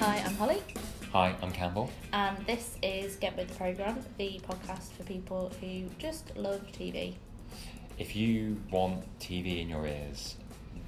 Hi, 0.00 0.22
I'm 0.26 0.34
Holly, 0.34 0.62
Hi, 1.12 1.34
I'm 1.42 1.52
Campbell. 1.52 1.90
and 2.12 2.36
this 2.46 2.76
is 2.82 3.16
Get 3.16 3.36
With 3.36 3.48
the 3.48 3.54
Programme, 3.54 3.98
the 4.18 4.40
podcast 4.48 4.92
for 4.92 5.02
people 5.04 5.52
who 5.60 5.84
just 5.98 6.36
love 6.36 6.62
TV. 6.72 7.14
If 7.98 8.16
you 8.16 8.60
want 8.70 9.04
TV 9.20 9.60
in 9.60 9.68
your 9.68 9.86
ears, 9.86 10.36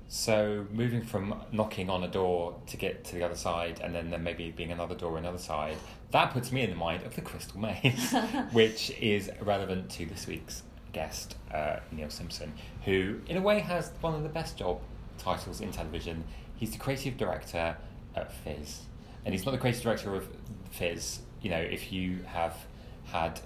So 0.07 0.67
moving 0.71 1.03
from 1.03 1.35
knocking 1.53 1.89
on 1.89 2.03
a 2.03 2.07
door 2.09 2.59
to 2.67 2.75
get 2.75 3.05
to 3.05 3.15
the 3.15 3.23
other 3.23 3.35
side, 3.35 3.79
and 3.81 3.95
then 3.95 4.09
there 4.09 4.19
maybe 4.19 4.51
being 4.51 4.71
another 4.71 4.93
door 4.93 5.15
on 5.15 5.23
the 5.23 5.29
other 5.29 5.37
side, 5.37 5.77
that 6.11 6.31
puts 6.33 6.51
me 6.51 6.63
in 6.63 6.69
the 6.69 6.75
mind 6.75 7.03
of 7.03 7.15
the 7.15 7.21
Crystal 7.21 7.59
Maze, 7.59 8.13
which 8.51 8.91
is 8.99 9.31
relevant 9.39 9.89
to 9.91 10.05
this 10.05 10.27
week's 10.27 10.63
guest, 10.91 11.37
uh, 11.53 11.77
Neale 11.91 12.09
Simpson, 12.09 12.51
who 12.83 13.21
in 13.27 13.37
a 13.37 13.41
way 13.41 13.59
has 13.59 13.91
one 14.01 14.13
of 14.13 14.23
the 14.23 14.29
best 14.29 14.57
job 14.57 14.81
titles 15.17 15.61
in 15.61 15.71
television. 15.71 16.25
He's 16.57 16.71
the 16.71 16.77
creative 16.77 17.15
director 17.15 17.77
at 18.13 18.33
Fizz, 18.33 18.81
and 19.23 19.33
he's 19.33 19.45
not 19.45 19.51
the 19.51 19.57
creative 19.57 19.83
director 19.83 20.13
of 20.13 20.27
Fizz. 20.71 21.19
You 21.41 21.51
know, 21.51 21.61
if 21.61 21.91
you 21.93 22.19
have 22.25 22.57
had 23.05 23.39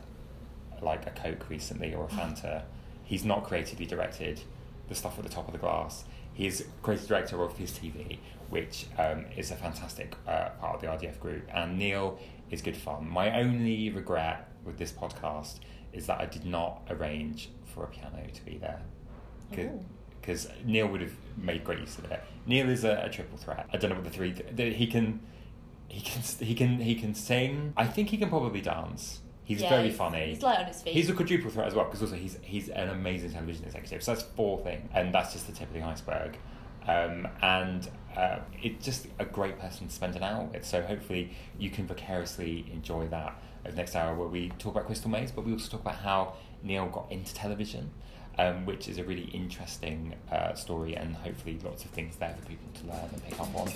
like 0.81 1.05
a 1.05 1.11
Coke 1.11 1.49
recently 1.49 1.93
or 1.93 2.05
a 2.05 2.07
Fanta, 2.07 2.63
he's 3.05 3.23
not 3.23 3.43
creatively 3.43 3.85
directed 3.85 4.41
the 4.89 4.95
stuff 4.95 5.17
at 5.17 5.23
the 5.23 5.29
top 5.29 5.47
of 5.47 5.53
the 5.53 5.59
glass. 5.59 6.03
He's 6.33 6.65
creative 6.81 7.07
director 7.07 7.41
of 7.41 7.53
Fizz 7.53 7.79
TV, 7.79 8.19
which 8.49 8.87
um, 8.97 9.25
is 9.37 9.51
a 9.51 9.55
fantastic 9.55 10.15
uh, 10.27 10.49
part 10.59 10.75
of 10.75 10.81
the 10.81 10.87
RDF 10.87 11.19
group. 11.19 11.47
And 11.53 11.77
Neale 11.77 12.19
is 12.51 12.61
good 12.61 12.75
fun. 12.75 13.09
My 13.09 13.39
only 13.39 13.89
regret 13.89 14.49
with 14.65 14.77
this 14.77 14.91
podcast 14.91 15.59
is 15.93 16.07
that 16.07 16.19
I 16.19 16.25
did 16.25 16.45
not 16.45 16.81
arrange 16.89 17.49
for 17.63 17.85
a 17.85 17.87
piano 17.87 18.21
to 18.33 18.45
be 18.45 18.57
there. 18.57 18.81
Because 20.19 20.49
Neale 20.65 20.87
would 20.87 21.01
have 21.01 21.13
made 21.37 21.63
great 21.63 21.79
use 21.79 21.97
of 21.97 22.05
it. 22.05 22.21
Neale 22.45 22.69
is 22.69 22.83
a, 22.83 23.03
a 23.05 23.09
triple 23.09 23.37
threat. 23.37 23.67
I 23.71 23.77
don't 23.77 23.91
know 23.91 23.95
what 23.95 24.05
the 24.05 24.09
three. 24.09 24.33
Th- 24.33 24.75
he 24.75 24.87
can, 24.87 25.21
he 25.87 26.01
can, 26.01 26.21
he 26.45 26.53
can, 26.53 26.79
he 26.79 26.95
can 26.95 27.15
sing. 27.15 27.73
I 27.77 27.85
think 27.85 28.09
he 28.09 28.17
can 28.17 28.29
probably 28.29 28.61
dance. 28.61 29.21
He's 29.45 29.61
Yeah, 29.61 29.69
very 29.69 29.91
funny. 29.91 30.33
He's 30.33 30.41
light 30.41 30.59
on 30.59 30.65
his 30.65 30.81
feet. 30.81 30.93
He's 30.93 31.09
a 31.09 31.13
quadruple 31.13 31.51
threat 31.51 31.67
as 31.67 31.75
well 31.75 31.85
because 31.85 32.01
also 32.01 32.15
he's 32.15 32.37
he's 32.41 32.67
an 32.69 32.89
amazing 32.89 33.31
television 33.31 33.63
executive. 33.63 34.03
So 34.03 34.13
that's 34.13 34.25
four 34.35 34.59
things, 34.59 34.89
and 34.93 35.13
that's 35.13 35.33
just 35.33 35.45
the 35.47 35.53
tip 35.53 35.67
of 35.67 35.73
the 35.75 35.83
iceberg. 35.83 36.37
Um, 36.87 37.27
and 37.41 37.87
uh, 38.17 38.39
it's 38.61 38.83
just 38.83 39.07
a 39.19 39.25
great 39.25 39.59
person 39.59 39.87
to 39.87 39.93
spend 39.93 40.15
an 40.15 40.23
hour 40.23 40.45
with. 40.45 40.65
So 40.65 40.81
hopefully 40.81 41.31
you 41.59 41.69
can 41.69 41.85
vicariously 41.87 42.65
enjoy 42.71 43.07
that 43.07 43.39
over 43.63 43.71
the 43.71 43.77
next 43.77 43.95
hour 43.95 44.15
where 44.15 44.27
we 44.27 44.49
talk 44.59 44.73
about 44.73 44.87
Crystal 44.87 45.09
Maze, 45.09 45.31
but 45.31 45.45
we 45.45 45.51
also 45.51 45.69
talk 45.69 45.81
about 45.81 45.95
how 45.95 46.33
Neale 46.63 46.87
got 46.87 47.11
into 47.11 47.33
television. 47.33 47.91
Um, 48.37 48.65
which 48.65 48.89
is 48.89 48.97
a 48.97 49.03
really 49.05 49.29
interesting 49.31 50.13
uh, 50.29 50.55
story, 50.55 50.93
and 50.93 51.15
hopefully 51.15 51.57
lots 51.63 51.85
of 51.85 51.91
things 51.91 52.17
there 52.17 52.35
for 52.37 52.45
people 52.45 52.67
to 52.81 52.87
learn 52.87 53.09
and 53.13 53.23
pick 53.23 53.39
up 53.39 53.55
on. 53.55 53.69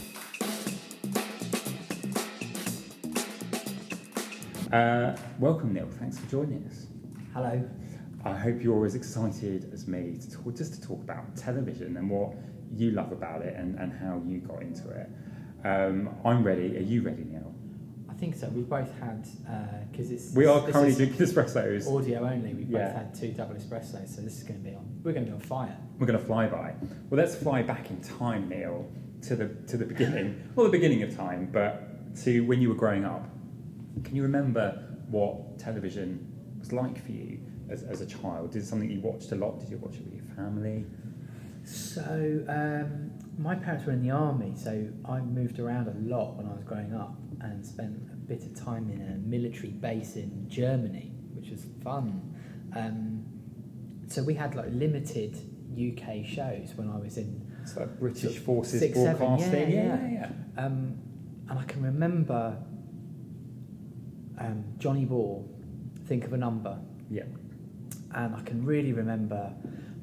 Uh, 4.72 5.16
welcome, 5.40 5.74
Neale. 5.74 5.88
Thanks 6.00 6.20
for 6.20 6.30
joining 6.30 6.64
us. 6.70 6.88
Hello. 7.34 7.68
I 8.26 8.34
hope 8.34 8.62
you're 8.62 8.86
as 8.86 8.96
excited 8.96 9.70
as 9.74 9.88
me 9.88 10.18
to 10.22 10.32
talk, 10.32 10.56
just 10.56 10.74
to 10.76 10.82
talk 10.88 11.02
about 11.02 11.36
television 11.36 11.98
and 11.98 12.10
what 12.10 12.34
you 12.76 12.92
love 12.92 13.12
about 13.12 13.42
it 13.42 13.56
and, 13.56 13.80
and 13.80 13.92
how 13.92 14.22
you 14.26 14.40
got 14.40 14.62
into 14.62 14.90
it. 14.90 15.10
Um, 15.66 16.10
I'm 16.26 16.44
ready. 16.44 16.78
Are 16.78 16.82
you 16.82 17.02
ready, 17.02 17.24
Neale? 17.24 17.54
I 18.10 18.14
think 18.14 18.36
so. 18.36 18.48
We've 18.50 18.68
both 18.70 18.92
had 19.00 19.28
because 19.92 20.12
it's 20.12 20.34
We 20.36 20.46
are 20.46 20.60
currently 20.70 20.94
drinking 20.96 21.18
espressos. 21.26 21.88
audio 21.92 22.28
only. 22.28 22.54
We've 22.54 22.70
Yeah. 22.70 22.88
both 22.88 22.96
had 22.96 23.16
two 23.16 23.32
double 23.32 23.56
espressos, 23.56 24.10
so 24.16 24.22
this 24.22 24.38
is 24.38 24.44
going 24.44 24.62
to 24.64 24.70
be 24.70 24.76
on. 24.76 24.86
We're 25.04 25.14
going 25.14 25.26
to 25.26 25.32
be 25.32 25.36
on 25.36 25.42
fire. 25.42 25.76
We're 25.98 26.08
going 26.08 26.20
to 26.20 26.26
fly 26.26 26.48
by. 26.48 26.74
Well, 27.10 27.18
let's 27.20 27.36
fly 27.36 27.64
back 27.64 27.90
in 27.90 28.02
time, 28.02 28.50
Neale, 28.50 28.88
to 29.24 29.36
the 29.36 29.48
to 29.68 29.78
the 29.78 29.86
beginning. 29.86 30.52
well, 30.56 30.66
the 30.66 30.72
beginning 30.72 31.02
of 31.04 31.16
time, 31.16 31.50
but 31.52 32.16
to 32.24 32.42
when 32.42 32.62
you 32.62 32.70
were 32.70 32.76
growing 32.76 33.06
up. 33.06 33.26
Can 34.04 34.16
you 34.16 34.24
remember 34.24 34.84
what 35.10 35.60
television 35.60 36.32
was 36.60 36.72
like 36.72 37.04
for 37.04 37.12
you 37.12 37.40
as, 37.70 37.84
as 37.84 38.02
a 38.02 38.06
child? 38.06 38.52
Did 38.52 38.64
it 38.64 38.66
something 38.66 38.90
you 38.90 39.02
watched 39.02 39.32
a 39.32 39.36
lot? 39.36 39.60
Did 39.60 39.70
you 39.70 39.78
watch 39.78 39.96
it 39.96 40.04
with 40.06 40.14
your 40.14 40.36
family? 40.36 40.86
So 41.66 42.44
um, 42.48 43.12
my 43.38 43.56
parents 43.56 43.86
were 43.86 43.94
in 43.94 44.02
the 44.02 44.12
army, 44.12 44.54
so 44.56 44.88
I 45.06 45.20
moved 45.20 45.60
around 45.60 45.88
a 45.88 45.96
lot 46.10 46.36
when 46.36 46.48
I 46.48 46.54
was 46.54 46.64
growing 46.64 46.94
up 46.94 47.16
and 47.42 47.66
spent 47.66 47.96
a 48.12 48.16
bit 48.16 48.44
of 48.44 48.56
time 48.56 48.90
in 48.90 49.02
a 49.02 49.18
military 49.28 49.70
base 49.70 50.16
in 50.16 50.50
Germany, 50.50 51.12
which 51.34 51.50
was 51.50 51.66
fun. 51.84 52.36
Um, 52.76 53.26
so 54.08 54.24
we 54.24 54.34
had 54.34 54.56
like 54.56 54.68
limited 54.72 55.38
UK 55.74 56.26
shows 56.26 56.74
when 56.76 56.90
I 56.90 56.98
was 56.98 57.18
in 57.18 57.46
like 57.78 58.00
British 58.00 58.24
Sort 58.24 58.36
of 58.36 58.44
Forces 58.44 58.80
six, 58.80 58.98
seven, 58.98 59.18
broadcasting. 59.18 59.72
yeah, 59.72 59.86
yeah, 59.86 60.10
yeah. 60.10 60.30
yeah. 60.58 60.66
Um, 60.66 60.98
and 61.50 61.60
I 61.60 61.64
can 61.64 61.84
remember 61.84 62.58
um, 64.40 64.64
Johnny 64.78 65.06
Ball, 65.06 65.48
Think 66.06 66.26
of 66.26 66.34
a 66.34 66.38
Number. 66.38 66.78
Yeah. 67.10 67.24
And 68.16 68.36
I 68.36 68.42
can 68.42 68.66
really 68.66 68.94
remember 68.94 69.54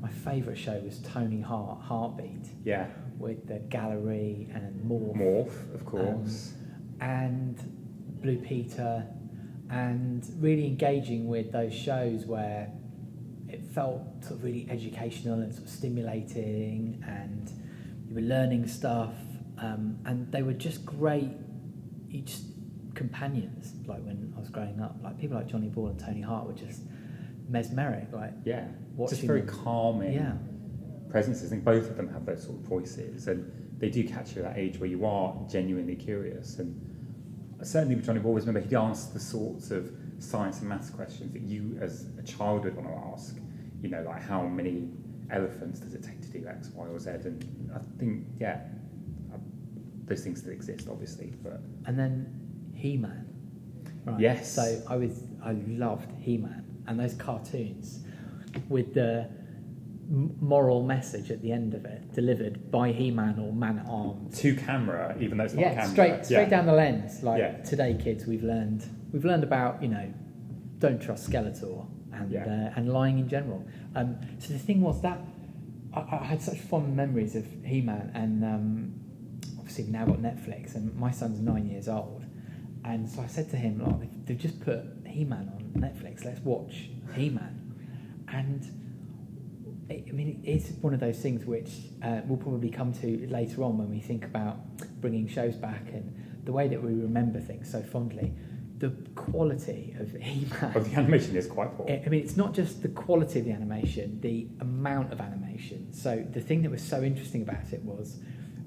my 0.00 0.08
favourite 0.08 0.58
show 0.58 0.78
was 0.80 0.98
Tony 1.00 1.40
Hart, 1.40 1.80
Hartbeat, 1.82 2.48
Yeah. 2.64 2.86
with 3.18 3.46
the 3.48 3.58
gallery 3.60 4.48
and 4.54 4.84
Morph, 4.88 5.16
Morph, 5.16 5.74
of 5.74 5.84
course. 5.84 6.52
and 7.00 7.56
Blue 8.22 8.36
Peter, 8.38 9.06
and 9.70 10.24
really 10.38 10.66
engaging 10.66 11.26
with 11.26 11.50
those 11.50 11.74
shows 11.74 12.26
where 12.26 12.70
it 13.48 13.62
felt 13.64 14.02
sort 14.22 14.36
of 14.38 14.44
really 14.44 14.66
educational 14.70 15.40
and 15.40 15.52
sort 15.52 15.64
of 15.66 15.70
stimulating, 15.72 17.02
and 17.06 17.50
you 18.08 18.14
were 18.14 18.20
learning 18.20 18.66
stuff, 18.68 19.14
um, 19.58 19.98
and 20.04 20.30
they 20.30 20.42
were 20.42 20.52
just 20.52 20.84
great 20.84 21.30
each 22.10 22.36
companions. 22.96 23.74
Like 23.86 24.02
when 24.02 24.32
I 24.36 24.40
was 24.40 24.48
growing 24.48 24.80
up, 24.80 24.96
like 25.04 25.18
people 25.18 25.36
like 25.36 25.46
Johnny 25.46 25.68
Ball 25.68 25.88
and 25.88 25.98
Tony 25.98 26.22
Hart 26.22 26.46
were 26.46 26.52
just 26.54 26.82
mesmeric. 27.48 28.12
Like 28.12 28.32
yeah. 28.44 28.66
watching 28.96 29.16
Just 29.16 29.26
very 29.26 29.42
them. 29.42 29.54
calming 29.54 30.14
yeah, 30.14 30.32
presences. 31.08 31.46
I 31.46 31.50
think 31.50 31.64
both 31.64 31.88
of 31.88 31.96
them 31.96 32.08
have 32.12 32.26
those 32.26 32.42
sort 32.42 32.56
of 32.58 32.62
voices, 32.64 33.28
and 33.28 33.52
they 33.78 33.90
do 33.90 34.06
catch 34.08 34.34
you 34.34 34.42
at 34.42 34.54
that 34.54 34.58
age 34.58 34.78
where 34.78 34.88
you 34.88 35.04
are 35.06 35.36
genuinely 35.48 35.94
curious. 35.94 36.58
And 36.58 36.74
certainly 37.62 37.94
with 37.94 38.06
Johnny 38.06 38.18
Ball, 38.18 38.30
I 38.30 38.32
always 38.32 38.46
remember 38.46 38.66
he'd 38.68 38.76
ask 38.76 39.12
the 39.12 39.20
sorts 39.20 39.70
of 39.70 39.92
science 40.18 40.60
and 40.60 40.68
maths 40.68 40.90
questions 40.90 41.32
that 41.32 41.42
you, 41.42 41.78
as 41.80 42.06
a 42.18 42.22
child, 42.22 42.64
would 42.64 42.74
want 42.74 42.88
to 42.88 42.94
ask. 43.12 43.36
You 43.82 43.90
know, 43.90 44.02
like 44.02 44.22
how 44.22 44.42
many 44.42 44.88
elephants 45.30 45.80
does 45.80 45.94
it 45.94 46.02
take 46.02 46.22
to 46.22 46.28
do 46.28 46.46
X, 46.48 46.70
Y, 46.74 46.86
or 46.86 46.98
Z? 46.98 47.10
And 47.10 47.70
I 47.74 47.78
think, 47.98 48.26
yeah, 48.40 48.62
uh, 49.32 49.36
those 50.06 50.24
things 50.24 50.40
still 50.40 50.52
exist, 50.52 50.88
obviously, 50.90 51.34
but 51.42 51.60
and 51.84 51.98
then 51.98 52.45
He 52.76 52.96
Man. 52.96 53.24
Right. 54.04 54.20
Yes. 54.20 54.52
So 54.52 54.82
I 54.88 54.96
was 54.96 55.24
I 55.42 55.52
loved 55.52 56.10
He 56.20 56.36
Man 56.36 56.64
and 56.86 56.98
those 57.00 57.14
cartoons 57.14 58.00
with 58.68 58.94
the 58.94 59.28
moral 60.08 60.84
message 60.84 61.30
at 61.32 61.42
the 61.42 61.50
end 61.50 61.74
of 61.74 61.84
it 61.84 62.12
delivered 62.14 62.70
by 62.70 62.92
He 62.92 63.10
Man 63.10 63.38
or 63.40 63.52
Man 63.52 63.78
at 63.80 63.86
Arms. 63.88 64.38
to 64.40 64.54
camera, 64.54 65.16
even 65.20 65.38
though 65.38 65.44
it's 65.44 65.54
not 65.54 65.60
Yeah, 65.62 65.74
camera. 65.74 65.90
straight 65.90 66.24
straight 66.26 66.42
yeah. 66.44 66.48
down 66.48 66.66
the 66.66 66.72
lens. 66.72 67.22
Like 67.22 67.40
Yeah. 67.40 67.56
today, 67.62 67.98
kids, 68.00 68.26
we've 68.26 68.44
learned 68.44 68.84
we've 69.12 69.24
learned 69.24 69.42
about 69.44 69.82
you 69.82 69.88
know 69.88 70.12
don't 70.78 71.00
trust 71.00 71.28
Skeletor 71.30 71.86
and 72.12 72.30
Yeah. 72.30 72.44
uh, 72.44 72.72
and 72.78 72.88
lying 72.92 73.18
in 73.18 73.28
general. 73.28 73.64
Um, 73.96 74.16
so 74.38 74.52
the 74.52 74.58
thing 74.58 74.80
was 74.80 75.00
that 75.02 75.18
I, 75.92 76.00
I 76.20 76.24
had 76.24 76.40
such 76.40 76.58
fond 76.58 76.94
memories 76.94 77.34
of 77.34 77.44
He 77.64 77.80
Man, 77.80 78.10
and 78.14 78.44
um, 78.44 78.94
obviously 79.58 79.84
we've 79.84 79.92
now 79.92 80.04
got 80.06 80.18
Netflix, 80.18 80.76
and 80.76 80.94
my 80.94 81.10
son's 81.10 81.40
nine 81.40 81.66
years 81.66 81.88
old, 81.88 82.15
and 82.86 83.10
so 83.10 83.20
I 83.22 83.26
said 83.26 83.50
to 83.50 83.56
him, 83.56 83.72
like, 83.84 84.00
they've, 84.00 84.26
they've 84.26 84.38
just 84.38 84.60
put 84.60 84.80
He 85.06 85.24
Man 85.24 85.50
on 85.54 85.82
Netflix. 85.82 86.24
Let's 86.24 86.40
watch 86.40 86.88
He 87.14 87.30
Man, 87.30 87.54
and. 88.28 88.62
I 89.88 90.02
I 90.08 90.12
mean, 90.12 90.42
it's 90.44 90.70
one 90.80 90.94
of 90.94 91.00
those 91.00 91.18
things 91.18 91.44
which 91.46 91.70
uh, 92.02 92.20
we'll 92.26 92.38
probably 92.38 92.70
come 92.70 92.92
to 92.94 93.28
later 93.28 93.62
on 93.62 93.78
when 93.78 93.88
we 93.88 94.00
think 94.00 94.24
about 94.24 94.56
bringing 95.00 95.28
shows 95.28 95.54
back 95.54 95.84
and 95.92 96.42
the 96.44 96.50
way 96.50 96.66
that 96.66 96.82
we 96.82 96.92
remember 96.92 97.38
things 97.40 97.70
so 97.70 97.82
fondly. 97.82 98.32
The 98.78 98.90
quality 99.14 99.94
of 100.00 100.10
He-Man. 100.12 100.72
But 100.74 100.84
the 100.86 100.96
animation 100.96 101.36
is 101.36 101.46
quite 101.46 101.76
poor. 101.76 101.86
I 101.88 102.08
mean, 102.08 102.20
it's 102.20 102.36
not 102.36 102.52
just 102.52 102.82
the 102.82 102.88
quality 102.88 103.38
of 103.38 103.44
the 103.44 103.52
animation, 103.52 104.20
the 104.20 104.48
amount 104.60 105.12
of 105.12 105.20
animation. 105.20 105.92
So 105.92 106.26
the 106.30 106.40
thing 106.40 106.62
that 106.62 106.70
was 106.70 106.82
so 106.82 107.02
interesting 107.02 107.42
about 107.42 107.72
it 107.72 107.82
was 107.82 108.18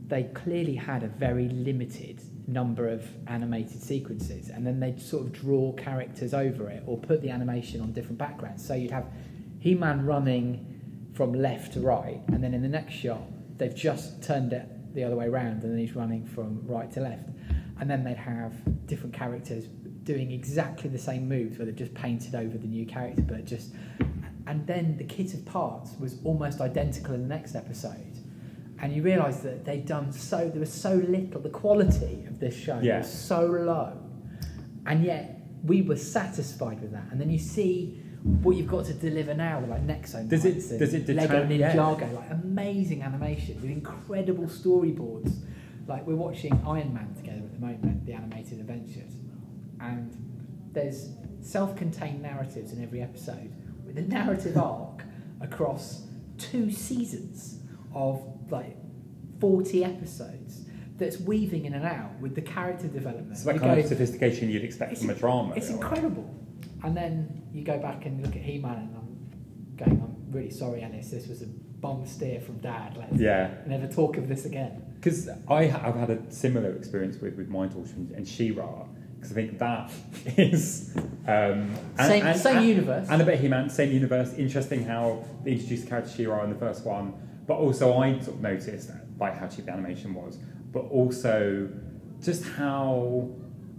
they 0.10 0.24
clearly 0.24 0.76
had 0.76 1.04
a 1.04 1.08
very 1.08 1.48
limited 1.50 2.22
number 2.48 2.90
of 2.90 3.08
animated 3.28 3.82
sequences, 3.82 4.50
and 4.50 4.66
then 4.66 4.80
they'd 4.80 5.00
sort 5.00 5.24
of 5.24 5.32
draw 5.32 5.72
characters 5.74 6.34
over 6.34 6.70
it 6.70 6.84
or 6.86 6.98
put 6.98 7.22
the 7.22 7.30
animation 7.30 7.80
on 7.80 7.94
different 7.94 8.18
backgrounds. 8.18 8.66
So 8.66 8.74
you'd 8.74 8.92
have 8.92 9.06
He-Man 9.60 10.06
running 10.06 10.66
from 11.14 11.34
left 11.34 11.74
to 11.74 11.80
right, 11.80 12.22
and 12.28 12.44
then 12.44 12.54
in 12.54 12.62
the 12.62 12.68
next 12.68 12.94
shot 12.94 13.22
they've 13.58 13.76
just 13.76 14.24
turned 14.24 14.54
it 14.54 14.68
the 14.96 15.04
other 15.04 15.16
way 15.16 15.28
around, 15.28 15.64
and 15.64 15.72
then 15.72 15.78
he's 15.78 15.96
running 15.96 16.26
from 16.26 16.66
right 16.66 16.92
to 16.94 17.02
left, 17.02 17.30
and 17.80 17.90
then 17.90 18.04
they'd 18.04 18.18
have 18.18 18.54
different 18.88 19.14
characters 19.14 19.66
doing 20.04 20.32
exactly 20.32 20.90
the 20.90 20.98
same 20.98 21.30
moves 21.30 21.60
where 21.60 21.68
they've 21.68 21.76
just 21.76 21.94
painted 21.94 22.34
over 22.34 22.58
the 22.58 22.68
new 22.68 22.86
character, 22.86 23.22
but 23.22 23.46
just 23.46 23.74
and 24.48 24.66
then 24.66 24.98
the 24.98 25.04
kit 25.04 25.36
of 25.36 25.46
parts 25.46 25.92
was 26.00 26.18
almost 26.24 26.60
identical 26.60 27.14
in 27.14 27.22
the 27.22 27.28
next 27.28 27.54
episode. 27.54 28.09
And 28.82 28.94
you 28.94 29.02
realise 29.04 29.38
that 29.38 29.66
they'd 29.66 29.86
done 29.86 30.12
so 30.12 30.50
there 30.50 30.60
was 30.60 30.72
so 30.72 30.94
little 30.96 31.42
the 31.42 31.50
quality 31.50 32.26
of 32.28 32.40
this 32.40 32.56
show 32.56 32.80
Yeah. 32.82 33.00
was 33.00 33.12
so 33.12 33.46
low. 33.46 33.94
And 34.86 35.04
yet 35.04 35.42
we 35.64 35.82
were 35.82 35.98
satisfied 35.98 36.82
with 36.82 36.92
that. 36.92 37.04
And 37.12 37.20
then 37.20 37.30
you 37.30 37.40
see 37.40 38.02
what 38.42 38.56
you've 38.56 38.68
got 38.68 38.86
to 38.86 38.94
deliver 38.94 39.34
now 39.34 39.60
with 39.60 39.70
like 39.70 39.86
Nexo 39.86 40.28
Does 40.28 40.46
it- 40.46 40.70
and 40.72 40.80
does 40.80 40.94
it 40.94 41.08
Lego 41.10 41.46
detract- 41.46 41.52
yeah. 41.52 41.74
Ninjago, 41.76 42.14
like 42.16 42.32
amazing 42.32 43.02
animation 43.02 43.56
with 43.62 43.70
incredible 43.72 44.46
storyboards. 44.46 45.34
Like 45.88 46.06
we're 46.08 46.16
watching 46.16 46.54
Iron 46.66 46.94
Man 46.94 47.14
together 47.16 47.40
at 47.44 47.52
the 47.54 47.60
moment, 47.60 48.06
the 48.06 48.14
animated 48.14 48.60
adventures, 48.60 49.14
and 49.82 50.16
there's 50.72 51.10
self-contained 51.42 52.22
narratives 52.22 52.72
in 52.74 52.84
every 52.84 53.02
episode 53.02 53.52
with 53.86 53.98
a 53.98 54.02
narrative 54.04 54.56
arc 54.58 55.04
across 55.42 56.06
two 56.38 56.70
seasons 56.70 57.60
of 57.94 58.22
like 58.52 58.76
40 59.40 59.84
episodes 59.86 60.66
that's 60.98 61.20
weaving 61.20 61.66
in 61.66 61.74
and 61.74 61.86
out 61.86 62.20
with 62.20 62.36
the 62.36 62.42
character 62.42 62.88
development. 62.88 63.32
It's 63.32 63.44
that 63.44 63.56
You 63.56 63.60
kind 63.62 63.76
go- 63.76 63.82
of 63.82 63.88
sophistication 63.88 64.50
you'd 64.50 64.64
expect 64.64 64.98
from 64.98 65.10
a 65.10 65.16
drama. 65.16 65.54
it's 65.56 65.68
really. 65.70 65.80
incredible. 65.82 66.36
And 66.84 66.96
then 66.96 67.44
you 67.54 67.64
go 67.64 67.78
back 67.78 68.06
and 68.06 68.22
look 68.26 68.36
at 68.36 68.42
He-Man 68.42 68.76
and 68.76 68.96
I'm 68.96 69.78
going, 69.78 70.02
I'm 70.02 70.32
really 70.32 70.50
sorry, 70.52 70.84
Alice, 70.84 71.10
this 71.10 71.28
was 71.28 71.42
a 71.42 71.46
bomb 71.48 72.06
steer 72.06 72.42
from 72.42 72.58
Dad. 72.58 72.98
Let's 72.98 73.16
Yeah. 73.18 73.52
never 73.66 73.88
talk 73.88 74.18
of 74.18 74.28
this 74.28 74.46
again. 74.46 74.84
Because 74.96 75.30
I 75.48 75.64
have 75.66 75.96
had 75.96 76.10
a 76.10 76.32
similar 76.32 76.72
experience 76.76 77.18
with, 77.22 77.36
with 77.38 77.48
my 77.48 77.68
daughter 77.68 77.94
and, 77.96 78.12
and 78.12 78.28
She-Ra. 78.28 78.86
Because 79.16 79.32
I 79.32 79.36
think 79.36 79.58
that 79.60 79.92
is 80.38 80.94
um, 81.28 81.74
Same- 81.98 82.36
same 82.38 82.64
universe. 82.68 83.08
and 83.10 83.22
a 83.22 83.26
bit 83.26 83.40
He-Man, 83.40 83.70
same 83.70 83.92
universe. 83.94 84.34
Interesting 84.34 84.84
how 84.84 85.24
they 85.46 85.52
introduced 85.54 85.84
the 85.84 85.90
character 85.90 86.12
She-Ra 86.12 86.44
in 86.44 86.50
the 86.50 86.56
first 86.60 86.86
one, 86.86 87.14
but 87.50 87.56
also 87.56 87.98
I 87.98 88.20
sort 88.20 88.36
of 88.36 88.42
noticed 88.42 88.92
like 89.20 89.36
how 89.36 89.48
cheap 89.48 89.66
the 89.66 89.72
animation 89.72 90.14
was, 90.14 90.38
but 90.72 90.82
also 90.82 91.68
just 92.22 92.46
how 92.46 93.28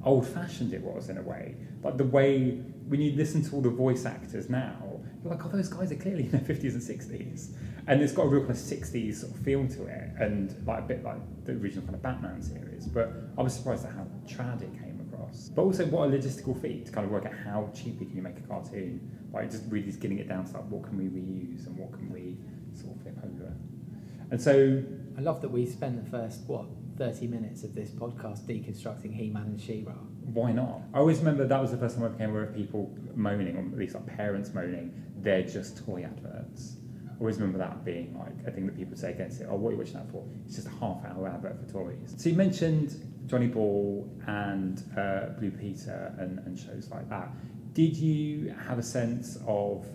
old-fashioned 0.03 0.75
it 0.75 0.83
was 0.83 1.09
in 1.09 1.19
a 1.19 1.23
way. 1.23 1.55
Like 1.85 1.97
the 1.97 2.05
way 2.05 2.63
when 2.89 3.01
you 3.01 3.13
listen 3.13 3.45
to 3.45 3.55
all 3.55 3.61
the 3.61 3.71
voice 3.71 4.05
actors 4.07 4.51
now, 4.51 5.01
you're 5.23 5.33
like, 5.33 5.47
oh, 5.47 5.51
those 5.51 5.69
guys 5.69 5.93
are 5.93 5.95
clearly 5.95 6.25
in 6.25 6.33
their 6.33 6.41
fifties 6.41 6.75
and 6.75 6.83
sixties, 6.83 7.55
and 7.87 8.03
it's 8.03 8.13
got 8.13 8.23
a 8.23 8.29
real 8.29 8.41
kind 8.41 8.51
of 8.51 8.59
sixties 8.59 9.21
sort 9.21 9.33
of 9.33 9.39
feel 9.45 9.69
to 9.69 9.87
it, 9.87 10.11
and 10.19 10.67
like 10.67 10.81
a 10.81 10.83
bit 10.83 11.05
like 11.05 11.21
the 11.45 11.53
original 11.53 11.85
kind 11.85 11.95
of 11.95 12.03
Batman 12.03 12.43
series. 12.43 12.89
But 12.89 13.13
I 13.39 13.43
was 13.43 13.55
surprised 13.55 13.87
at 13.87 13.93
how 13.93 14.05
trad 14.27 14.63
it 14.63 14.73
came 14.83 14.99
across. 15.13 15.49
But 15.49 15.63
also, 15.63 15.87
what 15.87 16.09
a 16.09 16.11
logistical 16.11 16.61
feat 16.61 16.87
to 16.87 16.93
kind 16.93 17.05
of 17.05 17.13
work 17.13 17.25
out 17.25 17.35
how 17.45 17.71
cheaply 17.73 18.07
can 18.07 18.17
you 18.17 18.23
make 18.23 18.39
a 18.39 18.43
cartoon. 18.43 19.01
Like 19.33 19.49
just 19.49 19.63
really 19.69 19.87
just 19.87 20.01
getting 20.01 20.19
it 20.19 20.29
down 20.29 20.45
to 20.47 20.53
like 20.55 20.65
what 20.65 20.83
can 20.83 20.99
we 20.99 21.05
reuse 21.05 21.67
and 21.69 21.77
what 21.79 21.93
can 21.93 22.11
we 22.11 22.37
sort 22.75 22.97
of 22.97 23.03
flip 23.03 23.17
over. 23.25 23.53
And 24.31 24.41
so 24.41 24.83
I 25.19 25.21
love 25.21 25.41
that 25.43 25.51
we 25.51 25.67
spend 25.67 26.05
the 26.05 26.09
first, 26.11 26.43
what, 26.47 26.67
30 26.99 27.27
minutes 27.29 27.65
of 27.65 27.75
this 27.75 27.91
podcast 27.91 28.47
deconstructing 28.47 29.15
He-Man 29.15 29.43
and 29.43 29.61
She-Ra. 29.61 29.95
why 30.33 30.53
not? 30.53 30.83
I 30.95 30.99
always 30.99 31.19
remember 31.19 31.47
that 31.47 31.61
was 31.61 31.71
the 31.71 31.77
first 31.79 31.97
time 31.97 32.05
I 32.05 32.09
became 32.09 32.31
aware 32.31 32.45
of 32.45 32.55
people 32.55 32.95
moaning, 33.15 33.57
or 33.57 33.61
at 33.61 33.79
least 33.79 33.95
like 33.95 34.07
parents 34.07 34.53
moaning, 34.55 34.93
they're 35.17 35.43
just 35.43 35.85
toy 35.85 36.05
adverts. 36.05 36.77
I 37.09 37.19
always 37.19 37.37
remember 37.37 37.59
that 37.59 37.85
being 37.85 38.17
like 38.19 38.47
a 38.47 38.51
thing 38.51 38.67
that 38.67 38.77
people 38.77 38.97
say 38.97 39.11
against 39.13 39.41
it. 39.41 39.49
Oh, 39.51 39.57
what 39.57 39.71
are 39.71 39.73
you 39.73 39.79
watching 39.79 39.95
that 39.95 40.11
for? 40.11 40.25
It's 40.47 40.57
just 40.57 40.69
a 40.69 40.71
half 40.71 41.05
hour 41.05 41.29
advert 41.29 41.59
for 41.67 41.73
toys. 41.73 42.15
So 42.17 42.29
you 42.29 42.37
mentioned 42.37 42.95
Johnny 43.27 43.49
Ball 43.49 44.09
and 44.27 44.83
uh, 44.97 45.31
Blue 45.39 45.51
Peter 45.51 46.15
and, 46.19 46.39
and 46.41 46.59
shows 46.59 46.89
like 46.91 47.09
that. 47.11 47.31
Did 47.73 47.97
you 47.97 48.55
have 48.67 48.79
a 48.79 48.83
sense 48.83 49.39
of 49.47 49.87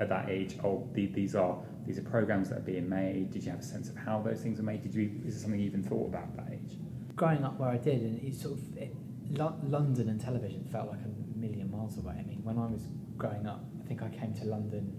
at 0.00 0.08
that 0.08 0.28
age, 0.28 0.56
oh, 0.64 0.88
the, 0.92 1.06
these 1.06 1.34
are 1.34 1.58
these 1.86 1.98
are 1.98 2.02
programs 2.02 2.48
that 2.48 2.58
are 2.58 2.62
being 2.62 2.88
made? 2.88 3.30
Did 3.30 3.44
you 3.44 3.50
have 3.50 3.60
a 3.60 3.64
sense 3.64 3.88
of 3.88 3.96
how 3.96 4.20
those 4.22 4.40
things 4.40 4.58
are 4.58 4.64
made? 4.64 4.82
Did 4.82 4.94
you 4.94 5.20
is 5.26 5.36
it 5.36 5.40
something 5.40 5.60
you 5.60 5.66
even 5.66 5.82
thought 5.82 6.08
about 6.08 6.24
at 6.24 6.36
that 6.36 6.52
age? 6.52 6.78
Growing 7.14 7.44
up 7.44 7.58
where 7.58 7.68
I 7.68 7.76
did, 7.76 8.02
and 8.02 8.22
it 8.22 8.34
sort 8.34 8.58
of, 8.58 8.76
it, 8.76 8.94
London 9.30 10.08
and 10.08 10.20
television 10.20 10.64
felt 10.64 10.88
like 10.88 11.00
a 11.00 11.38
million 11.38 11.70
miles 11.70 11.96
away. 11.98 12.16
I 12.18 12.22
mean, 12.22 12.40
when 12.42 12.58
I 12.58 12.66
was 12.66 12.82
growing 13.16 13.46
up, 13.46 13.64
I 13.82 13.86
think 13.86 14.02
I 14.02 14.08
came 14.08 14.34
to 14.34 14.44
London 14.44 14.92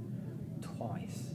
twice, 0.61 1.31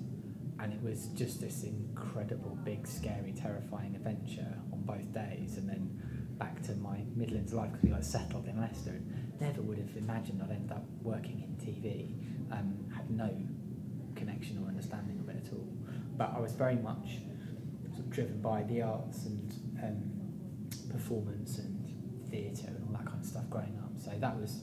and 0.58 0.72
it 0.72 0.82
was 0.82 1.06
just 1.08 1.40
this 1.40 1.64
incredible, 1.64 2.56
big, 2.64 2.86
scary, 2.86 3.32
terrifying 3.32 3.94
adventure 3.94 4.58
on 4.72 4.82
both 4.82 5.12
days, 5.12 5.58
and 5.58 5.68
then 5.68 6.00
back 6.38 6.62
to 6.62 6.74
my 6.76 7.02
Midlands 7.14 7.52
life 7.52 7.70
because 7.70 7.82
we 7.84 7.90
got 7.90 8.04
settled 8.04 8.48
in 8.48 8.58
Leicester. 8.58 8.90
And 8.90 9.20
never 9.40 9.62
would 9.62 9.78
have 9.78 9.96
imagined 9.96 10.42
I'd 10.42 10.50
end 10.50 10.72
up 10.72 10.84
working 11.02 11.42
in 11.42 11.56
TV. 11.64 12.14
Um, 12.52 12.89
had 13.10 13.28
no 13.28 13.36
connection 14.14 14.62
or 14.62 14.68
understanding 14.68 15.18
of 15.20 15.28
it 15.28 15.44
at 15.46 15.52
all. 15.52 15.66
But 16.16 16.32
I 16.36 16.40
was 16.40 16.52
very 16.52 16.76
much 16.76 17.18
sort 17.90 18.00
of 18.00 18.10
driven 18.10 18.40
by 18.40 18.62
the 18.64 18.82
arts 18.82 19.24
and 19.26 19.52
um, 19.82 20.90
performance 20.92 21.58
and 21.58 21.76
theatre 22.30 22.68
and 22.68 22.84
all 22.86 22.92
that 22.94 23.06
kind 23.06 23.20
of 23.20 23.26
stuff 23.26 23.48
growing 23.50 23.78
up. 23.82 23.90
So 23.98 24.10
that 24.18 24.36
was 24.38 24.62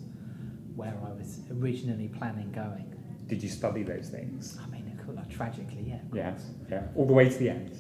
where 0.75 0.94
I 1.06 1.12
was 1.12 1.39
originally 1.60 2.08
planning 2.08 2.51
going. 2.51 2.94
Did 3.27 3.44
you 3.44 3.50
study 3.50 3.84
those 3.84 4.10
things? 4.10 4.58
I 4.63 4.70
mean, 4.70 4.96
of 4.98 5.06
course, 5.06 5.18
like, 5.18 5.30
tragically, 5.30 5.84
yeah. 5.88 6.00
Yeah, 6.13 6.34
yeah, 6.70 6.84
all 6.96 7.06
the 7.06 7.13
way 7.13 7.30
to 7.30 7.38
the 7.38 7.50
end. 7.50 7.72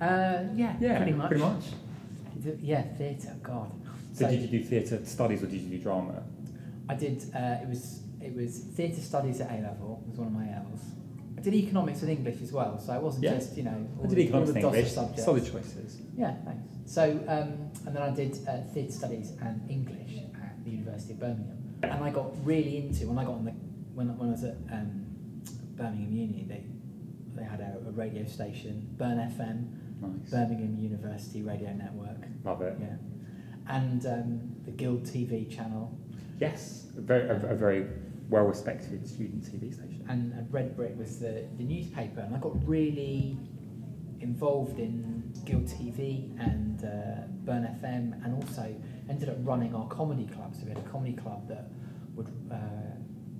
Uh, 0.00 0.44
yeah, 0.54 0.76
Yeah, 0.80 0.98
pretty 0.98 1.12
much. 1.12 1.28
pretty 1.28 1.42
much. 1.42 1.64
Yeah, 2.60 2.82
theatre. 2.82 3.34
God. 3.42 3.72
So, 4.12 4.28
did 4.30 4.40
you 4.42 4.46
do 4.46 4.62
theatre 4.64 5.04
studies 5.04 5.42
or 5.42 5.46
did 5.46 5.60
you 5.60 5.76
do 5.76 5.82
drama? 5.82 6.22
I 6.88 6.94
did. 6.94 7.24
Uh, 7.34 7.56
it 7.62 7.68
was 7.68 8.02
it 8.20 8.34
was 8.34 8.58
theatre 8.58 9.00
studies 9.00 9.40
at 9.40 9.50
A 9.50 9.62
level. 9.62 10.02
It 10.06 10.10
was 10.10 10.18
one 10.18 10.28
of 10.28 10.34
my 10.34 10.48
L's. 10.54 10.82
I 11.36 11.40
did 11.40 11.54
economics 11.54 12.02
and 12.02 12.10
English 12.10 12.40
as 12.42 12.52
well, 12.52 12.78
so 12.78 12.92
it 12.94 13.02
wasn't 13.02 13.24
Yeah. 13.24 13.34
just 13.36 13.56
you 13.56 13.62
know 13.62 13.86
all, 13.98 14.04
I 14.04 14.08
did 14.08 14.16
the- 14.18 14.22
economics 14.24 14.50
all 14.50 14.56
and 14.56 14.56
the 14.56 14.60
DOSA 14.68 14.76
English. 14.78 14.92
subjects. 14.92 15.24
Solid 15.24 15.44
choices. 15.52 16.02
Yeah, 16.16 16.34
thanks. 16.44 16.68
So, 16.86 17.02
um, 17.28 17.70
and 17.86 17.94
then 17.94 18.02
I 18.02 18.10
did 18.10 18.36
uh, 18.48 18.62
theatre 18.74 18.92
studies 18.92 19.32
and 19.40 19.60
English 19.70 20.16
at 20.34 20.64
the 20.64 20.70
University 20.70 21.12
of 21.12 21.20
Birmingham. 21.20 21.54
And 21.84 22.02
I 22.02 22.10
got 22.10 22.34
really 22.44 22.76
into 22.78 23.06
when 23.06 23.18
I 23.18 23.24
got 23.24 23.34
on 23.34 23.44
the 23.44 23.52
when, 23.94 24.08
when 24.18 24.28
I 24.30 24.32
was 24.32 24.42
at 24.44 24.56
um, 24.72 25.04
Birmingham 25.76 26.12
Uni. 26.12 26.44
They 26.48 26.64
they 27.36 27.44
had 27.44 27.60
a, 27.60 27.78
a 27.86 27.92
radio 27.92 28.24
station, 28.26 28.88
Burn 28.98 29.18
FM, 29.18 29.68
Nice. 30.00 30.30
Birmingham 30.30 30.76
University 30.76 31.42
Radio 31.42 31.72
Network. 31.72 32.16
Love 32.44 32.62
it. 32.62 32.76
Yeah, 32.80 32.96
and 33.68 34.04
um, 34.06 34.56
the 34.64 34.72
Guild 34.72 35.04
TV 35.04 35.48
channel, 35.48 35.96
Yes, 36.40 36.86
a 36.96 37.00
very, 37.00 37.28
a, 37.28 37.34
a 37.52 37.54
very 37.54 37.86
well 38.28 38.44
respected 38.44 39.06
student 39.08 39.42
TV 39.42 39.72
station. 39.74 40.04
and, 40.08 40.32
and 40.32 40.52
Red 40.52 40.76
Brick 40.76 40.96
was 40.98 41.18
the, 41.18 41.44
the 41.56 41.64
newspaper. 41.64 42.20
And 42.20 42.34
I 42.34 42.38
got 42.38 42.52
really 42.68 43.36
involved 44.20 44.78
in 44.78 45.32
Guild 45.44 45.64
TV 45.66 46.30
and 46.40 46.84
uh, 46.84 47.26
Burn 47.44 47.62
FM, 47.82 48.22
and 48.24 48.34
also 48.34 48.74
ended 49.08 49.28
up 49.28 49.36
running 49.42 49.74
our 49.74 49.86
comedy 49.88 50.26
club. 50.26 50.54
So 50.54 50.64
we 50.64 50.70
had 50.70 50.78
a 50.78 50.88
comedy 50.88 51.14
club 51.14 51.48
that 51.48 51.70
would 52.14 52.28
uh, 52.50 52.56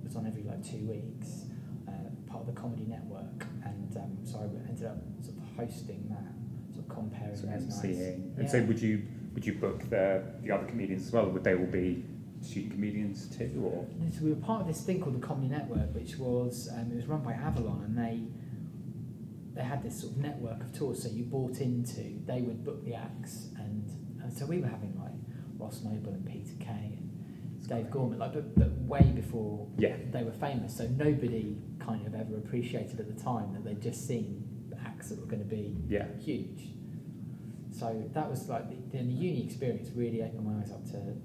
was 0.03 0.15
on 0.15 0.25
every 0.25 0.43
like 0.43 0.63
two 0.63 0.85
weeks, 0.87 1.45
uh, 1.87 1.91
part 2.27 2.41
of 2.41 2.47
the 2.47 2.59
Comedy 2.59 2.85
Network, 2.87 3.45
and 3.65 3.95
um, 3.97 4.17
so 4.23 4.39
I 4.39 4.69
ended 4.69 4.85
up 4.87 4.97
sort 5.21 5.37
of 5.37 5.43
hosting 5.57 6.07
that, 6.09 6.73
sort 6.73 6.87
of 6.87 6.95
comparing 6.95 7.35
So 7.35 7.45
those 7.47 7.67
nights. 7.67 7.83
And 7.83 8.33
Yeah. 8.39 8.47
so 8.47 8.63
would 8.63 8.81
you 8.81 9.03
would 9.33 9.45
you 9.45 9.53
book 9.53 9.87
the 9.89 10.23
the 10.41 10.49
other 10.51 10.65
comedians 10.65 11.05
as 11.07 11.11
well, 11.11 11.29
would 11.29 11.43
they 11.43 11.53
all 11.55 11.65
be 11.67 12.03
student 12.41 12.73
comedians 12.73 13.27
too, 13.35 13.61
or 13.63 13.85
So 14.11 14.23
we 14.23 14.29
were 14.31 14.35
part 14.37 14.61
of 14.61 14.67
this 14.67 14.81
thing 14.81 15.01
called 15.01 15.21
the 15.21 15.25
Comedy 15.25 15.49
Network, 15.49 15.93
which 15.93 16.17
was 16.17 16.69
um, 16.73 16.91
it 16.91 16.95
was 16.95 17.05
run 17.05 17.21
by 17.21 17.33
Avalon, 17.33 17.83
and 17.83 17.97
they 17.97 18.23
they 19.55 19.65
had 19.65 19.83
this 19.83 20.01
sort 20.01 20.13
of 20.13 20.19
network 20.19 20.61
of 20.61 20.77
tours. 20.77 21.03
So 21.03 21.09
you 21.09 21.23
bought 21.23 21.59
into, 21.59 22.01
they 22.25 22.41
would 22.41 22.63
book 22.63 22.85
the 22.85 22.95
acts, 22.95 23.49
and, 23.57 23.89
and 24.21 24.31
so 24.31 24.45
we 24.45 24.59
were 24.59 24.67
having 24.67 24.97
like 24.97 25.11
Ross 25.57 25.83
Noble 25.83 26.13
and 26.13 26.25
Peter 26.25 26.55
Kay 26.59 26.97
and 26.97 27.67
Dave 27.67 27.91
Gorman, 27.91 28.19
like 28.19 28.33
but, 28.33 28.57
but 28.57 28.71
way 28.81 29.11
before 29.13 29.67
yeah, 29.77 29.95
they 30.11 30.23
were 30.23 30.31
famous. 30.31 30.77
So 30.77 30.87
nobody 30.87 31.57
kind 31.79 32.05
of 32.07 32.15
ever 32.15 32.37
appreciated 32.37 32.99
at 32.99 33.13
the 33.13 33.21
time 33.21 33.53
that 33.53 33.65
they'd 33.65 33.81
just 33.81 34.07
seen 34.07 34.45
acts 34.85 35.09
that 35.09 35.19
were 35.19 35.25
going 35.25 35.43
to 35.43 35.49
be 35.49 35.75
yeah, 35.87 36.05
huge. 36.23 36.69
So 37.77 38.09
that 38.13 38.29
was 38.29 38.49
like 38.49 38.69
the, 38.69 38.97
the, 38.97 39.03
uni 39.03 39.45
experience 39.45 39.89
really 39.95 40.21
opened 40.21 40.45
my 40.45 40.61
eyes 40.61 40.71
up 40.71 40.85
to 40.91 41.15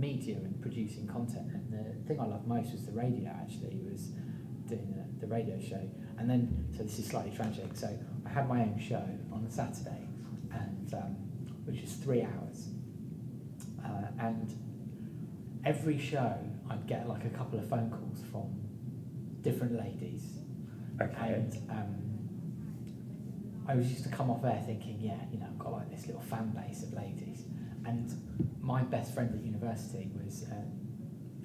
media 0.00 0.36
and 0.36 0.60
producing 0.60 1.06
content. 1.06 1.52
And 1.52 1.72
the 1.72 2.08
thing 2.08 2.20
I 2.20 2.24
loved 2.24 2.46
most 2.46 2.72
was 2.72 2.86
the 2.86 2.92
radio. 2.92 3.30
Actually, 3.30 3.80
was 3.90 4.08
doing 4.66 4.94
the, 4.96 5.26
the 5.26 5.32
radio 5.32 5.60
show. 5.60 5.82
And 6.18 6.28
then, 6.28 6.66
so 6.76 6.82
this 6.82 6.98
is 6.98 7.06
slightly 7.06 7.34
tragic. 7.34 7.74
So 7.74 7.96
I 8.26 8.28
had 8.28 8.48
my 8.48 8.60
own 8.60 8.78
show 8.78 9.06
on 9.32 9.44
a 9.46 9.50
Saturday, 9.50 10.08
and 10.52 10.94
um, 10.94 11.16
which 11.64 11.82
is 11.82 11.92
three 11.94 12.22
hours. 12.22 12.68
Uh, 13.84 14.06
and 14.18 14.54
every 15.64 15.98
show, 15.98 16.38
I'd 16.70 16.86
get 16.86 17.08
like 17.08 17.24
a 17.24 17.30
couple 17.30 17.58
of 17.58 17.68
phone 17.68 17.90
calls 17.90 18.22
from 18.30 18.60
different 19.42 19.78
ladies 19.78 20.40
okay, 21.00 21.32
and 21.34 21.56
um, 21.70 21.96
I 23.66 23.74
was 23.74 23.90
used 23.90 24.04
to 24.04 24.10
come 24.10 24.30
off 24.30 24.44
air 24.44 24.62
thinking, 24.66 24.98
yeah, 25.00 25.16
you 25.32 25.38
know, 25.38 25.46
I've 25.46 25.58
got 25.58 25.72
like 25.72 25.90
this 25.90 26.06
little 26.06 26.22
fan 26.22 26.50
base 26.50 26.82
of 26.82 26.92
ladies. 26.92 27.44
And 27.84 28.10
my 28.60 28.82
best 28.82 29.14
friend 29.14 29.34
at 29.34 29.42
university 29.44 30.10
was 30.14 30.44
uh, 30.50 30.54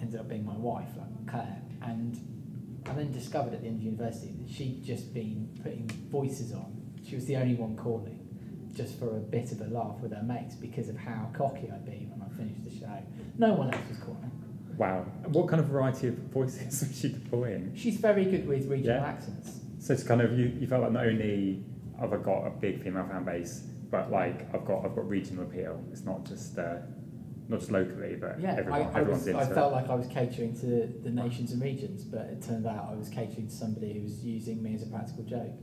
ended 0.02 0.20
up 0.20 0.28
being 0.28 0.46
my 0.46 0.56
wife, 0.58 0.90
like 0.98 1.28
Claire. 1.28 1.62
And 1.82 2.82
I 2.90 2.94
then 2.94 3.12
discovered 3.12 3.54
at 3.54 3.62
the 3.62 3.68
end 3.68 3.78
of 3.78 3.84
university 3.84 4.34
that 4.40 4.50
she'd 4.54 4.84
just 4.84 5.14
been 5.14 5.50
putting 5.64 5.88
voices 6.12 6.52
on. 6.54 6.82
She 7.08 7.16
was 7.16 7.26
the 7.26 7.38
only 7.38 7.56
one 7.56 7.76
calling, 7.76 8.28
just 8.76 9.00
for 9.00 9.10
a 9.18 9.20
bit 9.20 9.52
of 9.52 9.62
a 9.62 9.66
laugh 9.66 10.00
with 10.02 10.12
her 10.14 10.24
mates 10.24 10.56
because 10.56 10.90
of 10.90 10.98
how 10.98 11.30
cocky 11.34 11.70
I'd 11.72 11.86
be 11.86 12.08
when 12.12 12.22
I 12.28 12.34
finished 12.36 12.64
the 12.64 12.72
show. 12.80 12.98
No 13.38 13.54
one 13.54 13.74
else 13.74 13.84
was 13.90 13.98
calling. 14.00 14.32
wow. 14.78 15.06
What 15.28 15.48
kind 15.48 15.60
of 15.62 15.68
variety 15.68 16.08
of 16.10 16.16
voices 16.16 16.82
was 16.88 17.00
she 17.00 17.10
deploying? 17.10 17.74
She's 17.76 17.98
very 17.98 18.26
good 18.26 18.48
with 18.48 18.68
regional 18.68 18.98
Yeah. 18.98 19.06
accents. 19.08 19.60
So 19.80 19.94
it's 19.94 20.04
kind 20.04 20.22
of 20.22 20.38
you, 20.38 20.48
you 20.60 20.68
felt 20.68 20.82
like 20.84 20.92
not 20.92 21.06
only 21.06 21.64
have 22.00 22.12
I 22.12 22.18
got 22.18 22.46
a 22.48 22.50
big 22.50 22.84
female 22.84 23.06
fan 23.08 23.24
base, 23.24 23.62
but 23.92 24.12
like 24.12 24.54
I've 24.54 24.66
got 24.66 24.84
I've 24.84 24.96
got 24.96 25.08
regional 25.08 25.44
appeal. 25.44 25.82
It's 25.92 26.04
not 26.04 26.26
just 26.26 26.58
uh, 26.58 26.78
not 27.48 27.60
just 27.60 27.72
locally, 27.72 28.16
but 28.16 28.40
Yeah, 28.40 28.56
everyone, 28.58 28.82
I, 28.82 28.86
I, 28.86 29.00
everyone's 29.02 29.26
was, 29.26 29.36
I 29.36 29.54
felt 29.54 29.72
like 29.74 29.90
I 29.90 29.96
was 29.96 30.08
catering 30.08 30.56
to 30.62 30.92
the 31.04 31.10
nations 31.12 31.52
and 31.52 31.62
regions, 31.62 32.04
but 32.04 32.22
it 32.22 32.42
turned 32.42 32.66
out 32.66 32.90
I 32.92 32.96
was 32.96 33.10
catering 33.10 33.48
to 33.48 33.54
somebody 33.54 33.94
who 33.94 34.02
was 34.02 34.24
using 34.24 34.62
me 34.64 34.74
as 34.76 34.84
a 34.84 34.88
practical 34.88 35.24
joke. 35.24 35.54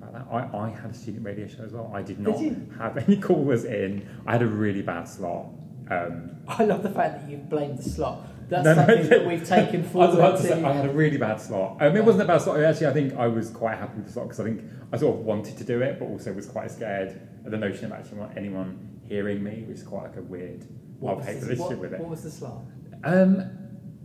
How 0.00 0.08
about 0.08 0.12
that? 0.52 0.54
I, 0.54 0.66
I 0.66 0.70
had 0.70 0.90
a 0.90 0.94
student 0.94 1.24
radio 1.24 1.46
show 1.46 1.62
as 1.64 1.72
well. 1.72 1.90
I 1.94 2.02
did 2.02 2.16
Did 2.16 2.26
not 2.26 2.40
you? 2.40 2.68
have 2.78 2.96
any 2.96 3.16
callers 3.16 3.64
in. 3.64 4.08
I 4.26 4.32
had 4.32 4.42
a 4.42 4.46
really 4.46 4.82
bad 4.82 5.04
slot. 5.04 5.46
Um, 5.90 6.30
I 6.48 6.64
love 6.64 6.82
the 6.82 6.90
fact 6.90 7.20
that 7.22 7.30
you've 7.30 7.48
blamed 7.48 7.78
the 7.78 7.82
slot. 7.88 8.26
That's 8.48 8.64
No, 8.64 8.74
something 8.74 9.02
no. 9.04 9.08
that 9.08 9.26
we've 9.26 9.46
taken 9.46 9.80
I 9.84 9.84
forward 9.84 10.14
about 10.14 10.40
to 10.42 10.66
I 10.66 10.72
had 10.72 10.86
a 10.86 10.92
really 10.92 11.16
bad 11.16 11.40
slot. 11.40 11.80
Um, 11.80 11.96
it 11.96 12.04
wasn't 12.04 12.24
a 12.24 12.26
bad 12.26 12.42
slot. 12.42 12.60
Actually, 12.60 12.88
I 12.88 12.92
think 12.92 13.14
I 13.14 13.26
was 13.26 13.50
quite 13.50 13.78
happy 13.78 13.96
with 13.96 14.06
the 14.06 14.12
slot 14.12 14.26
because 14.28 14.40
I 14.40 14.44
think 14.44 14.62
I 14.92 14.96
sort 14.98 15.18
of 15.18 15.24
wanted 15.24 15.56
to 15.58 15.64
do 15.64 15.80
it, 15.80 15.98
but 15.98 16.06
also 16.06 16.32
was 16.32 16.46
quite 16.46 16.70
scared 16.70 17.20
of 17.44 17.50
the 17.50 17.56
notion 17.56 17.86
of 17.86 17.92
actually 17.92 18.20
anyone 18.36 19.00
hearing 19.08 19.42
me, 19.42 19.64
which 19.66 19.78
is 19.78 19.82
quite 19.82 20.04
like 20.08 20.16
a 20.16 20.22
weird 20.22 20.66
what, 21.04 21.24
hate 21.24 21.40
the, 21.40 21.46
relationship 21.46 21.78
what, 21.78 21.78
with 21.78 21.92
it. 21.92 22.00
what 22.00 22.10
was 22.10 22.22
the 22.22 22.30
slot? 22.30 22.62
Um, 23.04 23.50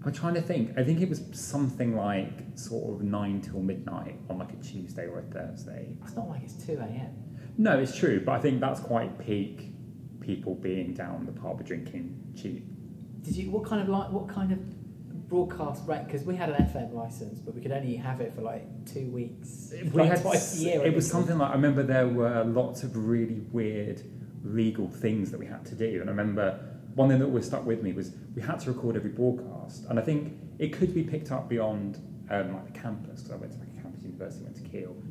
I'm 0.06 0.14
trying 0.14 0.34
to 0.36 0.42
think. 0.42 0.78
I 0.78 0.84
think 0.84 1.02
it 1.02 1.10
was 1.10 1.22
something 1.34 1.96
like 1.96 2.32
sort 2.56 2.96
of 2.96 3.04
nine 3.04 3.42
till 3.42 3.60
midnight 3.60 4.16
on 4.30 4.40
like 4.40 4.54
a 4.54 4.58
Tuesday 4.58 5.08
or 5.08 5.20
a 5.20 5.24
Thursday. 5.24 5.98
It's 6.04 6.16
not 6.16 6.30
like 6.30 6.44
it's 6.44 6.66
2 6.66 6.74
a.m. 6.74 7.14
No, 7.58 7.78
it's 7.78 7.96
true, 7.96 8.22
but 8.26 8.34
I 8.34 8.40
think 8.40 8.62
that's 8.62 8.80
quite 8.80 9.20
peak 9.20 9.74
people 10.22 10.56
being 10.56 10.94
down 10.94 11.26
the 11.26 11.32
pub 11.32 11.66
drinking 11.66 12.16
cheap. 12.36 12.66
Did 13.24 13.36
you, 13.36 13.52
what 13.52 13.66
kind 13.66 13.82
of 13.82 13.90
like, 13.90 14.12
what 14.12 14.30
kind 14.30 14.54
of 14.54 15.28
broadcast 15.28 15.84
rate? 15.86 16.06
Because 16.06 16.24
we 16.24 16.36
had 16.36 16.50
an 16.50 16.56
FM 16.56 16.94
license, 16.94 17.40
but 17.40 17.54
we 17.54 17.62
could 17.62 17.74
only 17.74 17.96
have 17.98 18.22
it 18.22 18.34
for 18.34 18.42
like 18.42 18.64
two 18.86 19.08
weeks. 19.08 19.74
We 19.74 19.90
like 19.90 20.12
had 20.12 20.22
twice 20.22 20.60
a 20.60 20.64
year. 20.64 20.86
it 20.86 20.96
was 20.96 21.10
something 21.10 21.38
like 21.38 21.50
I 21.50 21.54
remember 21.54 21.84
there 21.84 22.08
were 22.08 22.46
lots 22.46 22.84
of 22.84 22.96
really 22.96 23.42
weird 23.52 24.02
legal 24.44 24.88
things 24.88 25.30
that 25.32 25.40
we 25.40 25.46
had 25.46 25.66
to 25.66 25.76
do, 25.76 26.00
and 26.00 26.10
I 26.10 26.12
remember 26.12 26.79
one 26.96 27.10
thing 27.10 27.20
that 27.20 27.26
always 27.26 27.46
stuck 27.46 27.66
with 27.66 27.82
me 27.84 27.94
was 27.94 28.12
we 28.36 28.42
had 28.42 28.60
to 28.62 28.72
record 28.72 28.96
every 28.96 29.12
broadcast, 29.12 29.86
and 29.90 30.00
I 30.00 30.02
think 30.02 30.38
it 30.58 30.74
could 30.74 30.94
be 30.94 31.04
picked 31.04 31.32
up 31.32 31.48
beyond 31.50 31.98
um, 32.30 32.54
like 32.54 32.74
the 32.74 32.80
campus 32.80 33.22
because 33.22 33.32
I 33.32 33.36
went 33.36 33.54
to 33.54 33.60
like 33.60 33.70
a 33.78 33.82
campus 33.82 34.04
university, 34.04 34.44
went 34.44 34.56
to 34.58 34.64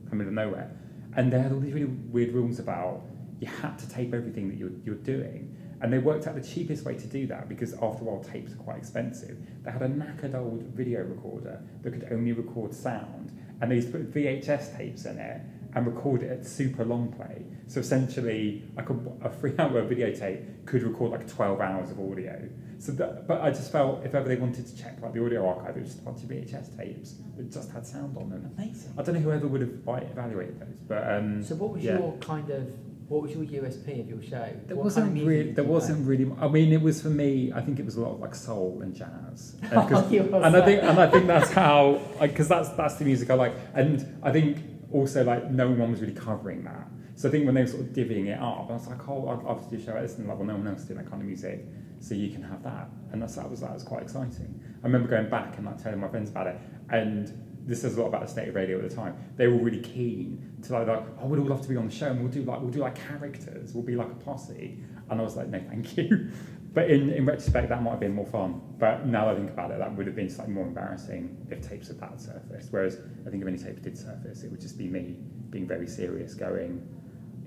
come 0.09 0.19
middle 0.19 0.29
of 0.29 0.35
nowhere, 0.35 0.71
and 1.17 1.33
they 1.33 1.39
had 1.39 1.53
all 1.53 1.61
these 1.61 1.73
really 1.73 1.87
weird 1.87 2.33
rules 2.33 2.59
about 2.59 3.03
you 3.41 3.47
had 3.47 3.79
to 3.79 3.89
tape 3.89 4.15
everything 4.15 4.49
that 4.49 4.57
you're, 4.57 4.73
you're 4.85 4.97
doing. 4.97 5.55
And 5.81 5.93
they 5.93 5.99
worked 5.99 6.27
out 6.27 6.35
the 6.35 6.43
cheapest 6.43 6.85
way 6.85 6.97
to 6.97 7.07
do 7.07 7.27
that 7.29 7.49
because 7.49 7.73
after 7.75 8.03
a 8.03 8.05
while 8.05 8.23
tapes 8.23 8.53
are 8.53 8.57
quite 8.57 8.79
expensive. 8.79 9.39
They 9.63 9.71
had 9.71 9.81
a 9.83 9.89
knackered 9.89 10.35
old 10.35 10.63
video 10.75 11.05
recorder 11.05 11.63
that 11.83 11.93
could 11.93 12.09
only 12.11 12.33
record 12.33 12.75
sound, 12.75 13.31
and 13.61 13.71
they 13.71 13.77
used 13.77 13.93
to 13.93 13.99
put 13.99 14.13
VHS 14.13 14.77
tapes 14.77 15.05
in 15.05 15.19
it 15.19 15.41
and 15.75 15.87
record 15.87 16.23
it 16.23 16.31
at 16.31 16.47
super 16.47 16.85
long 16.85 17.13
play. 17.13 17.45
So 17.67 17.81
essentially, 17.81 18.63
like 18.77 18.89
a, 18.91 18.97
a 19.23 19.31
three-hour 19.31 19.83
videotape 19.91 20.67
could 20.67 20.83
record 20.83 21.13
like 21.13 21.29
12 21.29 21.61
hours 21.61 21.91
of 21.91 22.01
audio. 22.01 22.49
So, 22.81 22.93
that, 22.93 23.27
but 23.27 23.41
I 23.41 23.51
just 23.51 23.73
felt 23.73 24.05
if 24.07 24.15
ever 24.15 24.29
they 24.29 24.37
wanted 24.37 24.67
to 24.67 24.77
check 24.77 24.99
like 25.03 25.13
the 25.13 25.25
audio 25.25 25.47
archive, 25.49 25.77
it 25.77 25.81
was 25.81 25.89
just 25.89 26.01
a 26.01 26.05
bunch 26.05 26.23
of 26.23 26.29
VHS 26.29 26.77
tapes 26.77 27.15
that 27.37 27.51
just 27.53 27.71
had 27.73 27.85
sound 27.87 28.17
on 28.17 28.31
them. 28.31 28.51
Amazing. 28.57 28.95
I 28.97 29.03
don't 29.03 29.17
know 29.17 29.21
whoever 29.21 29.49
would 29.49 29.61
have 29.63 29.87
like, 29.87 30.05
evaluated 30.11 30.61
those, 30.61 30.79
but 30.87 31.13
um, 31.13 31.43
So 31.43 31.57
what 31.57 31.71
was 31.73 31.83
yeah. 31.83 31.99
your 31.99 32.13
kind 32.21 32.49
of, 32.51 32.73
what 33.09 33.23
was 33.23 33.33
your 33.33 33.43
USP 33.63 34.01
of 34.01 34.09
your 34.09 34.23
show? 34.23 34.49
There 34.67 34.77
What 34.77 34.85
wasn't 34.85 35.07
kind 35.09 35.21
of 35.21 35.27
really. 35.27 35.53
There 35.53 35.65
wasn't 35.65 36.07
really. 36.07 36.31
I 36.41 36.47
mean, 36.49 36.73
it 36.73 36.81
was 36.81 37.03
for 37.03 37.09
me. 37.09 37.53
I 37.53 37.61
think 37.63 37.79
it 37.81 37.85
was 37.85 37.97
a 37.97 38.01
lot 38.01 38.13
of 38.13 38.21
like 38.21 38.35
soul 38.35 38.79
and 38.83 38.95
jazz, 38.95 39.57
and, 39.63 39.73
Oh, 39.75 40.43
and 40.43 40.57
I 40.57 40.65
think 40.65 40.83
and 40.83 41.01
I 41.01 41.11
think 41.11 41.27
that's 41.27 41.51
how 41.53 42.01
because 42.21 42.49
that's 42.49 42.69
that's 42.71 42.95
the 42.97 43.05
music 43.07 43.31
I 43.31 43.35
like, 43.35 43.55
and 43.75 44.19
I 44.23 44.31
think 44.31 44.59
also 44.92 45.25
like 45.25 45.50
no 45.50 45.68
one 45.71 45.90
was 45.90 46.00
really 46.00 46.14
covering 46.14 46.64
that. 46.64 46.88
So 47.14 47.28
I 47.28 47.33
think 47.33 47.47
when 47.47 47.54
they 47.54 47.62
were 47.62 47.68
sort 47.68 47.83
of 47.83 47.88
divvying 47.88 48.28
it 48.28 48.40
up, 48.40 48.71
I 48.71 48.75
was 48.75 48.87
like, 48.87 49.09
oh, 49.09 49.28
I'd 49.28 49.42
love 49.42 49.68
to 49.68 49.76
do 49.76 49.83
a 49.83 49.85
show 49.85 49.97
at 49.97 50.02
this, 50.02 50.16
well, 50.18 50.37
no 50.45 50.54
one 50.54 50.68
else 50.68 50.85
did 50.85 50.99
that 50.99 51.11
kind 51.11 51.21
of 51.21 51.26
music, 51.26 51.66
so 51.99 52.14
you 52.14 52.30
can 52.30 52.42
have 52.42 52.62
that, 52.62 52.88
and 53.12 53.21
that's 53.21 53.35
that 53.35 53.50
was 53.50 53.61
that 53.61 53.75
was 53.75 53.83
quite 53.83 54.02
exciting. 54.02 54.62
I 54.83 54.87
remember 54.87 55.09
going 55.09 55.28
back 55.28 55.57
and 55.57 55.66
like 55.66 55.83
telling 55.83 55.99
my 55.99 56.09
friends 56.09 56.30
about 56.30 56.47
it, 56.47 56.61
and 56.90 57.33
this 57.66 57.83
says 57.83 57.97
a 57.97 58.00
lot 58.00 58.09
about 58.09 58.23
the 58.23 58.28
state 58.28 58.49
of 58.49 58.54
radio 58.54 58.78
at 58.78 58.88
the 58.88 58.95
time. 58.95 59.16
They 59.37 59.49
were 59.49 59.54
all 59.54 59.61
really 59.64 59.80
keen 59.80 60.59
to 60.62 60.73
like, 60.73 60.87
like 60.87 61.02
oh, 61.21 61.26
we'd 61.26 61.40
all 61.40 61.47
love 61.47 61.61
to 61.62 61.68
be 61.68 61.76
on 61.76 61.87
the 61.87 61.95
show, 61.95 62.07
and 62.07 62.21
we'll 62.21 62.30
do 62.30 62.45
like 62.45 62.61
we'll 62.61 62.71
do 62.71 62.78
like 62.78 62.95
characters, 62.95 63.75
we'll 63.75 63.85
be 63.85 63.97
like 63.97 64.11
a 64.11 64.14
posse, 64.14 64.78
and 65.11 65.21
I 65.21 65.25
was 65.25 65.37
like, 65.37 65.49
no, 65.49 65.61
thank 65.68 65.97
you. 65.97 66.30
But 66.79 66.91
in, 66.91 67.11
in 67.11 67.27
retrospect, 67.27 67.71
that 67.71 67.83
might 67.83 67.91
have 67.91 67.99
been 67.99 68.15
more 68.15 68.25
fun. 68.25 68.61
But 68.79 69.05
now 69.05 69.25
that 69.25 69.33
I 69.33 69.35
think 69.35 69.51
about 69.51 69.73
it, 69.73 69.81
that 69.81 69.97
would 69.97 70.07
have 70.07 70.15
been 70.15 70.31
slightly 70.31 70.55
more 70.55 70.65
embarrassing 70.65 71.45
if 71.51 71.61
tapes 71.61 71.91
of 71.91 71.99
that 71.99 72.21
surfaced. 72.21 72.69
Whereas 72.71 73.01
I 73.27 73.31
think 73.31 73.43
if 73.43 73.49
any 73.49 73.59
tapes 73.59 73.83
did 73.83 73.99
surface, 73.99 74.45
it 74.45 74.51
would 74.53 74.61
just 74.61 74.79
be 74.79 74.87
me 74.87 75.17
being 75.51 75.67
very 75.67 75.89
serious, 75.89 76.35
going, 76.35 76.87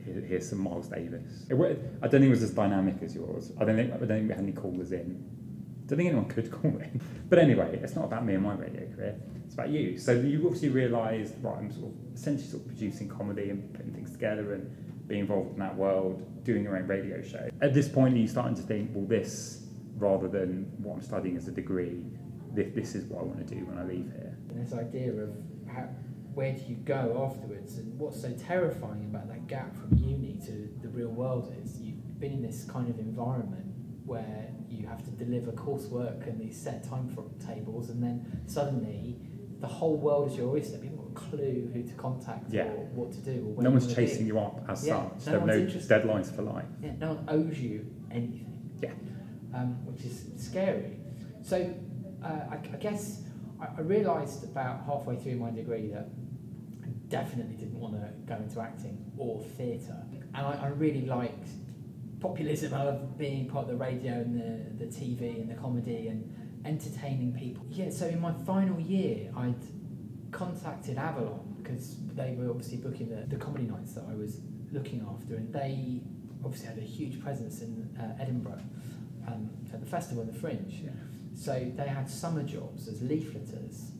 Here, 0.04 0.20
here's 0.20 0.50
some 0.50 0.60
Miles 0.60 0.90
Davis. 0.90 1.46
It, 1.50 1.56
I 1.56 2.08
don't 2.10 2.20
think 2.20 2.26
it 2.26 2.30
was 2.30 2.44
as 2.44 2.52
dynamic 2.52 2.96
as 3.02 3.16
yours. 3.16 3.54
I 3.58 3.64
don't 3.64 3.78
think 3.78 3.94
I 3.94 4.00
don't 4.00 4.10
think 4.10 4.28
we 4.28 4.36
had 4.36 4.44
any 4.44 4.52
callers 4.52 4.92
in. 4.92 5.24
I 5.86 5.88
don't 5.88 5.98
think 5.98 6.10
anyone 6.10 6.28
could 6.28 6.52
call 6.62 6.72
in. 6.72 7.02
But 7.30 7.40
anyway, 7.40 7.80
it's 7.82 7.96
not 7.96 8.04
about 8.04 8.26
me 8.26 8.34
and 8.34 8.44
my 8.44 8.56
radio 8.56 8.86
career. 8.94 9.16
It's 9.46 9.54
about 9.54 9.70
you. 9.70 9.98
So 9.98 10.12
you 10.12 10.44
obviously 10.44 10.68
realised, 10.68 11.42
right, 11.42 11.58
I'm 11.58 11.72
sort 11.72 11.94
of 11.94 12.14
essentially 12.14 12.50
sort 12.50 12.64
of 12.64 12.68
producing 12.68 13.08
comedy 13.08 13.50
and 13.50 13.74
putting 13.74 13.94
things 13.94 14.12
together 14.12 14.56
and 14.56 14.91
being 15.12 15.22
involved 15.22 15.52
in 15.52 15.60
that 15.60 15.76
world, 15.76 16.44
doing 16.46 16.64
your 16.64 16.78
own 16.78 16.88
radio 16.88 17.22
show. 17.22 17.50
At 17.62 17.74
this 17.74 17.90
point, 17.90 18.14
are 18.16 18.18
you 18.18 18.28
starting 18.28 18.56
to 18.56 18.62
think, 18.62 18.92
well, 18.94 19.06
this, 19.06 19.68
rather 19.98 20.30
than 20.30 20.72
what 20.78 20.96
I'm 20.96 21.02
studying 21.02 21.36
as 21.36 21.50
a 21.50 21.52
degree, 21.52 22.06
this, 22.54 22.74
this 22.74 22.96
is 22.96 23.04
what 23.06 23.20
I 23.20 23.24
want 23.24 23.46
to 23.46 23.56
do 23.56 23.66
when 23.66 23.78
I 23.78 23.84
leave 23.84 24.06
here? 24.06 24.38
And 24.50 24.66
this 24.66 24.74
idea 24.74 25.12
of 25.12 25.36
how, 25.68 25.82
where 26.34 26.54
do 26.54 26.62
you 26.66 26.76
go 26.76 27.28
afterwards, 27.30 27.78
and 27.78 28.00
what's 28.00 28.22
so 28.22 28.32
terrifying 28.32 29.06
about 29.10 29.28
that 29.28 29.48
gap 29.48 29.76
from 29.76 29.98
uni 29.98 30.40
to 30.46 30.70
the 30.82 30.88
real 30.88 31.10
world 31.10 31.54
is 31.62 31.78
you've 31.82 32.20
been 32.20 32.32
in 32.32 32.42
this 32.42 32.64
kind 32.64 32.90
of 32.90 32.98
environment 32.98 33.66
where 34.06 34.48
you 34.70 34.88
have 34.88 35.04
to 35.04 35.12
deliver 35.12 35.52
coursework 35.52 36.26
and 36.26 36.40
these 36.40 36.56
set 36.56 36.88
time 36.88 37.14
tables, 37.46 37.90
and 37.90 38.02
then 38.02 38.42
suddenly 38.48 39.18
the 39.60 39.68
whole 39.68 39.98
world 39.98 40.32
is 40.32 40.38
your 40.38 40.50
oyster. 40.50 40.78
People 40.78 41.01
clue 41.14 41.70
who 41.74 41.84
to 41.84 41.94
contact 41.94 42.52
Yeah. 42.52 42.66
or 42.66 42.86
what 42.94 43.12
to 43.14 43.20
do. 43.20 43.40
Or 43.48 43.54
when 43.54 43.64
No 43.64 43.72
one's 43.72 43.94
chasing 43.94 44.26
you 44.28 44.40
up 44.40 44.64
as 44.68 44.86
Yeah, 44.86 45.10
such. 45.18 45.28
no 45.28 45.32
there 45.32 45.42
are 45.42 45.48
no 45.48 45.54
interested. 45.66 45.90
deadlines 46.04 46.34
for 46.36 46.42
life. 46.42 46.66
Yeah, 46.82 46.94
no 47.00 47.14
one 47.14 47.26
owes 47.28 47.60
you 47.60 47.86
anything. 48.12 48.48
Yeah. 48.82 48.92
Um, 49.54 49.76
which 49.86 50.06
is 50.06 50.26
scary. 50.38 50.98
So 51.42 51.74
uh, 52.24 52.28
I, 52.28 52.56
I 52.74 52.78
guess 52.80 53.24
I, 53.60 53.68
I 53.78 53.82
realised 53.82 54.44
about 54.44 54.86
halfway 54.86 55.16
through 55.18 55.36
my 55.36 55.52
degree 55.52 55.88
that 55.90 56.10
I 56.84 56.88
definitely 57.10 57.56
didn't 57.56 57.80
want 57.80 57.94
to 57.96 58.10
go 58.28 58.36
into 58.36 58.60
acting 58.62 59.12
or 59.18 59.42
theatre. 59.58 59.98
And 60.34 60.46
I, 60.48 60.54
I 60.64 60.68
really 60.68 61.06
liked 61.06 61.48
populism. 62.20 62.74
I 62.74 62.84
love 62.84 63.18
being 63.18 63.48
part 63.50 63.66
of 63.66 63.72
the 63.72 63.78
radio 63.78 64.14
and 64.14 64.40
the, 64.80 64.86
the 64.86 64.92
TV 64.92 65.42
and 65.42 65.50
the 65.50 65.56
comedy 65.56 66.08
and 66.08 66.34
entertaining 66.66 67.34
people. 67.34 67.66
Yeah, 67.70 67.90
so 67.90 68.06
in 68.08 68.20
my 68.22 68.32
final 68.46 68.80
year, 68.80 69.32
I'd 69.36 69.56
contacted 70.32 70.98
Avalon 70.98 71.56
because 71.62 71.98
they 72.16 72.36
were 72.38 72.50
obviously 72.50 72.78
booking 72.78 73.10
the, 73.10 73.26
the 73.28 73.36
comedy 73.36 73.66
nights 73.66 73.94
that 73.94 74.06
I 74.10 74.16
was 74.16 74.40
looking 74.72 75.06
after, 75.10 75.36
and 75.36 75.54
they 75.54 76.02
obviously 76.44 76.68
had 76.68 76.78
a 76.78 76.82
huge 76.82 77.22
presence 77.22 77.62
in 77.62 77.96
uh, 78.00 78.22
Edinburgh 78.22 78.62
um, 79.28 79.50
at 79.74 79.80
the 79.80 79.86
festival 79.86 80.24
and 80.24 80.34
the 80.34 80.40
Fringe. 80.40 80.82
Yeah. 80.84 80.92
So 81.36 81.72
they 81.76 81.88
had 81.88 82.10
summer 82.10 82.44
jobs 82.44 82.88
as 82.88 83.00
leafleters 83.00 83.92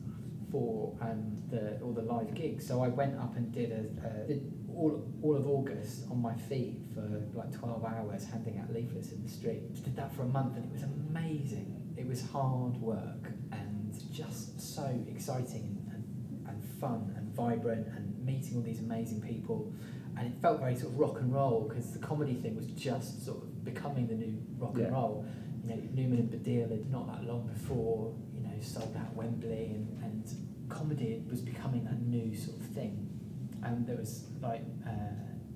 for 0.52 0.96
um, 1.02 1.42
the, 1.50 1.80
all 1.82 1.94
the 1.94 2.02
live 2.02 2.34
gigs. 2.34 2.68
So 2.68 2.84
I 2.84 2.90
went 2.90 3.18
up 3.18 3.38
and 3.38 3.52
did, 3.52 3.72
a, 3.72 4.08
a, 4.08 4.28
did 4.28 4.52
all, 4.76 5.02
all 5.22 5.36
of 5.38 5.48
August 5.48 6.06
on 6.10 6.22
my 6.22 6.34
feet 6.34 6.78
for 6.94 7.24
like 7.34 7.58
12 7.58 7.86
hours 7.86 8.26
handing 8.26 8.60
out 8.60 8.74
leaflets 8.74 9.12
in 9.12 9.24
the 9.24 9.30
street. 9.30 9.74
Did 9.84 9.96
that 9.96 10.14
for 10.14 10.24
a 10.24 10.28
month 10.28 10.58
and 10.58 10.66
it 10.66 10.72
was 10.72 10.84
amazing. 10.84 11.94
It 11.98 12.06
was 12.06 12.28
hard 12.32 12.76
work 12.78 13.32
and 13.52 13.98
just 14.12 14.60
so 14.60 15.04
exciting 15.08 15.81
fun 16.82 17.14
and 17.16 17.34
vibrant 17.34 17.88
and 17.96 18.26
meeting 18.26 18.58
all 18.58 18.64
these 18.64 18.80
amazing 18.80 19.22
people. 19.22 19.72
And 20.18 20.28
it 20.28 20.34
felt 20.42 20.60
very 20.60 20.76
sort 20.76 20.92
of 20.94 21.00
rock 21.00 21.20
and 21.22 21.34
roll 21.34 21.68
because 21.70 21.92
the 21.94 22.00
comedy 22.00 22.34
thing 22.34 22.56
was 22.58 22.66
just 22.68 23.24
sort 23.26 23.38
of 23.44 23.64
becoming 23.64 24.08
the 24.08 24.16
new 24.16 24.38
rock 24.58 24.74
Yeah. 24.76 24.86
and 24.86 24.94
roll. 24.94 25.26
You 25.64 25.70
know, 25.70 25.82
Newman 25.94 26.20
and 26.20 26.30
Baddiel 26.32 26.70
had 26.72 26.92
not 26.92 27.08
that 27.08 27.24
long 27.26 27.48
before, 27.48 28.14
you 28.36 28.42
know, 28.44 28.54
sold 28.60 28.96
out 28.98 29.16
Wembley 29.16 29.66
and, 29.76 29.88
and 30.04 30.24
comedy 30.70 31.24
was 31.30 31.40
becoming 31.42 31.88
a 31.88 31.94
new 32.10 32.36
sort 32.36 32.58
of 32.60 32.66
thing. 32.68 33.08
And 33.64 33.86
there 33.88 33.96
was 33.98 34.26
like 34.42 34.64
uh, 34.86 34.92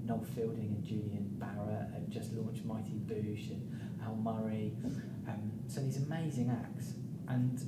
Noel 0.05 0.23
Fielding 0.35 0.75
and 0.75 0.83
Julian 0.85 1.35
Barratt 1.39 1.91
had 1.93 2.09
just 2.11 2.31
launched 2.33 2.63
Mighty 2.65 2.93
Boosh 3.07 3.49
and 3.49 3.99
Al 4.03 4.15
Murray. 4.15 4.73
Um, 5.27 5.51
so 5.67 5.81
these 5.81 5.97
amazing 5.97 6.49
acts. 6.51 6.93
And 7.27 7.59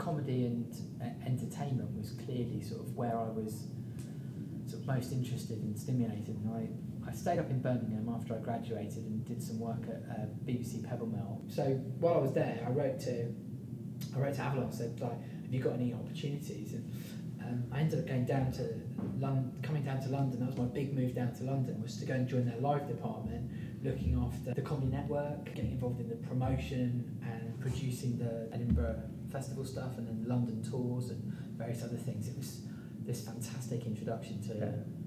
comedy 0.00 0.46
and 0.46 0.74
uh, 1.00 1.04
entertainment 1.26 1.96
was 1.96 2.12
clearly 2.24 2.62
sort 2.62 2.80
of 2.80 2.96
where 2.96 3.16
I 3.16 3.28
was 3.28 3.66
sort 4.66 4.82
of 4.82 4.86
most 4.86 5.12
interested 5.12 5.58
and 5.58 5.78
stimulated. 5.78 6.36
And 6.36 6.48
I, 6.56 7.10
I 7.10 7.12
stayed 7.12 7.38
up 7.38 7.50
in 7.50 7.60
Birmingham 7.60 8.08
after 8.08 8.34
I 8.34 8.38
graduated 8.38 9.04
and 9.04 9.24
did 9.26 9.42
some 9.42 9.60
work 9.60 9.82
at 9.82 10.02
uh, 10.10 10.26
BBC 10.46 10.88
Pebble 10.88 11.06
Mill. 11.06 11.42
So 11.48 11.64
while 12.00 12.14
I 12.14 12.18
was 12.18 12.32
there, 12.32 12.64
I 12.66 12.70
wrote 12.70 12.98
to 13.00 13.32
I 14.16 14.18
wrote 14.18 14.34
to 14.34 14.40
Avalon 14.40 14.72
said 14.72 14.98
like, 14.98 15.20
have 15.42 15.52
you 15.52 15.60
got 15.60 15.74
any 15.74 15.92
opportunities? 15.92 16.72
And 16.72 16.90
um, 17.42 17.64
I 17.70 17.80
ended 17.80 17.98
up 17.98 18.06
going 18.06 18.24
down 18.24 18.50
to 18.52 18.80
London, 19.18 19.52
coming 19.62 19.82
down 19.82 20.00
to 20.00 20.08
London. 20.08 20.40
That 20.40 20.46
was 20.46 20.56
my 20.56 20.64
big 20.64 20.94
move 20.94 21.14
down 21.14 21.34
to 21.34 21.44
London 21.44 21.82
was 21.82 21.98
to 21.98 22.06
go 22.06 22.14
and 22.14 22.26
join 22.26 22.46
their 22.46 22.60
live 22.60 22.88
department, 22.88 23.50
looking 23.84 24.16
after 24.26 24.54
the 24.54 24.62
Comedy 24.62 24.86
Network, 24.86 25.44
getting 25.54 25.72
involved 25.72 26.00
in 26.00 26.08
the 26.08 26.16
promotion 26.16 27.18
and 27.22 27.60
producing 27.60 28.16
the 28.16 28.48
Edinburgh 28.54 29.02
Festival 29.30 29.64
stuff, 29.64 29.98
and 29.98 30.06
then 30.06 30.24
London 30.28 30.62
tours 30.62 31.10
and 31.10 31.22
various 31.56 31.82
other 31.82 31.96
things. 31.96 32.28
It 32.28 32.36
was 32.36 32.62
this 33.00 33.24
fantastic 33.24 33.86
introduction 33.86 34.42
to. 34.48 34.54
Yeah. 34.54 34.64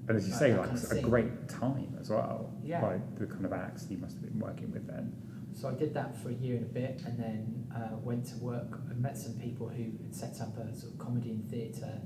And 0.08 0.18
as 0.18 0.25
you 0.25 0.32
like, 0.32 0.39
say, 0.39 0.51
like 0.53 0.65
kind 0.65 0.77
of 0.77 0.84
it's 0.84 0.92
a 0.92 0.96
scene. 0.96 1.10
great 1.10 1.50
time 1.50 1.98
as 2.00 2.10
well. 2.10 2.53
Yeah. 2.63 2.82
Like 2.86 3.20
the 3.20 3.25
kind 3.25 3.46
of 3.46 3.53
acts 3.53 3.88
you 3.89 3.98
must 3.98 4.15
have 4.15 4.24
been 4.24 4.39
working 4.39 4.72
with 4.72 4.86
then. 4.88 5.15
So 5.53 5.70
I 5.70 5.75
did 5.75 5.94
that 5.94 6.18
for 6.22 6.30
a 6.30 6.34
year 6.34 6.58
and 6.58 6.65
a 6.65 6.74
bit, 6.74 7.01
and 7.06 7.18
then 7.20 7.72
uh, 7.75 7.96
went 7.98 8.25
to 8.27 8.38
work. 8.38 8.80
and 8.89 9.01
met 9.01 9.18
some 9.18 9.34
people 9.34 9.70
who 9.70 9.84
had 10.03 10.15
set 10.15 10.42
up 10.42 10.58
a 10.58 10.75
sort 10.75 10.94
of 10.94 11.00
comedy 11.00 11.30
and 11.32 11.50
theatre 11.50 12.01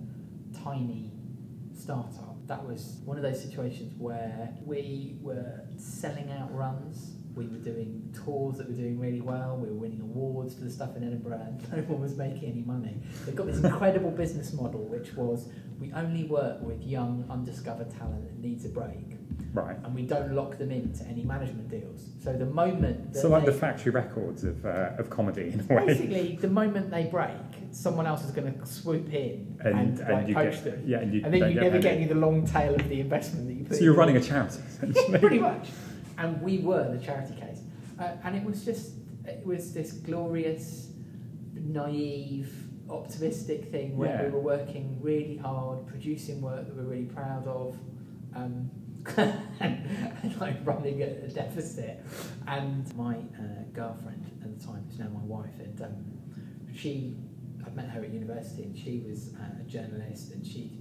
tiny 0.63 1.11
startup. 1.73 2.35
That 2.47 2.65
was 2.65 2.99
one 3.05 3.17
of 3.17 3.23
those 3.23 3.41
situations 3.41 3.93
where 3.97 4.53
we 4.65 5.17
were 5.21 5.61
selling 5.77 6.31
out 6.31 6.53
runs. 6.53 7.15
We 7.37 7.45
were 7.47 7.57
doing 7.59 8.13
tours 8.25 8.57
that 8.57 8.67
were 8.67 8.73
doing 8.75 8.97
really 8.99 9.21
well. 9.21 9.57
We 9.57 9.69
were 9.69 9.75
winning 9.75 10.01
awards 10.01 10.55
for 10.55 10.61
the 10.63 10.71
stuff 10.71 10.95
in 10.97 11.03
Edinburgh, 11.03 11.39
and 11.45 11.71
no 11.71 11.83
one 11.93 12.01
was 12.01 12.17
making 12.17 12.49
any 12.51 12.63
money. 12.63 12.97
They've 13.25 13.35
got 13.35 13.45
this 13.45 13.59
incredible 13.63 14.09
business 14.09 14.53
model, 14.53 14.83
which 14.85 15.13
was 15.13 15.47
we 15.79 15.93
only 15.93 16.23
work 16.23 16.61
with 16.63 16.81
young, 16.81 17.25
undiscovered 17.29 17.91
talent 17.95 18.25
that 18.27 18.39
needs 18.39 18.65
a 18.65 18.69
break, 18.69 19.05
Right. 19.53 19.77
and 19.83 19.93
we 19.93 20.01
don't 20.01 20.33
lock 20.33 20.57
them 20.57 20.71
into 20.71 21.05
any 21.05 21.23
management 21.23 21.69
deals. 21.69 22.07
So 22.23 22.33
the 22.33 22.47
moment 22.47 23.13
that 23.13 23.19
So 23.21 23.29
like 23.29 23.45
they, 23.45 23.51
the 23.51 23.57
factory 23.59 23.91
records 23.91 24.43
of 24.43 24.65
uh, 24.65 24.93
of 24.97 25.11
comedy 25.11 25.49
in 25.53 25.59
a 25.59 25.63
way. 25.75 25.85
basically 25.85 26.37
the 26.41 26.49
moment 26.49 26.89
they 26.89 27.03
break, 27.05 27.29
someone 27.69 28.07
else 28.07 28.23
is 28.25 28.31
going 28.31 28.51
to 28.51 28.65
swoop 28.65 29.13
in 29.13 29.55
and, 29.63 29.75
And, 29.77 29.99
and, 29.99 30.09
like, 30.13 30.27
you 30.27 30.33
poach 30.33 30.55
get 30.55 30.63
them. 30.63 30.83
yeah, 30.87 30.97
and 31.01 31.13
you 31.13 31.21
and 31.23 31.31
then 31.33 31.51
you 31.51 31.61
never 31.61 31.77
get 31.77 31.91
any. 31.93 32.01
any 32.01 32.03
of 32.11 32.17
the 32.17 32.25
long 32.25 32.47
tail 32.47 32.73
of 32.73 32.89
the 32.89 32.99
investment 32.99 33.47
that 33.47 33.53
you 33.53 33.63
put. 33.65 33.77
So 33.77 33.83
you're 33.83 33.93
in. 33.93 33.99
running 33.99 34.17
a 34.17 34.21
charity 34.21 34.59
essentially. 34.67 35.19
pretty 35.25 35.39
much, 35.39 35.67
and 36.17 36.41
we 36.41 36.59
were 36.59 36.95
the 36.95 37.03
charity 37.03 37.35
case, 37.39 37.61
uh, 37.99 38.11
and 38.23 38.35
it 38.35 38.43
was 38.43 38.63
just 38.63 38.93
it 39.25 39.45
was 39.45 39.73
this 39.73 39.91
glorious, 39.91 40.89
naive, 41.53 42.53
optimistic 42.89 43.65
thing 43.71 43.97
where 43.97 44.23
we 44.23 44.29
were 44.29 44.39
working 44.39 44.97
really 45.01 45.37
hard, 45.37 45.85
producing 45.87 46.41
work 46.41 46.65
that 46.65 46.75
we're 46.75 46.83
really 46.83 47.05
proud 47.05 47.45
of. 47.47 47.77
Um, 48.35 48.71
and, 49.15 49.89
and 50.21 50.41
like 50.41 50.57
running 50.65 51.01
at 51.01 51.09
a 51.09 51.27
deficit, 51.29 52.03
and 52.45 52.93
my 52.97 53.15
uh, 53.15 53.63
girlfriend 53.73 54.29
at 54.43 54.59
the 54.59 54.65
time, 54.65 54.85
who's 54.89 54.99
now 54.99 55.07
my 55.07 55.21
wife, 55.21 55.59
and 55.59 55.81
um, 55.81 56.05
she, 56.75 57.15
I 57.65 57.69
met 57.69 57.89
her 57.89 58.03
at 58.03 58.11
university, 58.11 58.63
and 58.63 58.77
she 58.77 59.03
was 59.07 59.33
uh, 59.39 59.61
a 59.61 59.63
journalist, 59.63 60.33
and 60.33 60.45
she 60.45 60.79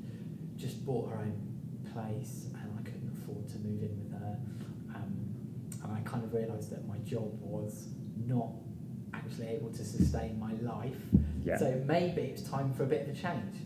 just 0.56 0.84
bought 0.84 1.10
her 1.10 1.18
own 1.18 1.36
place, 1.92 2.46
and 2.54 2.78
I 2.78 2.82
couldn't 2.82 3.16
afford 3.22 3.48
to 3.50 3.58
move 3.58 3.82
in 3.82 3.96
with 4.02 4.12
her. 4.20 4.38
Um, 5.86 5.96
and 5.96 6.06
I 6.06 6.08
kind 6.08 6.24
of 6.24 6.34
realised 6.34 6.70
that 6.70 6.86
my 6.86 6.98
job 6.98 7.30
was 7.40 7.88
not 8.24 8.50
actually 9.14 9.48
able 9.48 9.70
to 9.70 9.84
sustain 9.84 10.38
my 10.38 10.52
life. 10.62 10.96
Yeah. 11.44 11.58
So 11.58 11.82
maybe 11.86 12.22
it's 12.22 12.42
time 12.42 12.72
for 12.74 12.84
a 12.84 12.86
bit 12.86 13.02
of 13.02 13.08
a 13.08 13.18
change. 13.18 13.56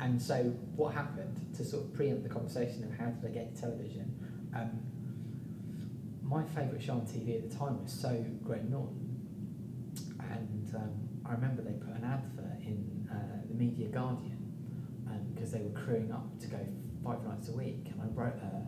And 0.00 0.20
so 0.20 0.52
what 0.76 0.94
happened 0.94 1.54
to 1.56 1.64
sort 1.64 1.84
of 1.84 1.94
preempt 1.94 2.22
the 2.24 2.28
conversation 2.28 2.84
of 2.84 2.98
how 2.98 3.06
did 3.06 3.30
I 3.30 3.32
get 3.32 3.54
to 3.54 3.60
television? 3.60 4.12
Um, 4.54 4.80
my 6.22 6.42
favourite 6.44 6.82
show 6.82 6.94
on 6.94 7.02
TV 7.02 7.36
at 7.36 7.50
the 7.50 7.56
time 7.56 7.82
was 7.82 7.92
So 7.92 8.24
Graham 8.42 8.70
Norton, 8.70 9.10
and 10.18 10.74
um, 10.74 10.92
I 11.24 11.32
remember 11.32 11.62
they 11.62 11.72
put 11.72 11.94
an 11.96 12.04
advert 12.04 12.60
in 12.62 13.08
uh, 13.10 13.46
the 13.46 13.54
Media 13.54 13.88
Guardian 13.88 14.34
because 15.34 15.52
they 15.52 15.60
were 15.60 15.78
crewing 15.78 16.10
up 16.10 16.38
to 16.40 16.46
go 16.46 16.58
five 17.04 17.22
nights 17.24 17.48
a 17.48 17.52
week, 17.52 17.86
and 17.90 18.00
I 18.02 18.06
wrote 18.06 18.34
a 18.34 18.66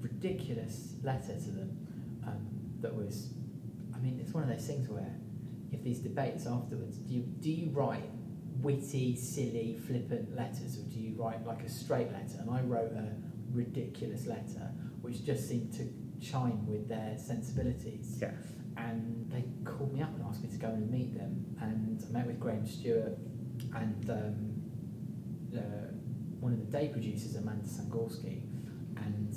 ridiculous 0.00 0.94
letter 1.02 1.34
to 1.34 1.50
them 1.50 1.70
um, 1.70 1.81
that 2.82 2.94
was, 2.94 3.32
I 3.94 3.98
mean, 3.98 4.18
it's 4.20 4.32
one 4.32 4.42
of 4.42 4.48
those 4.48 4.66
things 4.66 4.88
where 4.88 5.14
if 5.72 5.82
these 5.82 6.00
debates 6.00 6.46
afterwards, 6.46 6.98
do 6.98 7.14
you 7.14 7.22
do 7.40 7.50
you 7.50 7.70
write 7.70 8.10
witty, 8.60 9.16
silly, 9.16 9.78
flippant 9.86 10.36
letters, 10.36 10.78
or 10.78 10.82
do 10.82 10.98
you 10.98 11.14
write 11.16 11.44
like 11.46 11.62
a 11.62 11.68
straight 11.68 12.12
letter? 12.12 12.38
And 12.40 12.50
I 12.50 12.60
wrote 12.60 12.92
a 12.92 13.14
ridiculous 13.50 14.26
letter 14.26 14.70
which 15.00 15.24
just 15.24 15.48
seemed 15.48 15.72
to 15.74 15.88
chime 16.24 16.66
with 16.66 16.88
their 16.88 17.16
sensibilities. 17.18 18.18
Yeah. 18.20 18.30
And 18.76 19.30
they 19.30 19.44
called 19.64 19.92
me 19.92 20.00
up 20.00 20.14
and 20.14 20.24
asked 20.24 20.42
me 20.42 20.50
to 20.50 20.56
go 20.56 20.68
and 20.68 20.90
meet 20.90 21.14
them. 21.16 21.44
And 21.60 22.02
I 22.08 22.12
met 22.12 22.26
with 22.26 22.40
Graham 22.40 22.66
Stuart 22.66 23.18
and 23.74 24.10
um, 24.10 24.52
uh, 25.56 25.92
one 26.40 26.52
of 26.52 26.58
the 26.58 26.78
day 26.78 26.88
producers, 26.88 27.36
Amanda 27.36 27.66
Sangorski, 27.66 28.42
and 28.96 29.34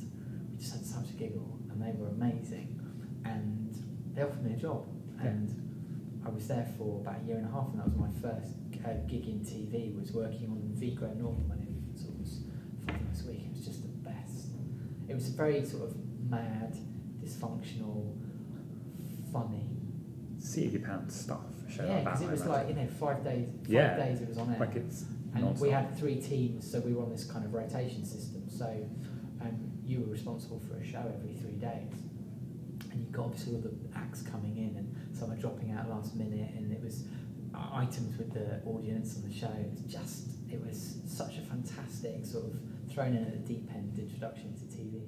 we 0.51 0.58
just 0.58 0.73
had 0.73 0.86
such 0.86 1.10
a 1.10 1.13
giggle, 1.13 1.60
and 1.69 1.81
they 1.81 1.91
were 1.97 2.10
amazing. 2.10 2.79
And 3.26 3.76
they 4.14 4.22
offered 4.22 4.44
me 4.44 4.54
a 4.54 4.58
job, 4.58 4.86
Yeah. 5.18 5.28
and 5.30 6.22
I 6.26 6.30
was 6.30 6.48
there 6.48 6.68
for 6.78 7.02
about 7.02 7.22
a 7.24 7.28
year 7.28 7.38
and 7.38 7.48
a 7.48 7.52
half, 7.52 7.70
and 7.70 7.80
that 7.80 7.88
was 7.88 7.96
my 7.98 8.10
first 8.22 8.54
uh, 8.86 8.94
gig 9.08 9.28
in 9.28 9.40
TV. 9.40 9.96
Was 10.00 10.12
working 10.14 10.50
on 10.50 10.62
V 10.76 10.92
Graham 10.96 11.20
Norton 11.20 11.48
when 11.50 11.60
it 11.60 12.00
sort 12.00 12.14
of 12.14 12.20
was 12.22 12.40
five 12.86 13.02
nights 13.02 13.24
a 13.26 13.28
week. 13.30 13.42
It 13.46 13.52
was 13.52 13.66
just 13.66 13.82
the 13.82 13.88
best. 14.10 14.48
It 15.08 15.14
was 15.16 15.28
very 15.30 15.66
sort 15.66 15.84
of 15.84 15.96
mad, 16.30 16.78
dysfunctional, 17.24 18.14
funny. 19.32 19.70
If 20.40 20.74
you 20.74 20.80
pound 20.80 21.12
stuff. 21.12 21.40
Yeah, 21.76 21.86
like 21.86 22.04
because 22.06 22.22
it 22.22 22.28
I 22.28 22.32
was 22.32 22.42
imagine. 22.42 22.48
like 22.52 22.68
you 22.70 22.76
know 22.76 22.88
five 22.88 23.24
days. 23.24 23.48
Five 23.64 23.70
Yeah. 23.70 23.98
days 23.98 24.22
it 24.22 24.30
was 24.30 24.38
on 24.38 24.52
air. 24.54 24.60
like 24.60 24.76
it's 24.76 25.02
And 25.34 25.44
we 25.60 25.70
non-stop. 25.70 25.70
had 25.72 25.98
three 25.98 26.22
teams, 26.22 26.70
so 26.72 26.80
we 26.82 26.94
were 26.94 27.02
on 27.04 27.10
this 27.10 27.26
kind 27.26 27.44
of 27.46 27.54
rotation 27.54 28.06
system. 28.06 28.48
So 28.48 28.68
um, 29.42 29.72
you 29.84 30.00
were 30.02 30.06
responsible 30.12 30.60
for 30.60 30.78
a 30.78 30.86
show 30.86 31.04
every 31.18 31.34
three 31.34 31.56
days. 31.58 31.92
And 32.95 33.05
you 33.05 33.12
got 33.12 33.25
obviously 33.25 33.55
all 33.55 33.62
the 33.62 33.73
acts 33.97 34.21
coming 34.21 34.58
in 34.58 34.77
and 34.77 34.95
some 35.13 35.29
are 35.29 35.36
dropping 35.36 35.71
out 35.71 35.89
last 35.89 36.15
minute. 36.15 36.49
And 36.55 36.71
it 36.71 36.81
was 36.81 37.03
uh, 37.53 37.60
items 37.73 38.17
with 38.17 38.34
the 38.34 38.62
audience 38.65 39.17
on 39.17 39.27
the 39.27 39.36
show. 39.36 39.51
It 39.60 39.69
was 39.71 39.81
just, 39.81 40.29
it 40.49 40.65
was 40.65 40.99
such 41.05 41.38
a 41.38 41.41
fantastic 41.41 42.25
sort 42.25 42.45
of 42.45 42.58
thrown 42.89 43.15
in 43.15 43.25
at 43.25 43.34
the 43.34 43.53
deep 43.53 43.69
end 43.75 43.99
introduction 43.99 44.53
to 44.53 44.63
TV. 44.77 45.01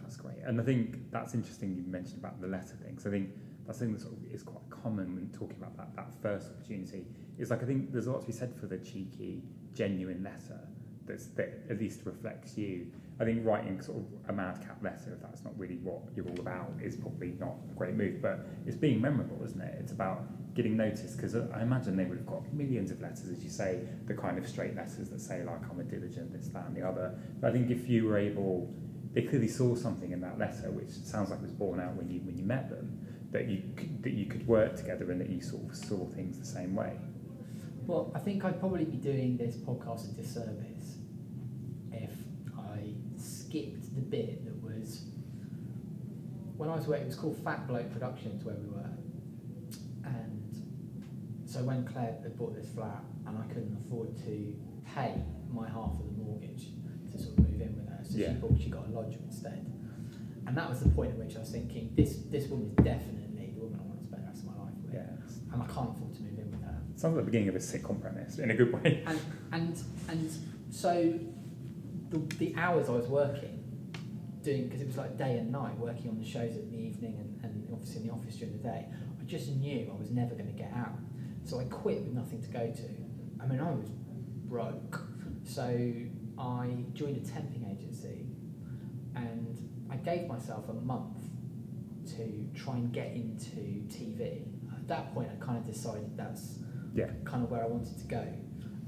That's 0.00 0.16
great. 0.16 0.38
And 0.44 0.58
I 0.58 0.64
think 0.64 1.10
that's 1.10 1.34
interesting 1.34 1.76
you 1.76 1.82
mentioned 1.86 2.18
about 2.18 2.40
the 2.40 2.48
letter 2.48 2.76
thing. 2.82 2.98
So 2.98 3.10
I 3.10 3.12
think 3.12 3.30
that's 3.66 3.78
something 3.78 3.94
that 3.94 4.02
sort 4.02 4.14
of 4.14 4.24
is 4.32 4.42
quite 4.42 4.68
common 4.70 5.14
when 5.14 5.28
talking 5.38 5.56
about 5.58 5.76
that, 5.76 5.94
that 5.96 6.14
first 6.22 6.50
opportunity. 6.50 7.04
Is 7.36 7.50
like 7.50 7.62
I 7.62 7.66
think 7.66 7.92
there's 7.92 8.06
a 8.06 8.12
lot 8.12 8.20
to 8.20 8.26
be 8.26 8.32
said 8.32 8.54
for 8.58 8.66
the 8.66 8.78
cheeky, 8.78 9.42
genuine 9.74 10.22
letter 10.22 10.60
that's, 11.06 11.26
that 11.36 11.64
at 11.68 11.78
least 11.78 12.00
reflects 12.04 12.56
you. 12.56 12.86
I 13.20 13.24
think 13.24 13.46
writing 13.46 13.80
sort 13.80 13.98
of 13.98 14.04
a 14.28 14.32
madcap 14.32 14.82
letter, 14.82 15.12
if 15.14 15.22
that's 15.22 15.44
not 15.44 15.56
really 15.56 15.76
what 15.76 16.00
you're 16.16 16.26
all 16.28 16.40
about, 16.40 16.72
is 16.82 16.96
probably 16.96 17.34
not 17.38 17.54
a 17.70 17.74
great 17.74 17.94
move. 17.94 18.20
But 18.20 18.46
it's 18.66 18.76
being 18.76 19.00
memorable, 19.00 19.44
isn't 19.44 19.60
it? 19.60 19.76
It's 19.78 19.92
about 19.92 20.22
getting 20.54 20.76
noticed 20.76 21.16
because 21.16 21.36
uh, 21.36 21.46
I 21.54 21.62
imagine 21.62 21.96
they 21.96 22.04
would 22.04 22.18
have 22.18 22.26
got 22.26 22.52
millions 22.52 22.90
of 22.90 23.00
letters, 23.00 23.28
as 23.28 23.42
you 23.44 23.50
say, 23.50 23.80
the 24.06 24.14
kind 24.14 24.36
of 24.36 24.48
straight 24.48 24.74
letters 24.74 25.10
that 25.10 25.20
say 25.20 25.44
like 25.44 25.60
I'm 25.70 25.78
a 25.78 25.84
diligent, 25.84 26.32
this, 26.32 26.48
that, 26.48 26.66
and 26.66 26.76
the 26.76 26.86
other. 26.86 27.14
But 27.40 27.50
I 27.50 27.52
think 27.52 27.70
if 27.70 27.88
you 27.88 28.06
were 28.06 28.18
able, 28.18 28.72
they 29.12 29.22
clearly 29.22 29.48
saw 29.48 29.76
something 29.76 30.10
in 30.10 30.20
that 30.22 30.38
letter, 30.38 30.72
which 30.72 30.90
sounds 30.90 31.30
like 31.30 31.40
was 31.40 31.52
born 31.52 31.78
out 31.78 31.94
when 31.94 32.10
you 32.10 32.20
when 32.20 32.36
you 32.36 32.44
met 32.44 32.68
them, 32.68 32.98
that 33.30 33.46
you 33.46 33.62
that 34.00 34.12
you 34.12 34.26
could 34.26 34.44
work 34.48 34.74
together 34.74 35.12
and 35.12 35.20
that 35.20 35.30
you 35.30 35.40
sort 35.40 35.70
of 35.70 35.76
saw 35.76 36.04
things 36.06 36.38
the 36.40 36.44
same 36.44 36.74
way. 36.74 36.96
Well, 37.86 38.10
I 38.14 38.18
think 38.18 38.44
I'd 38.44 38.58
probably 38.58 38.86
be 38.86 38.96
doing 38.96 39.36
this 39.36 39.56
podcast 39.56 40.10
a 40.10 40.14
disservice 40.14 40.93
skipped 43.54 43.94
the 43.94 44.00
bit 44.00 44.44
that 44.44 44.54
was 44.62 45.02
when 46.56 46.68
I 46.68 46.74
was 46.74 46.86
working. 46.86 47.04
It 47.04 47.08
was 47.08 47.16
called 47.16 47.36
Fat 47.44 47.68
Bloke 47.68 47.92
Productions 47.92 48.44
where 48.44 48.56
we 48.56 48.66
were, 48.68 48.90
and 50.04 50.56
so 51.46 51.60
when 51.62 51.84
Claire 51.86 52.16
had 52.22 52.36
bought 52.36 52.56
this 52.56 52.68
flat 52.74 53.04
and 53.26 53.38
I 53.38 53.42
couldn't 53.46 53.76
afford 53.86 54.16
to 54.24 54.54
pay 54.94 55.14
my 55.52 55.68
half 55.68 55.92
of 56.00 56.04
the 56.16 56.22
mortgage 56.22 56.66
to 57.12 57.18
sort 57.18 57.38
of 57.38 57.48
move 57.50 57.60
in 57.60 57.76
with 57.76 57.88
her, 57.88 58.00
so 58.02 58.18
Yeah. 58.18 58.32
she 58.32 58.38
bought 58.40 58.60
she 58.60 58.70
got 58.70 58.88
a 58.88 58.90
lodger 58.90 59.18
instead, 59.24 59.64
and 60.46 60.56
that 60.56 60.68
was 60.68 60.80
the 60.80 60.88
point 60.88 61.12
at 61.12 61.18
which 61.18 61.36
I 61.36 61.40
was 61.40 61.50
thinking 61.50 61.92
this 61.94 62.22
this 62.30 62.48
woman 62.48 62.70
is 62.76 62.84
definitely 62.84 63.52
the 63.54 63.60
woman 63.60 63.78
I 63.80 63.86
want 63.86 64.00
to 64.00 64.04
spend 64.06 64.22
the 64.24 64.26
rest 64.28 64.40
of 64.42 64.46
my 64.46 64.64
life 64.64 64.74
with, 64.82 64.94
Yeah, 64.94 65.52
and 65.52 65.62
I 65.62 65.66
can't 65.66 65.90
afford 65.90 66.12
to 66.14 66.22
move 66.22 66.38
in 66.40 66.50
with 66.50 66.62
her. 66.62 66.76
sounds 66.96 67.14
like 67.14 67.24
the 67.24 67.30
beginning 67.30 67.50
of 67.50 67.54
a 67.54 67.58
sitcom 67.60 68.00
premise 68.00 68.38
in 68.40 68.50
a 68.50 68.54
good 68.56 68.72
way. 68.72 69.04
and 69.06 69.20
and 69.52 69.78
and 70.08 70.30
so 70.70 71.14
the, 72.14 72.36
the 72.36 72.54
hours 72.56 72.88
I 72.88 72.92
was 72.92 73.06
working 73.06 73.60
doing 74.42 74.64
because 74.68 74.82
it 74.82 74.86
was 74.86 74.96
like 74.98 75.16
day 75.16 75.38
and 75.38 75.50
night 75.50 75.76
working 75.78 76.10
on 76.10 76.18
the 76.18 76.24
shows 76.24 76.54
in 76.54 76.70
the 76.70 76.76
evening 76.76 77.16
and, 77.18 77.44
and 77.44 77.68
obviously 77.72 78.02
in 78.02 78.08
the 78.08 78.12
office 78.12 78.36
during 78.36 78.52
the 78.52 78.62
day 78.62 78.86
I 79.20 79.24
just 79.24 79.48
knew 79.50 79.90
I 79.94 79.98
was 79.98 80.10
never 80.10 80.34
going 80.34 80.46
to 80.46 80.52
get 80.52 80.70
out. 80.76 80.92
So 81.44 81.60
I 81.60 81.64
quit 81.64 82.02
with 82.02 82.12
nothing 82.12 82.42
to 82.42 82.48
go 82.48 82.70
to. 82.70 83.42
I 83.42 83.46
mean 83.46 83.60
I 83.60 83.70
was 83.70 83.88
broke. 84.44 85.00
So 85.44 85.62
I 86.38 86.76
joined 86.92 87.16
a 87.16 87.20
temping 87.20 87.70
agency 87.72 88.26
and 89.14 89.58
I 89.90 89.96
gave 89.96 90.26
myself 90.26 90.68
a 90.68 90.74
month 90.74 91.24
to 92.16 92.48
try 92.54 92.74
and 92.74 92.92
get 92.92 93.12
into 93.12 93.56
TV 93.88 94.42
at 94.74 94.86
that 94.88 95.14
point 95.14 95.30
I 95.32 95.42
kind 95.42 95.56
of 95.56 95.64
decided 95.64 96.14
that's 96.16 96.58
Yeah. 96.94 97.06
kind 97.24 97.42
of 97.42 97.50
where 97.50 97.62
I 97.64 97.66
wanted 97.66 97.98
to 97.98 98.04
go 98.06 98.26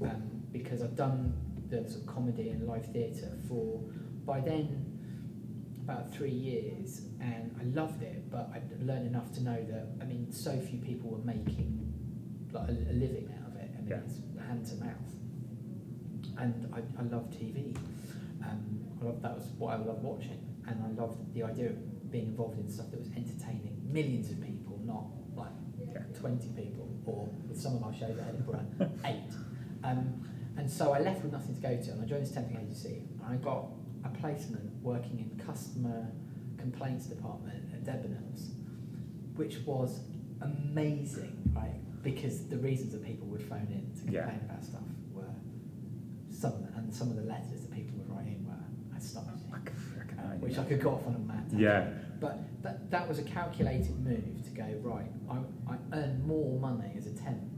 um, 0.03 0.43
because 0.51 0.83
I've 0.83 0.95
done 0.95 1.33
the 1.69 1.87
sort 1.89 2.01
of 2.01 2.07
comedy 2.07 2.49
and 2.49 2.67
live 2.67 2.85
theatre 2.93 3.37
for 3.47 3.81
by 4.25 4.39
then 4.39 4.83
about 5.83 6.13
three 6.13 6.31
years 6.31 7.01
and 7.21 7.55
I 7.59 7.63
loved 7.79 8.01
it 8.03 8.29
but 8.29 8.49
I'd 8.53 8.69
learned 8.81 9.07
enough 9.07 9.31
to 9.33 9.43
know 9.43 9.65
that 9.69 9.87
I 10.01 10.05
mean 10.05 10.31
so 10.31 10.57
few 10.59 10.79
people 10.79 11.09
were 11.11 11.23
making 11.25 11.93
like 12.51 12.69
a, 12.69 12.71
a 12.71 12.93
living 12.93 13.29
out 13.39 13.51
of 13.51 13.55
it 13.57 13.69
I 13.77 13.81
mean 13.81 13.87
Yeah. 13.89 13.99
it's 14.05 14.19
hand 14.47 14.65
to 14.67 14.75
mouth 14.75 15.11
and 16.39 16.73
I, 16.73 16.79
I 16.99 17.03
love 17.03 17.29
TV 17.31 17.75
um, 18.45 18.79
I 19.01 19.05
love, 19.05 19.21
that 19.21 19.35
was 19.35 19.47
what 19.57 19.73
I 19.73 19.77
loved 19.77 20.03
watching 20.03 20.39
and 20.67 20.83
I 20.83 21.01
loved 21.01 21.33
the 21.33 21.43
idea 21.43 21.69
of 21.69 22.11
being 22.11 22.27
involved 22.27 22.59
in 22.59 22.69
stuff 22.69 22.91
that 22.91 22.99
was 22.99 23.09
entertaining 23.15 23.77
millions 23.91 24.29
of 24.29 24.41
people 24.41 24.79
not 24.85 25.05
like 25.35 25.51
Yeah. 25.93 26.01
20 26.19 26.49
people, 26.49 26.87
or 27.05 27.29
with 27.47 27.59
some 27.59 27.75
of 27.77 27.83
our 27.83 27.93
shows 27.93 28.17
at 28.17 28.27
Edinburgh, 28.29 28.65
eight. 29.05 29.31
Um, 29.83 30.27
and 30.57 30.69
so 30.69 30.91
I 30.93 30.99
left 30.99 31.23
with 31.23 31.31
nothing 31.31 31.55
to 31.55 31.61
go 31.61 31.75
to, 31.77 31.91
and 31.91 32.01
I 32.01 32.05
joined 32.05 32.23
this 32.23 32.31
temping 32.31 32.57
agency, 32.61 33.03
and 33.11 33.21
I 33.33 33.35
got 33.35 33.65
a 34.03 34.09
placement 34.09 34.71
working 34.81 35.19
in 35.19 35.37
the 35.37 35.43
customer 35.43 36.07
complaints 36.57 37.05
department 37.05 37.63
at 37.73 37.83
Debenhams, 37.83 38.49
which 39.35 39.59
was 39.65 39.99
amazing, 40.41 41.37
right? 41.55 41.75
Because 42.03 42.47
the 42.47 42.57
reasons 42.57 42.91
that 42.93 43.03
people 43.05 43.27
would 43.27 43.41
phone 43.43 43.67
in 43.71 43.91
to 44.05 44.11
Yeah. 44.11 44.21
complain 44.23 44.41
about 44.49 44.63
stuff 44.63 44.81
were 45.13 45.23
some 46.29 46.53
of 46.53 46.61
the, 46.71 46.77
and 46.77 46.93
some 46.93 47.09
of 47.09 47.15
the 47.17 47.23
letters 47.23 47.61
that 47.61 47.71
people 47.71 47.97
would 47.97 48.09
write 48.09 48.27
in 48.27 48.45
were 48.45 48.97
astonishing, 48.97 49.51
I 49.53 49.59
can 49.59 49.75
uh, 50.19 50.35
which 50.39 50.57
I 50.57 50.63
could 50.65 50.81
go 50.81 50.91
off 50.91 51.07
on 51.07 51.15
a 51.15 51.19
mad. 51.19 51.45
Yeah. 51.55 51.87
But 52.19 52.39
that, 52.63 52.89
that 52.89 53.07
was 53.07 53.19
a 53.19 53.23
calculated 53.23 53.95
move 54.03 54.43
to 54.43 54.49
go, 54.51 54.65
right, 54.81 55.05
I, 55.29 55.37
I 55.71 55.77
earn 55.93 56.25
more 56.27 56.59
money 56.59 56.93
as 56.97 57.05
a 57.05 57.11
temp. 57.11 57.56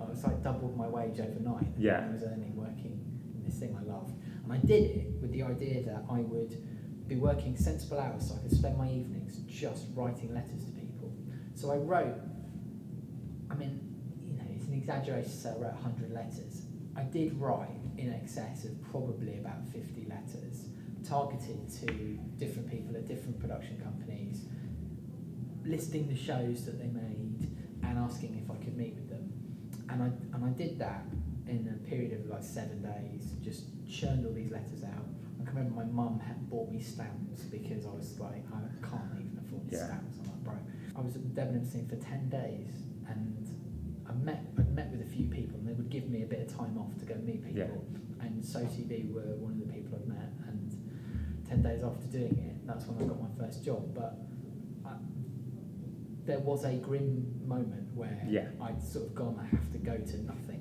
I 0.00 0.04
was 0.04 0.24
like 0.24 0.42
doubled 0.42 0.76
my 0.76 0.88
wage 0.88 1.20
overnight 1.20 1.66
Yeah. 1.78 2.06
I 2.08 2.12
was 2.12 2.22
earning 2.22 2.56
working 2.56 3.00
in 3.34 3.44
this 3.44 3.58
thing 3.58 3.76
I 3.78 3.84
loved. 3.84 4.14
And 4.44 4.52
I 4.52 4.58
did 4.58 4.84
it 4.96 5.06
with 5.20 5.32
the 5.32 5.42
idea 5.42 5.82
that 5.84 6.04
I 6.10 6.20
would 6.20 6.56
be 7.06 7.16
working 7.16 7.56
sensible 7.56 7.98
hours 7.98 8.28
so 8.28 8.36
I 8.36 8.38
could 8.38 8.52
spend 8.52 8.78
my 8.78 8.88
evenings 8.88 9.38
just 9.48 9.86
writing 9.94 10.32
letters 10.32 10.64
to 10.64 10.70
people. 10.72 11.12
So 11.54 11.72
I 11.72 11.76
wrote, 11.76 12.16
I 13.50 13.54
mean, 13.54 13.80
you 14.24 14.34
know, 14.34 14.44
it's 14.56 14.66
an 14.66 14.74
exaggeration 14.74 15.30
to 15.30 15.36
say 15.36 15.50
I 15.50 15.54
wrote 15.54 15.74
100 15.74 16.12
letters. 16.12 16.62
I 16.96 17.02
did 17.02 17.34
write 17.38 17.68
in 17.98 18.12
excess 18.12 18.64
of 18.64 18.80
probably 18.90 19.38
about 19.38 19.66
50 19.68 20.06
letters 20.08 20.66
targeted 21.06 21.68
to 21.80 21.86
different 22.38 22.70
people 22.70 22.96
at 22.96 23.08
different 23.08 23.38
production 23.40 23.80
companies, 23.82 24.44
listing 25.64 26.08
the 26.08 26.16
shows 26.16 26.64
that 26.66 26.78
they 26.78 26.86
made 26.88 27.50
and 27.82 27.98
asking 27.98 28.40
if 28.42 28.50
I 28.50 28.56
could 28.62 28.76
meet 28.76 28.94
with 28.94 29.08
them. 29.08 29.09
And 29.90 30.02
I, 30.02 30.06
and 30.36 30.44
I 30.44 30.48
did 30.50 30.78
that 30.78 31.04
in 31.48 31.66
a 31.74 31.88
period 31.88 32.12
of 32.20 32.26
like 32.30 32.42
seven 32.44 32.82
days, 32.82 33.32
just 33.42 33.64
churned 33.90 34.24
all 34.26 34.32
these 34.32 34.50
letters 34.50 34.84
out. 34.84 35.04
I 35.40 35.44
can 35.44 35.56
remember 35.56 35.82
my 35.82 35.84
mum 35.84 36.20
had 36.20 36.48
bought 36.48 36.70
me 36.70 36.80
stamps 36.80 37.42
because 37.50 37.86
I 37.86 37.90
was 37.90 38.18
like, 38.20 38.44
I 38.52 38.60
can't 38.86 39.10
even 39.18 39.40
afford 39.44 39.62
Yeah. 39.70 39.86
stamps. 39.86 40.18
I'm 40.22 40.26
like, 40.30 40.44
bro. 40.44 40.54
I 40.96 41.00
was 41.00 41.16
at 41.16 41.22
the 41.34 41.40
Debenhams 41.40 41.68
thing 41.72 41.88
for 41.88 41.96
10 41.96 42.28
days 42.28 42.70
and 43.08 43.46
I 44.08 44.12
met, 44.12 44.44
I'd 44.58 44.72
met 44.74 44.90
with 44.92 45.00
a 45.02 45.10
few 45.10 45.26
people 45.26 45.58
and 45.58 45.66
they 45.68 45.72
would 45.72 45.90
give 45.90 46.08
me 46.08 46.22
a 46.22 46.26
bit 46.26 46.40
of 46.40 46.56
time 46.56 46.78
off 46.78 46.96
to 47.00 47.04
go 47.04 47.14
meet 47.16 47.44
people. 47.44 47.84
Yeah. 48.20 48.26
And 48.26 48.42
SoTV 48.44 49.12
were 49.12 49.34
one 49.42 49.52
of 49.52 49.66
the 49.66 49.72
people 49.72 49.98
I'd 49.98 50.06
met 50.06 50.30
and 50.46 50.70
10 51.48 51.62
days 51.62 51.82
after 51.82 52.06
doing 52.06 52.38
it, 52.38 52.66
that's 52.66 52.86
when 52.86 53.02
I 53.02 53.08
got 53.08 53.18
my 53.20 53.44
first 53.44 53.64
job. 53.64 53.92
But 53.94 54.14
I, 54.14 54.29
there 56.30 56.38
was 56.38 56.64
a 56.64 56.74
grim 56.76 57.26
moment 57.46 57.92
where 57.94 58.24
Yeah. 58.28 58.46
I'd 58.60 58.80
sort 58.80 59.06
of 59.06 59.14
gone, 59.16 59.36
I 59.40 59.46
have 59.46 59.70
to 59.72 59.78
go 59.78 59.96
to 59.98 60.22
nothing 60.22 60.60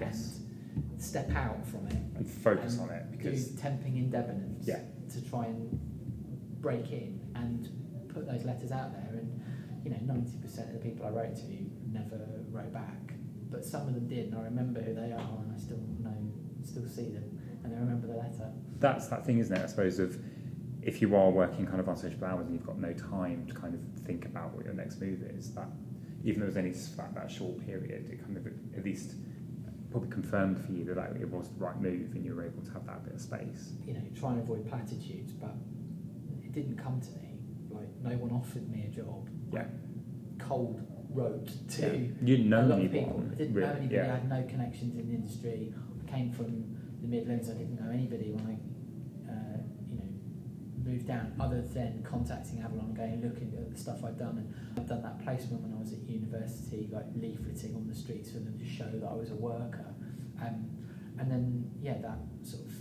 Yes. 0.00 0.40
and 0.74 1.00
step 1.02 1.30
out 1.32 1.64
from 1.66 1.86
it. 1.88 2.02
And 2.16 2.26
focus 2.26 2.78
and 2.78 2.88
on 2.90 2.96
it 2.96 3.10
because 3.10 3.48
do 3.50 3.60
temping 3.62 3.96
in 3.96 4.10
Debenhams 4.10 4.66
Yeah. 4.66 4.80
to 5.10 5.22
try 5.28 5.46
and 5.46 5.78
break 6.62 6.90
in 6.92 7.20
and 7.34 7.68
put 8.08 8.26
those 8.26 8.44
letters 8.44 8.72
out 8.72 8.92
there. 8.92 9.10
And 9.20 9.40
you 9.84 9.90
know, 9.90 9.98
ninety 10.14 10.38
percent 10.38 10.68
of 10.68 10.74
the 10.74 10.80
people 10.80 11.04
I 11.06 11.10
wrote 11.10 11.36
to 11.36 11.46
never 11.92 12.18
wrote 12.50 12.72
back, 12.72 13.14
but 13.50 13.64
some 13.64 13.88
of 13.88 13.94
them 13.94 14.06
did, 14.06 14.26
and 14.26 14.34
I 14.36 14.42
remember 14.44 14.80
who 14.80 14.94
they 14.94 15.12
are, 15.12 15.38
and 15.42 15.52
I 15.54 15.58
still 15.58 15.80
know, 16.02 16.16
still 16.62 16.86
see 16.86 17.10
them, 17.10 17.38
and 17.64 17.74
I 17.74 17.78
remember 17.78 18.06
the 18.06 18.14
letter. 18.16 18.50
that's 18.78 19.08
that 19.08 19.24
thing, 19.26 19.38
isn't 19.38 19.54
it? 19.56 19.62
I 19.62 19.66
suppose 19.66 19.98
of 19.98 20.18
if 20.82 21.02
you 21.02 21.14
are 21.14 21.30
working 21.30 21.66
kind 21.66 21.80
of 21.80 21.88
on 21.88 21.96
social 21.96 22.24
hours 22.24 22.46
and 22.46 22.54
you've 22.54 22.66
got 22.66 22.78
no 22.78 22.92
time 22.92 23.46
to 23.46 23.54
kind 23.54 23.74
of 23.74 23.80
think 24.04 24.24
about 24.24 24.54
what 24.54 24.64
your 24.64 24.74
next 24.74 25.00
move 25.00 25.22
is, 25.22 25.52
that 25.54 25.68
even 26.24 26.40
though 26.40 26.46
it 26.46 26.48
was 26.48 26.56
only 26.56 26.70
that, 26.70 27.14
that 27.14 27.30
short 27.30 27.64
period, 27.66 28.08
it 28.10 28.22
kind 28.24 28.36
of 28.36 28.46
at 28.76 28.84
least 28.84 29.14
probably 29.90 30.10
confirmed 30.10 30.64
for 30.64 30.72
you 30.72 30.84
that 30.84 30.96
like, 30.96 31.16
it 31.20 31.28
was 31.28 31.48
the 31.48 31.64
right 31.64 31.80
move 31.80 32.12
and 32.14 32.24
you 32.24 32.34
were 32.34 32.44
able 32.44 32.62
to 32.62 32.70
have 32.72 32.86
that 32.86 33.04
bit 33.04 33.14
of 33.14 33.20
space. 33.20 33.72
You 33.86 33.94
know, 33.94 34.02
try 34.18 34.30
and 34.30 34.40
avoid 34.40 34.68
platitudes, 34.68 35.32
but 35.32 35.54
it 36.44 36.52
didn't 36.52 36.76
come 36.76 37.00
to 37.00 37.10
me. 37.20 37.38
Like 37.70 37.88
no 38.02 38.16
one 38.16 38.30
offered 38.30 38.70
me 38.70 38.86
a 38.86 38.94
job. 38.94 39.28
Yeah. 39.52 39.64
Cold 40.38 40.80
wrote 41.10 41.50
to. 41.70 41.82
Yeah. 41.82 41.92
You 42.22 42.36
didn't 42.36 42.50
know 42.50 42.62
a 42.62 42.66
lot 42.66 42.80
of 42.80 42.92
people. 42.92 43.24
I 43.32 43.34
didn't 43.34 43.54
really, 43.54 43.66
know 43.66 43.74
anybody. 43.74 43.94
yeah. 43.94 44.02
I 44.02 44.06
had 44.06 44.28
no 44.28 44.42
connections 44.48 44.96
in 44.96 45.08
the 45.08 45.14
industry. 45.14 45.72
I 46.06 46.10
came 46.10 46.32
from 46.32 46.76
the 47.02 47.08
Midlands. 47.08 47.50
I 47.50 47.54
didn't 47.54 47.80
know 47.80 47.90
anybody 47.90 48.30
when 48.30 48.46
I, 48.46 48.58
moved 50.90 51.06
down. 51.06 51.32
Other 51.38 51.62
than 51.62 52.02
contacting 52.02 52.60
Avalon, 52.60 52.94
going 52.94 53.22
looking 53.22 53.54
at 53.56 53.70
the 53.70 53.78
stuff 53.78 54.04
I'd 54.04 54.18
done, 54.18 54.38
and 54.42 54.54
I'd 54.76 54.88
done 54.88 55.02
that 55.02 55.22
placement 55.22 55.62
when 55.62 55.72
I 55.72 55.80
was 55.80 55.92
at 55.92 56.02
university, 56.02 56.88
like 56.90 57.06
leafleting 57.14 57.76
on 57.76 57.86
the 57.86 57.94
streets 57.94 58.30
for 58.30 58.38
them 58.38 58.58
to 58.58 58.66
show 58.66 58.90
that 58.90 59.06
I 59.06 59.14
was 59.14 59.30
a 59.30 59.38
worker. 59.38 59.94
Um, 60.42 60.66
and 61.18 61.30
then 61.30 61.70
yeah, 61.80 61.98
that 62.02 62.18
sort 62.42 62.66
of 62.66 62.72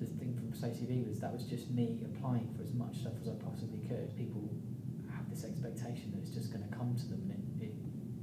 the 0.00 0.06
thing 0.06 0.32
from 0.38 0.54
SoTV 0.54 1.08
was 1.08 1.20
that 1.20 1.32
was 1.32 1.44
just 1.44 1.70
me 1.70 2.00
applying 2.04 2.48
for 2.56 2.62
as 2.62 2.72
much 2.72 3.04
stuff 3.04 3.14
as 3.20 3.28
I 3.28 3.36
possibly 3.44 3.80
could. 3.86 4.16
People 4.16 4.48
have 5.12 5.28
this 5.28 5.44
expectation 5.44 6.12
that 6.14 6.22
it's 6.24 6.30
just 6.30 6.52
going 6.52 6.64
to 6.64 6.72
come 6.74 6.96
to 6.96 7.06
them, 7.06 7.28
and 7.28 7.62
it, 7.62 7.74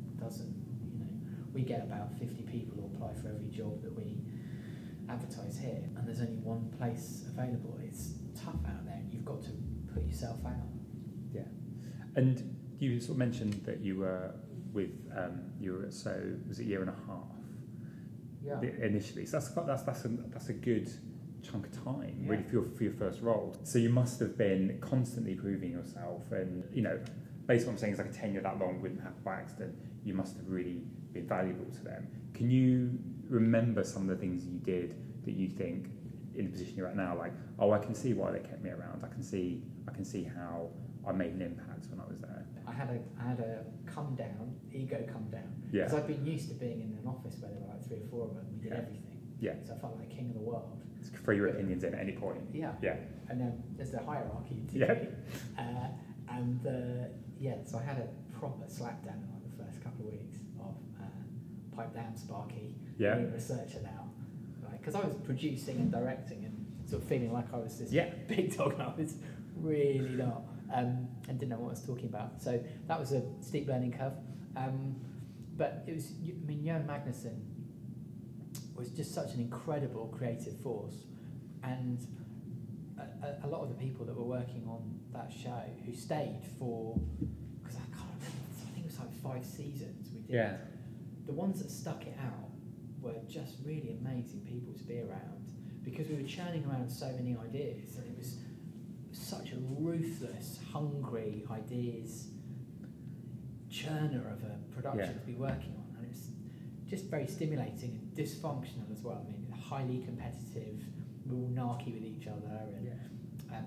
it 0.10 0.18
doesn't. 0.18 0.56
You 0.90 1.06
know, 1.06 1.14
we 1.54 1.62
get 1.62 1.84
about 1.84 2.18
fifty 2.18 2.44
people 2.44 2.82
who 2.82 2.90
apply 2.96 3.14
for 3.22 3.30
every 3.30 3.52
job 3.54 3.84
that 3.84 3.94
we 3.94 4.18
advertise 5.08 5.60
here, 5.60 5.86
and 5.96 6.08
there's 6.08 6.22
only 6.22 6.42
one 6.42 6.74
place 6.80 7.24
available. 7.28 7.78
It's 7.84 8.16
tough 8.34 8.64
out 8.66 8.85
you've 9.26 9.36
got 9.36 9.44
to 9.44 9.52
put 9.94 10.06
yourself 10.06 10.40
out. 10.46 10.54
Yeah. 11.34 11.42
And 12.16 12.56
you 12.80 13.00
sort 13.00 13.12
of 13.12 13.18
mentioned 13.18 13.54
that 13.66 13.82
you 13.82 13.98
were 14.00 14.32
with 14.74 14.92
um, 15.18 15.42
you 15.60 15.74
were 15.74 15.92
so 15.92 16.22
was 16.48 16.60
it 16.60 16.64
a 16.64 16.66
year 16.68 16.82
and 16.82 16.90
a 16.90 16.96
half 17.08 17.28
Yeah. 18.44 18.62
initially. 18.86 19.26
So 19.26 19.38
that's 19.40 19.50
quite, 19.50 19.68
that's 19.68 19.84
that's 19.84 20.06
a 20.06 20.10
that's 20.10 20.50
a 20.50 20.54
good 20.54 20.90
chunk 21.42 21.68
of 21.68 21.84
time, 21.84 22.22
Yeah. 22.24 22.32
really, 22.32 22.44
for 22.44 22.52
your, 22.54 22.66
for 22.76 22.84
your 22.84 22.94
first 22.94 23.22
role. 23.22 23.56
So 23.64 23.78
you 23.80 23.90
must 23.90 24.20
have 24.20 24.38
been 24.38 24.78
constantly 24.82 25.36
proving 25.36 25.72
yourself, 25.72 26.24
and 26.32 26.64
you 26.74 26.82
know, 26.82 27.00
based 27.48 27.64
on 27.64 27.68
what 27.68 27.74
I'm 27.74 27.78
saying, 27.80 27.94
it's 27.94 28.02
like 28.02 28.10
a 28.10 28.14
tenure 28.14 28.42
that 28.42 28.60
long 28.60 28.82
wouldn't 28.82 29.02
happen 29.02 29.22
by 29.24 29.36
accident. 29.36 29.76
You 30.04 30.14
must 30.14 30.36
have 30.38 30.48
really 30.48 30.82
been 31.14 31.28
valuable 31.28 31.66
to 31.72 31.84
them. 31.84 32.08
Can 32.34 32.50
you 32.50 32.98
remember 33.30 33.84
some 33.84 34.04
of 34.04 34.10
the 34.10 34.16
things 34.18 34.46
you 34.46 34.60
did 34.60 34.96
that 35.24 35.34
you 35.34 35.48
think, 35.50 35.88
in 36.38 36.46
the 36.46 36.52
position 36.52 36.76
you're 36.76 36.88
at 36.88 36.96
now, 36.96 37.18
like, 37.18 37.34
oh, 37.60 37.72
I 37.72 37.80
can 37.80 37.94
see 37.96 38.14
why 38.14 38.32
they 38.32 38.40
kept 38.40 38.62
me 38.64 38.70
around. 38.70 39.04
I 39.04 39.08
can 39.08 39.24
see, 39.24 39.64
I 39.88 39.92
can 39.92 40.04
see 40.06 40.24
how 40.24 40.70
I 41.08 41.12
made 41.12 41.34
an 41.34 41.42
impact 41.42 41.88
when 41.90 42.00
I 42.00 42.06
was 42.08 42.20
there. 42.20 42.46
I 42.68 42.72
had 42.74 42.90
a 42.90 43.00
I 43.24 43.30
had 43.30 43.40
a 43.40 43.64
come 43.86 44.16
down, 44.16 44.56
ego 44.74 44.98
come 45.12 45.26
down. 45.32 45.50
Yeah. 45.72 45.84
Because 45.84 46.00
I've 46.00 46.08
been 46.08 46.26
used 46.26 46.50
to 46.50 46.56
being 46.56 46.82
in 46.82 46.98
an 47.02 47.08
office 47.08 47.38
where 47.40 47.52
there 47.52 47.60
were 47.62 47.68
like 47.74 47.86
three 47.88 47.98
or 47.98 48.08
four 48.10 48.24
of 48.28 48.36
them. 48.36 48.46
We 48.54 48.60
did 48.64 48.72
Yeah. 48.72 48.78
everything. 48.80 49.20
Yeah. 49.40 49.54
So 49.64 49.76
I 49.76 49.78
felt 49.78 49.98
like 49.98 50.10
king 50.10 50.30
of 50.30 50.34
the 50.36 50.42
world. 50.42 50.82
Throw 51.24 51.36
your 51.36 51.48
opinions 51.48 51.84
in 51.84 51.94
at 51.94 52.00
any 52.02 52.14
point. 52.14 52.42
Yeah. 52.54 52.72
Yeah. 52.82 52.98
And 53.30 53.40
then 53.40 53.64
there's 53.78 53.94
a 53.94 54.00
hierarchy. 54.04 54.64
Too. 54.72 54.80
Yeah. 54.80 54.96
Uh, 55.58 55.88
and 56.30 56.66
uh, 56.66 57.08
yeah, 57.40 57.56
so 57.66 57.78
I 57.78 57.84
had 57.84 57.98
a 58.00 58.08
proper 58.40 58.64
slap 58.68 59.06
down 59.06 59.14
in 59.24 59.30
like 59.32 59.44
the 59.58 59.64
first 59.64 59.84
couple 59.84 60.08
of 60.08 60.12
weeks 60.14 60.38
of 60.60 60.74
uh, 61.00 61.76
pipe 61.76 61.94
down 61.94 62.18
Sparky, 62.18 62.74
Yeah. 62.98 63.16
being 63.16 63.30
a 63.30 63.32
researcher 63.34 63.80
now. 63.84 64.05
Because 64.86 65.02
I 65.02 65.08
was 65.08 65.16
producing 65.26 65.78
and 65.78 65.92
directing 65.92 66.46
and 66.46 66.66
sort 66.88 67.02
of 67.02 67.10
feeling 67.10 67.34
like 67.34 67.52
I 67.52 67.58
was 67.58 67.80
this 67.80 67.92
Yeah. 67.92 68.10
big 68.28 68.56
dog 68.56 68.74
and 68.74 68.84
I 68.84 68.94
was 68.96 69.16
really 69.58 70.10
not. 70.10 70.44
Um, 70.72 71.08
and 71.28 71.40
didn't 71.40 71.50
know 71.50 71.58
what 71.58 71.70
I 71.70 71.72
was 71.72 71.82
talking 71.82 72.06
about. 72.06 72.40
So 72.40 72.64
that 72.88 73.00
was 73.00 73.12
a 73.12 73.24
steep 73.42 73.68
learning 73.68 73.94
curve. 73.94 74.14
Um, 74.56 74.96
but 75.58 75.84
it 75.88 75.96
was, 75.96 76.12
I 76.24 76.46
mean, 76.46 76.64
Jon 76.64 76.84
Magnusson 76.84 77.40
was 78.76 78.90
just 78.90 79.12
such 79.16 79.34
an 79.34 79.40
incredible 79.42 80.14
creative 80.16 80.56
force. 80.60 81.06
And 81.64 82.06
a, 83.00 83.26
a, 83.26 83.48
a 83.48 83.48
lot 83.48 83.62
of 83.64 83.70
the 83.70 83.76
people 83.76 84.06
that 84.06 84.16
were 84.16 84.24
working 84.24 84.68
on 84.68 85.00
that 85.14 85.32
show 85.34 85.64
who 85.84 85.96
stayed 85.96 86.42
for, 86.60 87.00
because 87.64 87.78
I 87.78 87.86
can't 87.98 88.10
remember, 88.20 88.38
I 88.62 88.72
think 88.74 88.86
it 88.86 88.92
was 88.92 89.00
like 89.00 89.14
five 89.24 89.46
seasons 89.46 90.10
we 90.14 90.22
did. 90.22 90.30
Yeah. 90.36 90.58
The 91.26 91.34
ones 91.34 91.60
that 91.64 91.72
stuck 91.72 92.04
it 92.06 92.18
out 92.24 92.50
were 93.06 93.14
just 93.30 93.56
really 93.64 93.96
amazing 94.02 94.42
people 94.42 94.74
to 94.74 94.84
be 94.84 95.00
around 95.00 95.52
because 95.84 96.08
we 96.08 96.16
were 96.16 96.28
churning 96.28 96.66
around 96.70 96.90
so 96.90 97.08
many 97.14 97.38
ideas 97.38 97.98
and 97.98 98.06
it 98.08 98.18
was 98.18 98.38
such 99.12 99.52
a 99.52 99.58
ruthless, 99.80 100.60
hungry 100.74 101.44
ideas 101.52 102.28
churner 103.70 104.32
of 104.32 104.44
a 104.44 104.58
production 104.74 105.00
Yeah. 105.14 105.20
to 105.20 105.26
be 105.26 105.34
working 105.36 105.76
on. 105.78 105.96
And 105.98 106.06
it 106.06 106.10
was 106.10 106.30
just 106.88 107.06
very 107.06 107.28
stimulating 107.28 107.92
and 108.02 108.16
dysfunctional 108.16 108.92
as 108.92 109.02
well. 109.04 109.26
I 109.28 109.32
mean, 109.32 109.48
highly 109.52 110.00
competitive, 110.04 110.84
we 111.26 111.36
were 111.36 111.44
all 111.44 111.50
narky 111.50 111.94
with 111.94 112.04
each 112.04 112.28
other 112.28 112.62
and 112.76 112.92
um, 113.52 113.66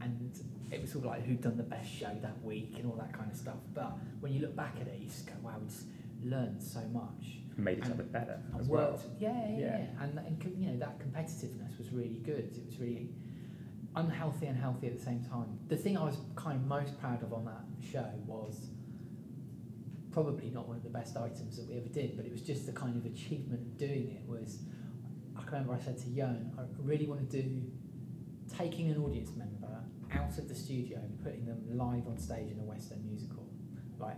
and 0.00 0.40
it 0.70 0.80
was 0.80 0.92
sort 0.92 1.04
of 1.04 1.10
like 1.10 1.24
who'd 1.24 1.40
done 1.40 1.56
the 1.56 1.62
best 1.62 1.90
show 1.90 2.12
that 2.22 2.42
week 2.42 2.74
and 2.78 2.86
all 2.90 2.96
that 2.96 3.12
kind 3.12 3.30
of 3.30 3.36
stuff. 3.36 3.56
But 3.74 3.96
when 4.20 4.32
you 4.32 4.40
look 4.40 4.56
back 4.56 4.76
at 4.80 4.86
it, 4.88 4.98
you 4.98 5.06
just 5.06 5.26
go, 5.26 5.32
wow, 5.42 5.58
learned 6.24 6.62
so 6.62 6.80
much. 6.92 7.38
Made 7.56 7.78
each 7.78 7.84
other 7.84 8.02
better 8.02 8.40
And 8.52 8.60
as 8.60 8.66
well. 8.68 8.90
worked, 8.92 9.04
yeah, 9.20 9.30
yeah, 9.50 9.58
Yeah. 9.58 9.78
yeah. 9.78 10.02
And, 10.04 10.18
and 10.18 10.58
you 10.58 10.66
know 10.72 10.78
that 10.78 10.98
competitiveness 10.98 11.78
was 11.78 11.90
really 11.92 12.20
good. 12.24 12.50
It 12.56 12.66
was 12.66 12.78
really 12.80 13.10
unhealthy 13.94 14.46
and 14.46 14.56
healthy 14.58 14.88
at 14.88 14.98
the 14.98 15.04
same 15.04 15.22
time. 15.24 15.58
The 15.68 15.76
thing 15.76 15.96
I 15.96 16.02
was 16.04 16.16
kind 16.34 16.58
of 16.60 16.66
most 16.66 16.98
proud 17.00 17.22
of 17.22 17.32
on 17.32 17.44
that 17.44 17.62
show 17.92 18.04
was 18.26 18.66
probably 20.10 20.50
not 20.50 20.66
one 20.68 20.76
of 20.76 20.82
the 20.82 20.88
best 20.90 21.16
items 21.16 21.56
that 21.56 21.68
we 21.68 21.76
ever 21.76 21.88
did, 21.88 22.16
but 22.16 22.24
it 22.26 22.32
was 22.32 22.42
just 22.42 22.66
the 22.66 22.72
kind 22.72 22.96
of 22.96 23.04
achievement 23.06 23.60
of 23.62 23.76
doing 23.78 24.10
it 24.10 24.28
was. 24.28 24.58
I 25.36 25.42
can 25.42 25.52
remember 25.52 25.74
I 25.74 25.78
said 25.80 25.98
to 25.98 26.08
Jon, 26.10 26.52
I 26.58 26.62
really 26.82 27.06
want 27.06 27.28
to 27.28 27.42
do 27.42 27.62
taking 28.56 28.90
an 28.90 28.98
audience 28.98 29.30
member 29.36 29.80
out 30.12 30.38
of 30.38 30.48
the 30.48 30.54
studio 30.54 30.98
and 30.98 31.20
putting 31.22 31.44
them 31.44 31.58
live 31.70 32.06
on 32.06 32.18
stage 32.18 32.50
in 32.52 32.58
a 32.60 32.62
West 32.62 32.92
End 32.92 33.04
musical, 33.04 33.48
like 33.98 34.16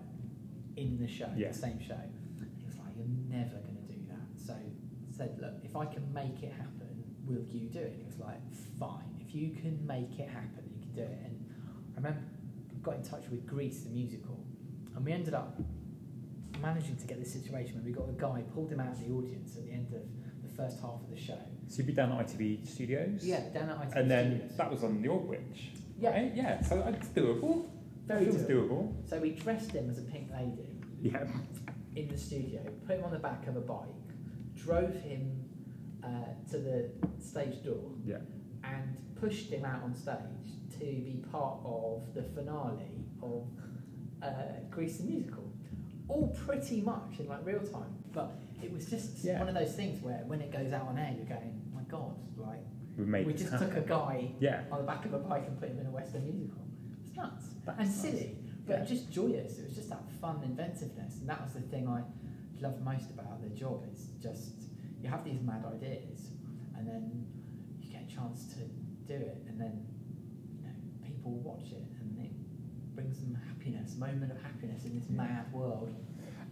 in 0.76 0.98
the 0.98 1.08
show, 1.08 1.30
Yeah. 1.36 1.48
the 1.48 1.54
same 1.54 1.80
show. 1.80 1.94
And 1.94 2.50
he 2.58 2.64
was 2.66 2.76
like, 2.78 2.94
"You're 2.96 3.06
never 3.28 3.56
going 3.58 3.76
to 3.76 3.92
do 3.92 4.00
that." 4.08 4.26
So 4.40 4.54
I 4.54 5.10
said, 5.10 5.38
"Look, 5.40 5.54
if 5.64 5.74
I 5.76 5.86
can 5.86 6.12
make 6.12 6.42
it 6.42 6.52
happen, 6.52 7.04
will 7.26 7.44
you 7.50 7.68
do 7.68 7.80
it?" 7.80 7.92
And 7.92 7.96
he 8.00 8.04
was 8.04 8.18
like, 8.18 8.40
"Fine. 8.78 9.16
If 9.20 9.34
you 9.34 9.50
can 9.50 9.84
make 9.86 10.18
it 10.18 10.28
happen, 10.28 10.64
you 10.74 10.80
can 10.80 10.92
do 10.94 11.02
it." 11.02 11.18
And 11.24 11.44
I 11.94 11.96
remember 11.96 12.20
got 12.82 12.96
in 12.96 13.02
touch 13.02 13.28
with 13.30 13.46
Grease 13.46 13.82
the 13.82 13.90
musical, 13.90 14.44
and 14.94 15.04
we 15.04 15.10
ended 15.12 15.34
up 15.34 15.60
managing 16.60 16.96
to 16.96 17.06
get 17.06 17.18
this 17.18 17.32
situation 17.32 17.74
where 17.76 17.84
we 17.84 17.90
got 17.92 18.08
a 18.08 18.12
guy 18.12 18.42
pulled 18.54 18.70
him 18.70 18.80
out 18.80 18.92
of 18.92 19.00
the 19.00 19.12
audience 19.12 19.56
at 19.56 19.64
the 19.66 19.72
end 19.72 19.92
of 19.92 20.02
the 20.42 20.48
first 20.56 20.80
half 20.80 21.00
of 21.02 21.10
the 21.10 21.16
show. 21.16 21.38
So 21.68 21.78
you'd 21.78 21.88
be 21.88 21.92
down 21.92 22.12
at 22.12 22.26
ITV 22.28 22.64
Studios? 22.66 23.24
Yeah, 23.26 23.40
down 23.50 23.70
at 23.70 23.78
ITV 23.78 23.96
And 24.00 24.10
then 24.10 24.30
Studios. 24.38 24.56
that 24.56 24.70
was 24.70 24.84
on 24.84 25.02
the 25.02 25.08
Aldwych. 25.08 25.70
Yeah. 25.98 26.10
Right? 26.10 26.34
Yeah, 26.34 26.60
so 26.62 26.80
it's 26.86 27.08
doable. 27.08 27.66
Very 28.06 28.26
doable. 28.26 28.46
doable. 28.48 29.08
So 29.08 29.18
we 29.20 29.30
dressed 29.30 29.72
him 29.72 29.90
as 29.90 29.98
a 29.98 30.02
pink 30.02 30.30
lady 30.32 30.80
Yeah. 31.02 31.26
in 31.94 32.08
the 32.08 32.16
studio, 32.16 32.60
put 32.86 32.96
him 32.98 33.04
on 33.04 33.10
the 33.12 33.18
back 33.18 33.46
of 33.46 33.56
a 33.56 33.60
bike, 33.60 33.88
drove 34.54 34.94
him 34.94 35.42
uh, 36.02 36.08
to 36.50 36.58
the 36.58 36.90
stage 37.18 37.64
door, 37.64 37.90
Yeah. 38.04 38.18
and 38.62 38.96
pushed 39.16 39.50
him 39.50 39.64
out 39.64 39.82
on 39.82 39.94
stage 39.94 40.16
to 40.78 40.78
be 40.84 41.24
part 41.32 41.58
of 41.64 42.14
the 42.14 42.22
finale 42.22 43.04
of 43.22 43.48
uh, 44.22 44.30
Grease 44.70 44.98
the 44.98 45.04
Musical. 45.04 45.52
All 46.08 46.28
pretty 46.28 46.80
much 46.82 47.18
in 47.18 47.26
like 47.26 47.44
real 47.44 47.60
time, 47.60 47.92
but 48.12 48.40
it 48.62 48.72
was 48.72 48.86
just 48.86 49.24
Yeah. 49.24 49.40
one 49.40 49.48
of 49.48 49.54
those 49.54 49.74
things 49.74 50.00
where 50.02 50.22
when 50.26 50.40
it 50.40 50.52
goes 50.52 50.72
out 50.72 50.86
on 50.88 50.96
air, 50.98 51.12
you're 51.16 51.26
going, 51.26 51.60
"My 51.74 51.82
God!" 51.88 52.14
Like 52.36 52.60
We 52.96 53.04
made 53.04 53.26
we 53.26 53.34
just 53.34 53.50
took 53.58 53.74
a 53.76 53.80
guy 53.80 54.30
Yeah. 54.38 54.62
on 54.70 54.78
the 54.82 54.86
back 54.86 55.04
of 55.06 55.12
a 55.14 55.18
bike 55.18 55.46
and 55.48 55.58
put 55.58 55.68
him 55.70 55.78
in 55.80 55.86
a 55.86 55.90
West 55.90 56.14
End 56.14 56.24
musical. 56.24 56.62
Nuts 57.16 57.44
That's 57.64 57.78
and 57.80 57.88
nuts. 57.88 58.00
silly, 58.00 58.36
but 58.66 58.78
Yeah. 58.80 58.84
just 58.84 59.10
joyous. 59.10 59.58
It 59.58 59.66
was 59.66 59.74
just 59.76 59.88
that 59.90 60.08
fun 60.20 60.42
inventiveness, 60.44 61.20
and 61.20 61.28
that 61.28 61.42
was 61.42 61.54
the 61.54 61.60
thing 61.62 61.88
I 61.88 62.02
loved 62.60 62.82
most 62.84 63.10
about 63.10 63.40
the 63.42 63.48
job. 63.50 63.84
It's 63.90 64.06
just 64.20 64.54
you 65.02 65.08
have 65.08 65.24
these 65.24 65.40
mad 65.42 65.64
ideas, 65.64 66.30
and 66.76 66.86
then 66.86 67.26
you 67.80 67.90
get 67.90 68.02
a 68.04 68.06
chance 68.06 68.46
to 68.54 68.60
do 69.06 69.14
it, 69.14 69.44
and 69.48 69.60
then 69.60 69.86
you 70.58 70.62
know 70.64 70.74
people 71.04 71.32
watch 71.38 71.72
it, 71.72 71.84
and 72.00 72.18
it 72.24 72.32
brings 72.94 73.20
them 73.20 73.34
happiness, 73.48 73.96
moment 73.96 74.32
of 74.32 74.42
happiness 74.42 74.84
in 74.84 74.94
this 74.98 75.08
Yeah. 75.10 75.16
mad 75.16 75.52
world. 75.52 75.94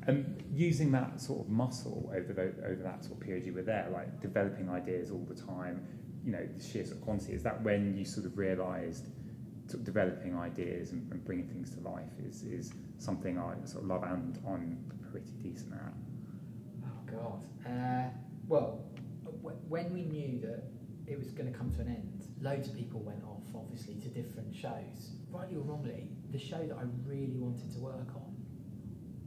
And 0.07 0.43
using 0.53 0.93
that 0.93 1.19
sort 1.21 1.41
of 1.47 1.49
muscle 1.49 2.13
over 2.15 2.33
the, 2.35 2.43
over 2.67 2.83
that 2.83 3.03
sort 3.05 3.17
of 3.19 3.21
period 3.21 3.47
you 3.47 3.55
were 3.55 3.63
there, 3.63 3.89
like 3.91 4.21
developing 4.21 4.69
ideas 4.69 5.11
all 5.11 5.25
the 5.25 5.35
time, 5.35 5.87
you 6.23 6.31
know, 6.33 6.47
the 6.59 6.63
sheer 6.63 6.85
sort 6.85 6.99
of 6.99 7.05
quantity, 7.05 7.33
is 7.33 7.43
that 7.43 7.63
when 7.63 7.97
you 7.97 8.05
sort 8.05 8.27
of 8.27 8.37
realised 8.37 9.07
sort 9.67 9.81
of 9.81 9.85
developing 9.85 10.37
ideas 10.37 10.93
and, 10.93 11.11
and 11.13 11.25
bringing 11.25 11.49
things 11.49 11.71
to 11.71 11.81
life 11.81 12.11
is, 12.27 12.43
is 12.43 12.73
something 12.99 13.39
I 13.39 13.55
sort 13.65 13.85
of 13.85 13.89
love 13.89 14.03
and 14.05 14.39
I'm 14.47 14.79
pretty 15.11 15.33
decent 15.43 15.73
at? 15.75 15.93
Oh 16.85 17.11
God. 17.11 17.45
Uh, 17.67 18.09
well, 18.47 18.85
w- 19.43 19.57
when 19.69 19.93
we 19.95 20.03
knew 20.03 20.41
that 20.41 20.65
it 21.07 21.19
was 21.19 21.29
going 21.29 21.51
to 21.51 21.59
come 21.59 21.71
to 21.75 21.81
an 21.81 21.89
end, 21.89 22.29
loads 22.41 22.69
of 22.69 22.77
people 22.77 23.01
went 23.01 23.23
off, 23.25 23.43
obviously, 23.55 23.95
to 23.97 24.09
different 24.09 24.55
shows. 24.55 25.13
Rightly 25.31 25.57
or 25.57 25.61
wrongly, 25.61 26.09
the 26.31 26.39
show 26.39 26.59
that 26.67 26.77
I 26.77 26.83
really 27.07 27.37
wanted 27.37 27.73
to 27.73 27.79
work 27.79 28.09
on 28.15 28.37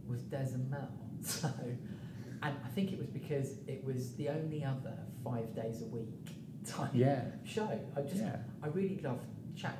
was 0.07 0.21
Des 0.23 0.53
and 0.53 0.69
Mel. 0.69 0.89
So, 1.21 1.49
and 2.43 2.55
I 2.63 2.67
think 2.75 2.93
it 2.93 2.99
was 2.99 3.07
because 3.07 3.57
it 3.67 3.83
was 3.83 4.13
the 4.15 4.29
only 4.29 4.63
other 4.63 4.93
five 5.23 5.55
days 5.55 5.81
a 5.81 5.85
week 5.85 6.29
type 6.63 6.91
Yeah. 6.93 7.21
show. 7.43 7.79
I 7.95 8.01
just, 8.01 8.17
Yeah. 8.17 8.37
I 8.61 8.67
really 8.67 8.99
loved 9.03 9.25
chat. 9.57 9.77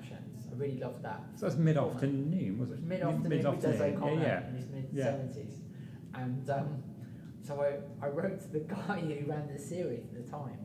I 0.50 0.56
really 0.60 0.80
loved 0.80 1.04
that 1.04 1.22
So 1.36 1.46
that's 1.46 1.58
mid 1.58 1.78
afternoon, 1.78 2.58
was 2.60 2.72
it? 2.72 2.82
mid 2.82 3.02
afternoon 3.02 3.30
with 3.52 3.62
Des 3.62 3.68
Mid-afternoon, 3.78 4.20
Yeah, 4.22 4.28
yeah. 4.28 4.48
in 4.50 4.56
his 4.56 4.66
mid 4.68 4.88
Yeah. 4.92 5.04
seventies, 5.06 5.60
and 6.16 6.50
um, 6.50 6.84
so 7.44 7.62
I, 7.62 8.06
I 8.06 8.10
wrote 8.10 8.42
to 8.42 8.48
the 8.48 8.60
guy 8.76 9.00
who 9.00 9.30
ran 9.30 9.48
the 9.54 9.60
series 9.60 10.04
at 10.06 10.26
the 10.26 10.30
time. 10.32 10.58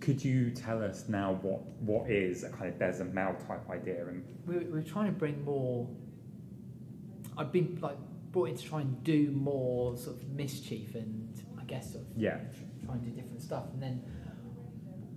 Could 0.00 0.24
you 0.24 0.50
tell 0.50 0.82
us 0.82 1.08
now 1.08 1.38
what, 1.42 1.60
what 1.80 2.10
is 2.10 2.44
a 2.44 2.50
kind 2.50 2.68
of 2.72 2.78
Des 2.78 3.00
and 3.02 3.12
Mel 3.14 3.34
type 3.48 3.68
idea? 3.70 4.06
And 4.06 4.22
We 4.46 4.54
were, 4.56 4.60
we 4.60 4.70
were 4.70 4.82
trying 4.82 5.06
to 5.12 5.18
bring 5.18 5.42
more. 5.44 5.88
I'd 7.38 7.50
been 7.52 7.78
like 7.80 7.96
brought 8.30 8.50
in 8.50 8.56
to 8.56 8.62
try 8.64 8.80
and 8.82 9.02
do 9.04 9.30
more 9.32 9.96
sort 9.96 10.16
of 10.16 10.28
mischief 10.30 10.94
and 10.94 11.28
I 11.60 11.64
guess 11.64 11.92
sort 11.92 12.04
of 12.04 12.10
Yeah. 12.16 12.38
try 12.84 12.94
and 12.94 13.04
do 13.04 13.10
different 13.10 13.42
stuff, 13.42 13.64
and 13.72 13.82
then 13.82 14.02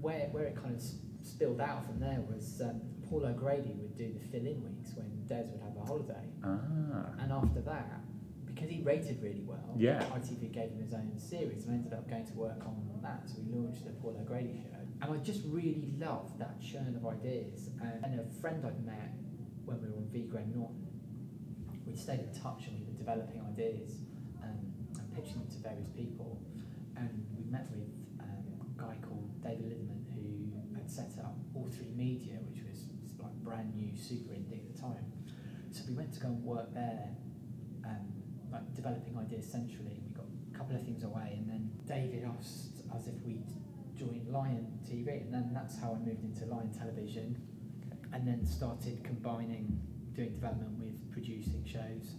where 0.02 0.28
where 0.32 0.46
it 0.46 0.56
kind 0.56 0.72
of 0.76 0.82
s- 0.82 0.96
spilled 1.30 1.62
out 1.62 1.86
from 1.86 2.00
there 2.00 2.20
was 2.22 2.62
um, 2.62 2.82
Paul 3.10 3.26
O'Grady 3.26 3.74
would 3.82 3.96
do 3.98 4.14
the 4.14 4.26
fill-in 4.32 4.64
weeks 4.64 4.92
when 4.96 5.10
Des 5.28 5.46
would 5.52 5.62
have 5.62 5.76
a 5.78 5.86
holiday. 5.86 6.26
ah, 6.44 7.14
And 7.22 7.32
after 7.32 7.62
that, 7.62 8.02
because 8.46 8.70
he 8.70 8.82
rated 8.82 9.22
really 9.22 9.44
well, 9.46 9.74
Yeah. 9.78 10.04
ITV 10.18 10.52
gave 10.52 10.72
him 10.72 10.82
his 10.82 10.94
own 10.94 11.18
series 11.18 11.66
and 11.66 11.74
I 11.74 11.76
ended 11.78 11.94
up 11.94 12.10
going 12.10 12.26
to 12.26 12.34
work 12.34 12.62
on 12.66 12.76
that. 13.02 13.30
So 13.30 13.36
we 13.46 13.54
launched 13.58 13.86
the 13.86 13.92
Paul 14.02 14.18
O'Grady 14.22 14.60
show. 14.64 14.78
And 15.02 15.14
I 15.14 15.18
just 15.24 15.42
really 15.48 15.94
loved 15.98 16.38
that 16.40 16.60
churn 16.60 16.94
of 16.96 17.06
ideas. 17.06 17.70
And, 18.04 18.20
a 18.20 18.24
friend 18.42 18.66
I'd 18.66 18.84
met 18.86 19.14
when 19.66 19.82
we 19.82 19.88
were 19.90 19.98
on 19.98 20.08
V 20.12 20.24
Graham 20.32 20.52
Norton, 20.56 20.88
we 21.86 21.96
stayed 21.96 22.20
in 22.20 22.32
touch 22.34 22.68
and 22.68 22.80
we 22.80 22.86
were 22.92 22.98
developing 22.98 23.42
ideas 23.42 24.02
um, 24.44 24.60
and 25.00 25.06
pitching 25.16 25.40
them 25.40 25.48
to 25.50 25.58
various 25.60 25.90
people. 25.96 26.42
And 26.98 27.26
we 27.38 27.50
met 27.50 27.68
with 27.72 27.88
um, 28.20 28.44
a 28.60 28.82
guy 28.82 28.96
called 29.08 29.30
David 29.42 29.72
Lindemann 30.98 31.34
all 31.56 31.68
Three 31.72 31.92
Media, 31.96 32.38
which 32.50 32.64
was 32.70 32.86
like 33.20 33.34
brand 33.44 33.76
new, 33.76 33.96
super 33.96 34.34
indie 34.34 34.60
at 34.60 34.76
the 34.76 34.82
time. 34.82 35.06
So 35.72 35.84
we 35.88 35.96
went 35.96 36.14
to 36.14 36.20
go 36.20 36.28
and 36.28 36.44
work 36.44 36.74
there, 36.74 37.10
um, 37.86 38.08
like 38.52 38.74
developing 38.74 39.18
ideas 39.18 39.46
centrally. 39.46 40.02
We 40.08 40.16
got 40.16 40.26
a 40.26 40.58
couple 40.58 40.76
of 40.76 40.84
things 40.84 41.04
away, 41.04 41.38
and 41.38 41.50
then 41.50 41.70
David 41.86 42.30
asked 42.38 42.82
us 42.94 43.08
if 43.08 43.22
we'd 43.26 43.46
join 43.96 44.26
Lion 44.32 44.68
TV, 44.88 45.22
and 45.22 45.34
then 45.34 45.52
that's 45.54 45.80
how 45.80 45.94
I 45.94 46.06
moved 46.06 46.24
into 46.24 46.46
Lion 46.46 46.72
Television, 46.74 47.38
and 48.14 48.28
then 48.28 48.46
started 48.46 49.04
combining 49.04 49.80
doing 50.16 50.34
development 50.34 50.80
with 50.80 51.12
producing 51.12 51.64
shows, 51.66 52.16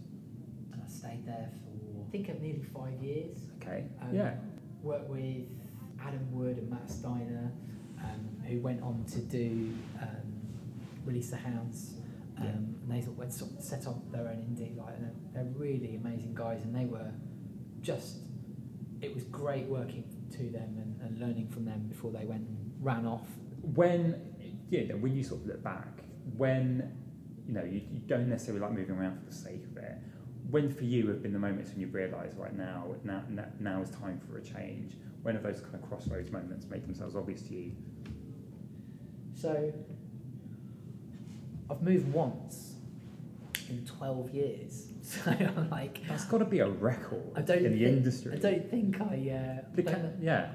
and 0.73 0.81
I 0.83 0.89
stayed 0.89 1.27
there 1.27 1.51
for 1.65 1.71
I 2.07 2.11
think 2.11 2.29
of 2.29 2.41
nearly 2.41 2.63
five 2.63 3.01
years. 3.03 3.37
Okay. 3.63 3.85
Um, 4.03 4.15
yeah. 4.15 4.35
Worked 4.83 5.11
with 5.11 5.47
Adam 6.01 6.27
Wood 6.33 6.57
and 6.59 6.69
Matt 6.71 6.91
Steiner, 6.91 7.53
um, 8.03 8.43
who 8.49 8.61
went 8.61 8.83
on 8.83 9.05
to 9.13 9.19
do 9.21 9.73
um, 10.01 10.33
Release 11.05 11.31
the 11.31 11.37
Hounds. 11.37 11.95
Um, 12.39 12.45
Yeah. 12.45 12.51
And 12.51 12.91
they 12.91 13.01
sort 13.01 13.13
of 13.13 13.19
went 13.19 13.33
sort 13.33 13.51
of 13.53 13.63
set 13.63 13.87
up 13.87 14.11
their 14.11 14.29
own 14.29 14.39
indie. 14.49 14.77
Like, 14.77 14.95
and 14.97 15.05
they're, 15.05 15.45
they're 15.45 15.53
really 15.55 15.97
amazing 15.97 16.35
guys, 16.35 16.63
and 16.65 16.75
they 16.75 16.87
were 16.87 17.13
just. 17.81 18.19
It 19.01 19.15
was 19.15 19.25
great 19.25 19.67
working 19.67 20.05
to 20.33 20.51
them 20.51 20.77
and, 20.77 21.01
and 21.01 21.19
learning 21.19 21.49
from 21.49 21.65
them 21.65 21.87
before 21.89 22.11
they 22.11 22.25
went 22.27 22.43
and 22.43 22.73
ran 22.81 23.07
off. 23.07 23.27
When 23.63 24.21
yeah, 24.71 24.93
when 24.95 25.17
you 25.17 25.23
sort 25.23 25.41
of 25.43 25.47
look 25.47 25.63
back, 25.63 25.89
when 26.37 26.93
you 27.47 27.55
know 27.55 27.65
you, 27.65 27.81
you 27.91 28.01
don't 28.07 28.29
necessarily 28.29 28.61
like 28.61 28.73
moving 28.73 28.97
around 28.97 29.19
for 29.19 29.27
the 29.27 29.35
sake 29.35 29.65
of 29.71 29.77
it. 29.77 29.99
When 30.49 30.69
for 30.73 30.85
you 30.85 31.07
have 31.09 31.23
been 31.23 31.33
the 31.33 31.39
moments 31.39 31.71
when 31.71 31.81
you've 31.81 31.95
realised 31.95 32.37
right 32.39 32.57
now, 32.57 32.87
now 33.05 33.23
now 33.61 33.83
is 33.83 33.91
time 33.91 34.21
for 34.27 34.39
a 34.39 34.43
change. 34.43 34.95
When 35.23 35.35
have 35.35 35.45
those 35.45 35.61
kind 35.61 35.75
of 35.75 35.83
crossroads 35.83 36.31
moments 36.33 36.67
made 36.69 36.85
themselves 36.85 37.15
obvious 37.15 37.43
to 37.43 37.55
you? 37.55 37.73
So 39.35 39.73
I've 41.71 41.83
moved 41.83 42.13
once 42.13 42.75
in 43.69 43.85
12 43.87 44.31
years. 44.35 44.87
So 45.03 45.29
I'm 45.29 45.69
like, 45.71 46.07
That's 46.07 46.25
got 46.25 46.39
to 46.39 46.45
be 46.45 46.61
a 46.61 46.69
record 46.69 47.33
I 47.35 47.41
don't 47.41 47.65
in 47.65 47.73
the 47.73 47.85
industry. 47.85 48.33
I 48.33 48.37
don't 48.37 48.71
think 48.71 49.01
I. 49.01 49.05
Uh, 49.61 49.65
The 49.75 49.83
don't 49.83 49.95
ca- 49.95 50.09
yeah, 50.21 50.53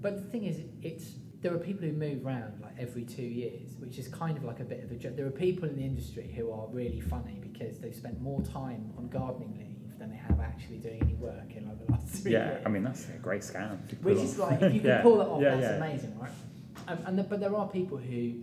But 0.00 0.16
the 0.16 0.22
thing 0.28 0.44
is, 0.44 0.58
it's 0.82 1.12
there 1.42 1.54
are 1.54 1.58
people 1.58 1.86
who 1.86 1.92
move 1.92 2.26
around 2.26 2.60
like 2.60 2.74
every 2.78 3.04
two 3.04 3.22
years, 3.22 3.70
which 3.78 3.98
is 3.98 4.08
kind 4.08 4.36
of 4.36 4.44
like 4.44 4.60
a 4.60 4.64
bit 4.64 4.84
of 4.84 4.90
a 4.90 4.94
joke. 4.94 5.16
There 5.16 5.26
are 5.26 5.30
people 5.30 5.68
in 5.68 5.76
the 5.76 5.84
industry 5.84 6.32
who 6.36 6.52
are 6.52 6.66
really 6.68 7.00
funny 7.00 7.40
because 7.40 7.78
they've 7.78 7.94
spent 7.94 8.20
more 8.20 8.42
time 8.42 8.92
on 8.98 9.08
gardening 9.08 9.56
leave 9.58 9.98
than 9.98 10.10
they 10.10 10.16
have 10.16 10.38
actually 10.40 10.78
doing 10.78 11.00
any 11.02 11.14
work 11.14 11.54
in 11.56 11.66
like 11.66 11.86
the 11.86 11.92
last 11.92 12.08
three 12.08 12.32
yeah. 12.32 12.50
years. 12.52 12.62
I 12.66 12.68
mean, 12.68 12.82
that's 12.84 13.08
a 13.08 13.12
great 13.12 13.40
scam. 13.42 13.78
which 14.02 14.18
off. 14.18 14.24
is 14.24 14.38
like 14.38 14.62
if 14.62 14.74
you 14.74 14.80
can 14.80 14.88
Yeah, 14.88 15.02
pull 15.02 15.18
that 15.18 15.28
off, 15.28 15.42
yeah, 15.42 15.50
that's 15.56 15.62
yeah. 15.62 15.76
amazing, 15.76 16.18
right? 16.18 16.30
Um, 16.88 16.98
and 17.06 17.18
the, 17.18 17.22
but 17.22 17.40
there 17.40 17.54
are 17.56 17.68
people 17.68 17.96
who, 17.96 18.34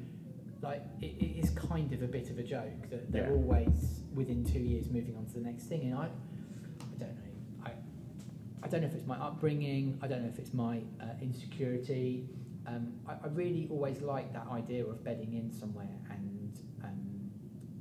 like, 0.61 0.81
it, 1.01 1.15
it 1.19 1.43
is 1.43 1.49
kind 1.51 1.91
of 1.93 2.01
a 2.01 2.07
bit 2.07 2.29
of 2.29 2.39
a 2.39 2.43
joke 2.43 2.89
that 2.89 3.11
they're 3.11 3.31
always 3.31 4.01
within 4.13 4.43
two 4.43 4.59
years 4.59 4.89
moving 4.89 5.15
on 5.17 5.25
to 5.27 5.33
the 5.33 5.41
next 5.41 5.63
thing, 5.65 5.81
and 5.83 5.95
I, 5.95 6.05
I 6.05 6.97
don't 6.99 7.09
know, 7.09 7.65
I, 7.65 7.71
I 8.63 8.67
don't 8.67 8.81
know 8.81 8.87
if 8.87 8.93
it's 8.93 9.07
my 9.07 9.17
upbringing, 9.17 9.99
I 10.01 10.07
don't 10.07 10.23
know 10.23 10.29
if 10.29 10.39
it's 10.39 10.53
my 10.53 10.81
uh, 11.01 11.05
insecurity. 11.21 12.27
Um, 12.67 12.93
I, 13.07 13.13
I 13.13 13.27
really 13.31 13.67
always 13.71 14.01
like 14.01 14.33
that 14.33 14.47
idea 14.51 14.85
of 14.85 15.03
bedding 15.03 15.33
in 15.33 15.51
somewhere 15.51 15.97
and 16.11 16.59
um, 16.83 17.31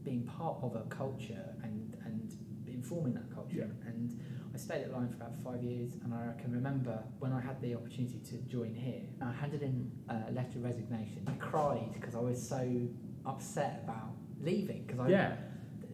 being 0.05 0.23
part 0.25 0.59
of 0.63 0.77
a 0.77 0.83
culture 0.89 1.55
and 1.63 1.97
and 2.05 2.33
informing 2.67 3.15
that 3.15 3.35
culture. 3.35 3.71
And 3.87 4.21
I 4.55 4.59
stayed 4.59 4.83
at 4.83 4.93
Lion 4.93 5.09
for 5.09 5.17
about 5.17 5.35
five 5.43 5.63
years, 5.63 5.93
and 6.05 6.15
I 6.15 6.41
can 6.41 6.53
remember 6.53 7.03
when 7.19 7.33
I 7.33 7.41
had 7.41 7.61
the 7.61 7.75
opportunity 7.75 8.21
to 8.31 8.37
join 8.49 8.75
here, 8.75 9.03
I 9.21 9.33
handed 9.33 9.63
in 9.63 9.91
a 10.09 10.31
letter 10.33 10.59
of 10.59 10.65
resignation. 10.65 11.25
I 11.27 11.33
cried 11.33 11.91
because 11.93 12.15
I 12.15 12.21
was 12.21 12.41
so 12.41 12.89
upset 13.27 13.81
about 13.85 14.15
leaving 14.41 14.85
because 14.87 15.01
I 15.01 15.09
Yeah, 15.09 15.37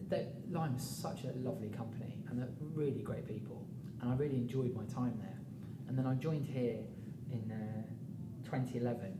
th- 0.09 0.27
Lion 0.51 0.75
was 0.75 0.83
such 0.83 1.23
a 1.23 1.33
lovely 1.39 1.69
company 1.69 2.23
and 2.29 2.37
they're 2.39 2.53
really 2.75 3.01
great 3.01 3.27
people, 3.27 3.67
and 4.01 4.11
I 4.11 4.15
really 4.15 4.37
enjoyed 4.37 4.75
my 4.75 4.85
time 4.85 5.17
there. 5.19 5.39
And 5.87 5.97
then 5.97 6.05
I 6.05 6.13
joined 6.15 6.45
here 6.45 6.79
in 7.31 7.51
uh, 7.51 7.83
2011, 8.61 9.17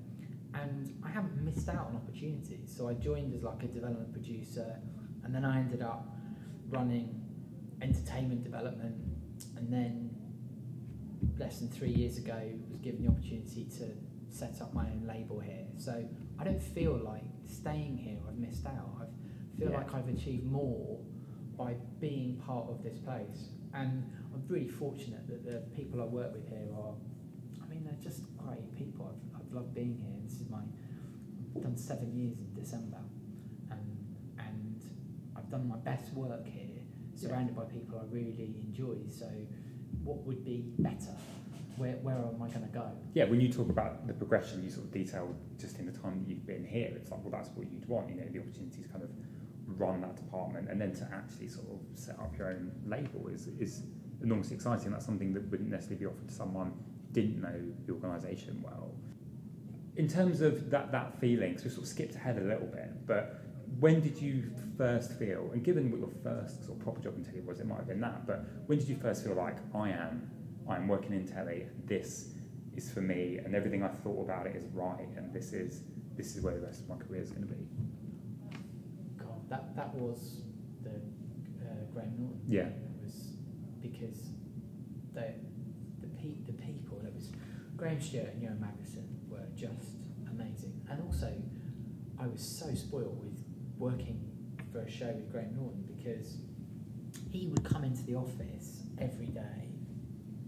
and 0.54 0.94
I 1.04 1.10
haven't 1.10 1.44
missed 1.44 1.68
out 1.70 1.88
on 1.88 1.96
opportunities. 1.96 2.74
So 2.76 2.88
I 2.88 2.94
joined 2.94 3.34
as 3.34 3.44
like 3.44 3.64
a 3.64 3.68
development 3.68 4.14
producer, 4.14 4.76
and 5.24 5.34
then 5.34 5.44
I 5.46 5.60
ended 5.60 5.82
up 5.82 6.08
running 6.70 7.20
entertainment 7.82 8.44
development, 8.44 8.96
and 9.58 9.72
then 9.72 10.10
less 11.38 11.60
than 11.60 11.70
three 11.70 11.90
years 11.92 12.18
ago 12.18 12.40
was 12.70 12.80
given 12.82 13.04
the 13.04 13.10
opportunity 13.10 13.66
to 13.78 13.86
set 14.30 14.62
up 14.62 14.74
my 14.74 14.84
own 14.84 15.04
label 15.08 15.40
here. 15.40 15.66
So 15.78 16.04
I 16.40 16.44
don't 16.44 16.62
feel 16.62 16.98
like 16.98 17.24
staying 17.48 17.98
here 17.98 18.18
I've 18.28 18.38
missed 18.38 18.66
out. 18.66 18.90
I 19.00 19.60
feel 19.60 19.70
Yeah. 19.70 19.78
like 19.78 19.94
I've 19.94 20.08
achieved 20.10 20.46
more 20.46 21.00
by 21.58 21.76
being 22.00 22.38
part 22.38 22.70
of 22.70 22.84
this 22.84 22.98
place. 23.00 23.50
And 23.74 24.04
I'm 24.34 24.44
really 24.48 24.68
fortunate 24.68 25.28
that 25.28 25.44
the 25.46 25.60
people 25.76 26.02
I 26.02 26.06
work 26.06 26.34
with 26.34 26.48
here 26.48 26.68
are, 26.76 26.96
I 27.62 27.68
mean, 27.68 27.84
they're 27.84 27.98
just 28.02 28.24
great 28.46 28.78
people. 28.78 29.10
I've, 29.10 29.42
I've 29.42 29.54
loved 29.54 29.74
being 29.74 29.98
here. 30.02 30.20
This 30.24 30.42
is 30.42 30.50
my, 30.50 30.60
I've 31.56 31.64
done 31.64 31.78
seven 31.78 32.14
years 32.16 32.38
in 32.38 32.54
December. 32.54 33.00
Um, 33.72 33.80
and 34.40 34.82
I've 35.36 35.50
done 35.50 35.68
my 35.68 35.78
best 35.78 36.14
work 36.14 36.46
here, 36.48 36.84
surrounded 37.16 37.56
by 37.56 37.64
people 37.64 38.00
I 38.00 38.14
really 38.14 38.56
enjoy. 38.62 38.96
So 39.10 39.30
what 40.04 40.18
would 40.26 40.44
be 40.44 40.66
better? 40.80 41.16
Where, 41.78 41.94
where 42.04 42.16
am 42.16 42.42
I 42.42 42.50
going 42.50 42.68
to 42.68 42.74
go? 42.74 42.92
yeah. 43.16 43.24
When 43.26 43.42
you 43.42 43.52
talk 43.52 43.70
about 43.70 44.06
the 44.06 44.14
progression, 44.14 44.64
you 44.64 44.70
sort 44.70 44.86
of 44.86 44.92
detail 44.92 45.36
just 45.60 45.80
in 45.80 45.88
the 45.88 45.92
time 45.92 46.20
that 46.20 46.30
you've 46.30 46.46
been 46.46 46.64
here. 46.64 46.92
It's 46.96 47.10
like, 47.10 47.22
well, 47.24 47.32
that's 47.32 47.50
what 47.56 47.72
you'd 47.72 47.88
want. 47.88 48.10
You 48.10 48.18
know, 48.18 48.28
the 48.32 48.40
opportunity 48.40 48.84
to 48.84 48.88
kind 48.90 49.04
of 49.04 49.10
run 49.66 50.02
that 50.02 50.16
department 50.16 50.70
and 50.70 50.80
then 50.80 50.94
to 50.94 51.10
actually 51.12 51.48
sort 51.48 51.66
of 51.68 51.80
set 51.98 52.20
up 52.20 52.38
your 52.38 52.50
own 52.50 52.72
label 52.86 53.28
is 53.28 53.48
is 53.60 53.84
enormously 54.22 54.56
exciting. 54.56 54.92
That's 54.92 55.06
something 55.06 55.34
that 55.34 55.50
wouldn't 55.50 55.70
necessarily 55.70 56.00
be 56.00 56.06
offered 56.06 56.28
to 56.28 56.34
someone 56.34 56.74
didn't 57.14 57.42
know 57.42 57.60
the 57.86 57.94
organisation 57.94 58.62
well. 58.62 58.94
In 59.96 60.08
terms 60.08 60.42
of 60.42 60.70
that 60.72 60.92
that 60.92 61.20
feeling, 61.20 61.58
so 61.58 61.66
we 61.66 61.70
sort 61.70 61.84
of 61.84 61.88
skipped 61.88 62.16
ahead 62.16 62.38
a 62.38 62.42
little 62.42 62.68
bit, 62.68 63.06
but 63.06 63.42
when 63.80 64.02
did 64.02 64.20
you 64.20 64.44
first 64.78 65.18
feel, 65.20 65.50
and 65.54 65.64
given 65.64 65.92
what 65.92 66.00
your 66.00 66.10
first 66.24 66.66
sort 66.66 66.78
of 66.78 66.84
proper 66.84 67.02
job 67.02 67.16
in 67.16 67.24
telly 67.24 67.42
was, 67.42 67.60
it 67.60 67.68
might 67.68 67.78
have 67.78 67.88
been 67.88 68.02
that, 68.02 68.26
but 68.26 68.46
when 68.68 68.80
did 68.80 68.88
you 68.88 68.96
first 68.96 69.24
feel 69.24 69.36
like 69.36 69.58
I 69.74 69.90
am, 69.90 70.30
I'm 70.70 70.88
working 70.88 71.14
in 71.14 71.28
telly, 71.28 71.68
this 71.86 72.34
is 72.76 72.92
for 72.92 73.02
me, 73.02 73.40
and 73.44 73.56
everything 73.56 73.84
I 73.84 73.90
thought 73.90 74.24
about 74.24 74.48
it 74.48 74.56
is 74.56 74.66
right, 74.74 75.08
and 75.16 75.34
this 75.34 75.54
is 75.54 75.82
this 76.16 76.36
is 76.36 76.44
where 76.44 76.54
the 76.56 76.62
rest 76.62 76.82
of 76.82 76.90
my 76.90 76.96
career 76.96 77.22
is 77.22 77.32
going 77.32 77.48
to 77.48 77.54
be. 77.54 77.66
God, 79.18 79.50
that, 79.50 79.76
that 79.76 79.94
was 79.96 80.42
the 80.84 80.90
uh, 80.90 81.86
Graham 81.92 82.14
Norton. 82.20 82.42
Yeah. 82.48 82.68
It 82.68 83.04
was 83.04 83.34
because 83.82 84.30
the 85.14 85.34
the, 86.02 86.08
pe- 86.20 86.42
the 86.46 86.54
people, 86.54 87.02
it 87.06 87.14
was 87.16 87.32
Graham 87.84 88.00
Stuart 88.00 88.30
and 88.36 88.42
Jon 88.42 88.66
Magnusson 88.66 89.04
were 89.28 89.46
just 89.58 89.98
amazing. 90.32 90.72
And 90.90 91.02
also, 91.04 91.34
I 92.18 92.28
was 92.28 92.42
so 92.42 92.74
spoiled 92.74 93.20
with 93.20 93.44
working 93.78 94.24
for 94.72 94.80
a 94.80 94.90
show 94.90 95.08
with 95.08 95.30
Graham 95.30 95.54
Norton 95.54 95.84
because 95.94 96.38
he 97.30 97.48
would 97.48 97.66
come 97.66 97.84
into 97.84 98.02
the 98.04 98.16
office 98.16 98.84
every 99.00 99.26
day 99.26 99.68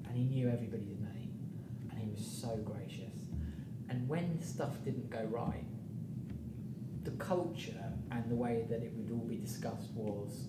and 0.08 0.16
he 0.16 0.24
knew 0.24 0.48
everybody's 0.48 0.98
name 0.98 1.34
and 1.92 2.00
he 2.00 2.10
was 2.10 2.26
so 2.26 2.56
gracious. 2.64 3.28
And 3.90 4.08
when 4.08 4.42
stuff 4.42 4.82
didn't 4.86 5.10
go 5.10 5.26
right, 5.26 5.66
the 7.04 7.12
culture 7.12 7.92
and 8.12 8.32
the 8.32 8.36
way 8.36 8.66
that 8.70 8.82
it 8.82 8.94
would 8.96 9.12
all 9.12 9.28
be 9.28 9.36
discussed 9.36 9.92
was 9.94 10.48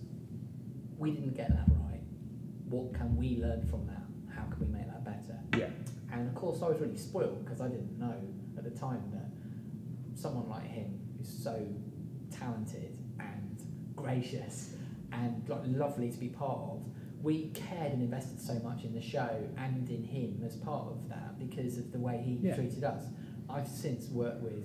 we 0.96 1.10
didn't 1.10 1.34
get 1.34 1.48
that 1.48 1.66
right. 1.82 2.04
What 2.68 2.94
can 2.94 3.16
we 3.16 3.38
learn 3.42 3.66
from 3.66 3.88
that? 3.88 4.04
How 4.32 4.44
can 4.44 4.60
we 4.60 4.78
make 4.78 4.86
that 4.86 5.04
better? 5.04 5.40
Yeah. 5.58 5.75
And 6.12 6.28
of 6.28 6.34
course, 6.34 6.62
I 6.62 6.68
was 6.68 6.80
really 6.80 6.96
spoiled 6.96 7.44
because 7.44 7.60
I 7.60 7.68
didn't 7.68 7.98
know 7.98 8.14
at 8.56 8.64
the 8.64 8.70
time 8.70 9.02
that 9.12 9.30
someone 10.20 10.48
like 10.48 10.64
him, 10.66 10.98
who's 11.18 11.28
so 11.28 11.66
talented 12.30 12.96
and 13.18 13.62
gracious 13.94 14.74
and 15.12 15.46
like 15.48 15.60
lovely 15.66 16.10
to 16.10 16.18
be 16.18 16.28
part 16.28 16.58
of, 16.58 16.82
we 17.22 17.48
cared 17.54 17.92
and 17.92 18.02
invested 18.02 18.40
so 18.40 18.54
much 18.60 18.84
in 18.84 18.94
the 18.94 19.00
show 19.02 19.30
and 19.56 19.88
in 19.88 20.04
him 20.04 20.42
as 20.44 20.56
part 20.56 20.86
of 20.88 21.08
that 21.08 21.38
because 21.38 21.78
of 21.78 21.90
the 21.92 21.98
way 21.98 22.22
he 22.24 22.34
Yeah. 22.46 22.54
treated 22.54 22.84
us. 22.84 23.02
I've 23.48 23.68
since 23.68 24.08
worked 24.08 24.42
with 24.42 24.64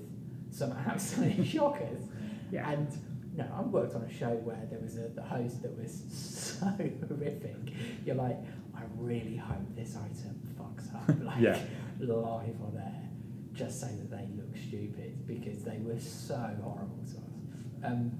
some 0.51 0.71
absolute 0.73 1.45
shockers. 1.47 2.03
Yeah. 2.51 2.69
And 2.69 2.87
no, 3.35 3.45
I've 3.57 3.67
worked 3.67 3.95
on 3.95 4.01
a 4.01 4.11
show 4.11 4.31
where 4.43 4.67
there 4.69 4.79
was 4.79 4.97
a 4.97 5.07
the 5.09 5.21
host 5.23 5.61
that 5.61 5.75
was 5.77 6.03
so 6.11 6.65
horrific. 7.07 7.55
You're 8.05 8.15
like, 8.15 8.37
I 8.76 8.82
really 8.97 9.36
hope 9.38 9.76
this 9.76 9.95
item 9.95 10.39
fucks 10.59 10.93
up, 10.95 11.07
like 11.26 11.39
Yeah. 11.41 11.59
live 11.99 12.55
or 12.61 12.72
there, 12.74 13.09
just 13.53 13.80
so 13.80 13.88
that 13.88 14.09
they 14.09 14.28
look 14.36 14.55
stupid 14.57 15.26
because 15.28 15.63
they 15.63 15.78
were 15.80 15.99
so 15.99 16.36
horrible 16.63 17.03
to 17.11 17.17
us. 17.17 17.24
Um, 17.84 18.11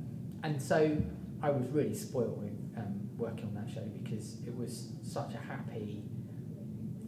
and 0.44 0.62
so 0.62 0.98
I 1.42 1.50
was 1.50 1.68
really 1.70 1.94
spoiled 1.96 2.38
with 2.42 2.54
um, 2.78 3.10
working 3.18 3.46
on 3.46 3.54
that 3.56 3.74
show 3.74 3.82
because 4.04 4.38
it 4.46 4.56
was 4.56 4.92
such 5.04 5.34
a 5.34 5.38
happy, 5.38 6.04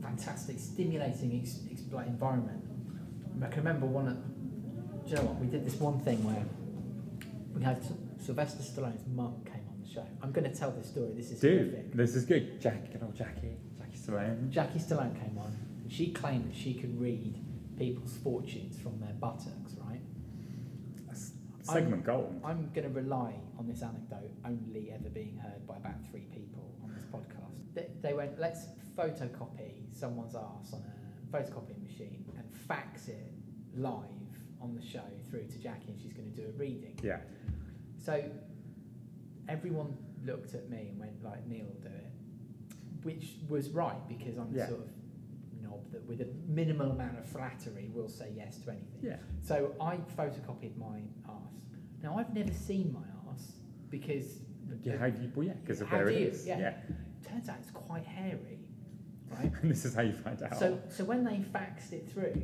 fantastic, 0.02 0.60
stimulating 0.60 1.40
ex- 1.42 1.60
ex- 1.72 1.82
like 1.92 2.08
environment. 2.08 2.64
I 3.42 3.48
can 3.48 3.58
remember 3.64 3.86
one 3.86 4.08
of, 4.08 4.16
do 5.06 5.10
you 5.10 5.16
know 5.18 5.24
what? 5.24 5.36
We 5.40 5.48
did 5.48 5.66
this 5.66 5.76
one 5.80 6.00
thing 6.00 6.24
where 6.24 6.46
we 7.56 7.64
had 7.64 7.82
Sylvester 8.24 8.62
Stallone's 8.64 9.04
mum 9.14 9.26
on 9.36 9.44
show. 9.94 10.06
I'm 10.22 10.32
going 10.32 10.50
to 10.50 10.58
tell 10.58 10.72
this 10.72 10.90
story. 10.90 11.12
This 11.16 11.32
is 11.32 11.40
Dude, 11.40 11.72
horrific. 11.72 11.94
this 11.94 12.16
is 12.16 12.26
good. 12.26 12.60
Jackie, 12.60 12.88
good 12.92 13.04
old 13.04 13.16
Jackie. 13.16 13.58
Jackie 13.78 13.98
Stallone. 13.98 14.50
Jackie 14.50 14.80
Stallone 14.80 15.14
came 15.22 15.38
on. 15.38 15.56
And 15.84 15.92
she 15.92 16.12
claimed 16.12 16.50
that 16.50 16.56
she 16.56 16.74
could 16.74 17.00
read 17.00 17.36
people's 17.78 18.18
fortunes 18.18 18.80
from 18.80 19.00
their 19.00 19.14
buttocks, 19.20 19.76
right? 19.88 20.00
That's 21.08 21.32
segment 21.62 22.06
gold. 22.06 22.42
I'm 22.44 22.70
going 22.74 22.88
to 22.88 22.94
rely 22.94 23.36
on 23.58 23.68
this 23.68 23.82
anecdote 23.82 24.32
only 24.46 24.92
ever 24.92 25.10
being 25.10 25.38
heard 25.38 25.66
by 25.68 25.78
about 25.78 25.96
three 26.10 26.28
people 26.34 26.76
on 26.84 26.94
this 26.94 27.04
podcast. 27.06 27.52
They, 27.74 27.88
they 28.02 28.14
went, 28.14 28.40
let's 28.40 28.66
photocopy 28.98 29.94
someone's 29.94 30.36
ass 30.36 30.74
on 30.74 30.82
a 30.82 31.36
photocopying 31.36 31.82
machine 31.84 32.26
and 32.38 32.46
fax 32.68 33.08
it 33.08 33.34
live 33.76 34.04
on 34.62 34.76
the 34.76 34.86
show 34.86 35.02
through 35.30 35.46
to 35.48 35.58
Jackie, 35.60 35.90
and 35.90 36.00
she's 36.02 36.14
going 36.14 36.32
to 36.32 36.36
do 36.42 36.48
a 36.48 36.52
reading. 36.58 36.98
Yeah. 37.04 37.18
So 37.98 38.24
everyone 39.50 39.98
looked 40.26 40.54
at 40.54 40.70
me 40.70 40.88
and 40.90 41.00
went, 41.00 41.24
like, 41.24 41.46
Neale 41.48 41.66
will 41.66 41.82
do 41.82 41.88
it, 41.96 42.12
which 43.04 43.36
was 43.50 43.70
right 43.70 44.08
because 44.08 44.38
I'm 44.38 44.52
the 44.52 44.60
Yeah. 44.60 44.68
sort 44.70 44.82
of 44.82 44.90
knob 45.62 45.92
that 45.92 46.06
with 46.08 46.22
a 46.22 46.28
minimal 46.48 46.92
amount 46.92 47.18
of 47.18 47.26
flattery 47.26 47.90
will 47.94 48.10
say 48.10 48.32
yes 48.36 48.58
to 48.60 48.72
anything. 48.72 49.00
Yeah. 49.02 49.18
So 49.42 49.76
I 49.82 49.98
photocopied 50.18 50.78
my 50.78 51.02
ass. 51.28 51.54
Now 52.02 52.18
I've 52.18 52.34
never 52.34 52.54
seen 52.54 52.94
my 52.94 53.32
ass 53.32 53.54
because 53.90 54.40
Yeah, 54.82 54.98
how 54.98 55.10
do 55.10 55.22
you, 55.22 55.32
well, 55.36 55.46
yeah, 55.48 55.54
because 55.54 55.82
of 55.82 55.92
where 55.92 56.10
it 56.10 56.20
you? 56.20 56.28
is. 56.28 56.46
Yeah. 56.48 56.60
yeah. 56.60 56.74
turns 57.30 57.48
out 57.50 57.58
it's 57.62 57.72
quite 57.72 58.06
hairy, 58.06 58.60
right? 59.30 59.52
And 59.62 59.72
this 59.72 59.86
is 59.86 59.94
how 59.94 60.02
you 60.02 60.14
find 60.14 60.42
out. 60.42 60.58
So 60.58 60.80
so 60.90 61.04
when 61.06 61.24
they 61.24 61.38
faxed 61.38 61.92
it 61.94 62.10
through, 62.10 62.42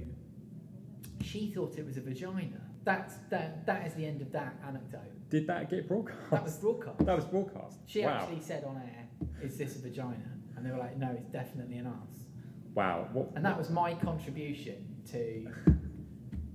she 1.21 1.51
thought 1.51 1.77
it 1.77 1.85
was 1.85 1.97
a 1.97 2.01
vagina. 2.01 2.61
That's 2.89 3.17
that 3.29 3.67
that 3.67 3.85
is 3.85 3.93
the 3.93 4.03
end 4.03 4.19
of 4.19 4.31
that 4.31 4.55
anecdote. 4.67 5.29
Did 5.29 5.45
that 5.45 5.69
get 5.69 5.87
broadcast? 5.87 6.31
That 6.31 6.43
was 6.43 6.57
broadcast. 6.57 7.05
That 7.05 7.15
was 7.15 7.25
broadcast. 7.25 7.77
She 7.85 8.01
wow. 8.01 8.13
actually 8.13 8.41
said 8.41 8.63
on 8.63 8.77
air, 8.77 9.07
"Is 9.43 9.59
this 9.59 9.75
a 9.75 9.79
vagina?" 9.79 10.31
And 10.55 10.65
they 10.65 10.71
were 10.71 10.79
like, 10.79 10.97
"No, 10.97 11.11
it's 11.11 11.29
definitely 11.29 11.77
an 11.77 11.85
ass." 11.85 12.25
Wow. 12.73 13.07
What, 13.13 13.29
And 13.35 13.45
that 13.45 13.55
was 13.59 13.69
my 13.69 13.93
contribution 13.93 14.77
to 15.11 15.47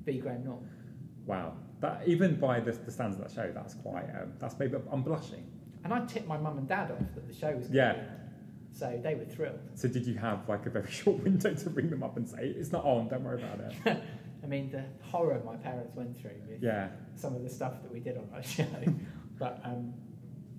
V. 0.05 0.19
Graham 0.19 0.45
Norton. 0.45 0.69
Wow. 1.25 1.53
That 1.79 2.03
even 2.05 2.35
by 2.41 2.59
the, 2.59 2.73
the 2.73 2.91
standards 2.91 3.23
of 3.23 3.29
that 3.29 3.33
show, 3.33 3.53
that's 3.55 3.75
quite. 3.75 4.09
Um, 4.21 4.33
that's 4.41 4.59
maybe 4.59 4.77
I'm 4.91 5.03
blushing. 5.03 5.47
And 5.85 5.95
I 5.95 6.05
tipped 6.05 6.27
my 6.27 6.37
mum 6.37 6.59
and 6.59 6.67
dad 6.67 6.91
off 6.91 6.99
that 7.15 7.29
the 7.29 7.35
show 7.35 7.55
was 7.55 7.71
Yeah. 7.71 8.03
So 8.73 8.99
they 9.01 9.15
were 9.15 9.25
thrilled. 9.25 9.61
So 9.77 9.87
did 9.87 10.05
you 10.05 10.17
have 10.17 10.49
like 10.49 10.67
a 10.67 10.71
very 10.71 10.91
short 11.01 11.23
window 11.23 11.55
to 11.55 11.71
ring 11.71 11.91
them 11.91 12.03
up 12.03 12.17
and 12.17 12.29
say 12.29 12.53
it's 12.59 12.73
not 12.73 12.85
on? 12.85 13.07
Don't 13.07 13.23
worry 13.23 13.41
about 13.41 13.61
it. 13.61 14.03
I 14.45 14.47
mean, 14.47 14.71
the 14.71 14.85
horror 15.03 15.41
my 15.45 15.57
parents 15.57 15.95
went 15.97 16.17
through 16.21 16.43
with 16.49 16.63
Yeah. 16.63 16.89
some 17.17 17.35
of 17.35 17.43
the 17.43 17.49
stuff 17.49 17.83
that 17.83 17.91
we 17.91 18.01
did 18.01 18.19
on 18.19 18.29
that 18.33 18.45
show. 18.57 18.67
but 19.39 19.61
um, 19.65 19.95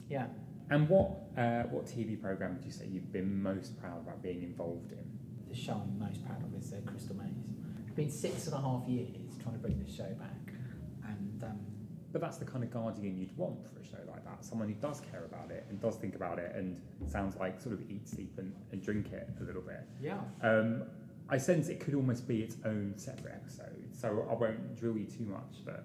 yeah, 0.10 0.28
And 0.72 0.90
what 0.90 1.12
uh, 1.38 1.64
what 1.64 1.86
TV 1.86 2.20
program 2.20 2.56
would 2.56 2.66
you 2.66 2.72
say 2.72 2.88
you've 2.88 3.12
been 3.12 3.42
most 3.42 3.80
proud 3.80 4.00
about 4.02 4.22
being 4.24 4.42
involved 4.44 4.92
in? 4.92 5.06
the 5.48 5.56
show 5.56 5.74
I'm 5.74 6.00
most 6.00 6.26
proud 6.26 6.42
of 6.44 6.54
is 6.60 6.74
uh, 6.74 6.78
Crystal 6.90 7.16
Maze. 7.16 7.54
It's 7.86 7.96
been 7.96 8.10
six 8.10 8.48
and 8.48 8.56
a 8.56 8.62
half 8.62 8.88
years 8.88 9.38
trying 9.42 9.54
to 9.56 9.60
bring 9.62 9.78
this 9.82 9.96
show 9.96 10.10
back. 10.26 10.54
And 11.08 11.44
um, 11.44 11.60
But 12.12 12.22
that's 12.22 12.38
the 12.38 12.46
kind 12.46 12.64
of 12.64 12.72
guardian 12.72 13.16
you'd 13.18 13.38
want 13.38 13.64
for 13.72 13.80
a 13.80 13.86
show 13.86 14.00
like 14.10 14.26
that. 14.26 14.44
Someone 14.44 14.68
who 14.68 14.74
does 14.76 15.02
care 15.12 15.24
about 15.26 15.52
it 15.52 15.66
and 15.70 15.80
does 15.80 15.96
think 15.98 16.16
about 16.16 16.40
it 16.40 16.52
and 16.56 16.82
sounds 17.08 17.36
like 17.38 17.62
sort 17.62 17.74
of 17.76 17.82
eat, 17.90 18.08
sleep, 18.10 18.34
and, 18.40 18.54
and 18.72 18.82
drink 18.82 19.14
it 19.14 19.30
a 19.40 19.44
little 19.44 19.62
bit. 19.62 19.82
yeah, 20.02 20.18
Um, 20.42 20.84
I 21.30 21.38
sense 21.38 21.70
it 21.70 21.80
could 21.80 21.96
almost 21.96 22.28
be 22.28 22.42
its 22.42 22.58
own 22.66 22.94
separate 22.98 23.34
episode, 23.34 23.90
so 23.94 24.28
I 24.30 24.34
won't 24.34 24.78
drill 24.80 24.98
you 24.98 25.06
too 25.06 25.26
much 25.26 25.64
for 25.64 25.84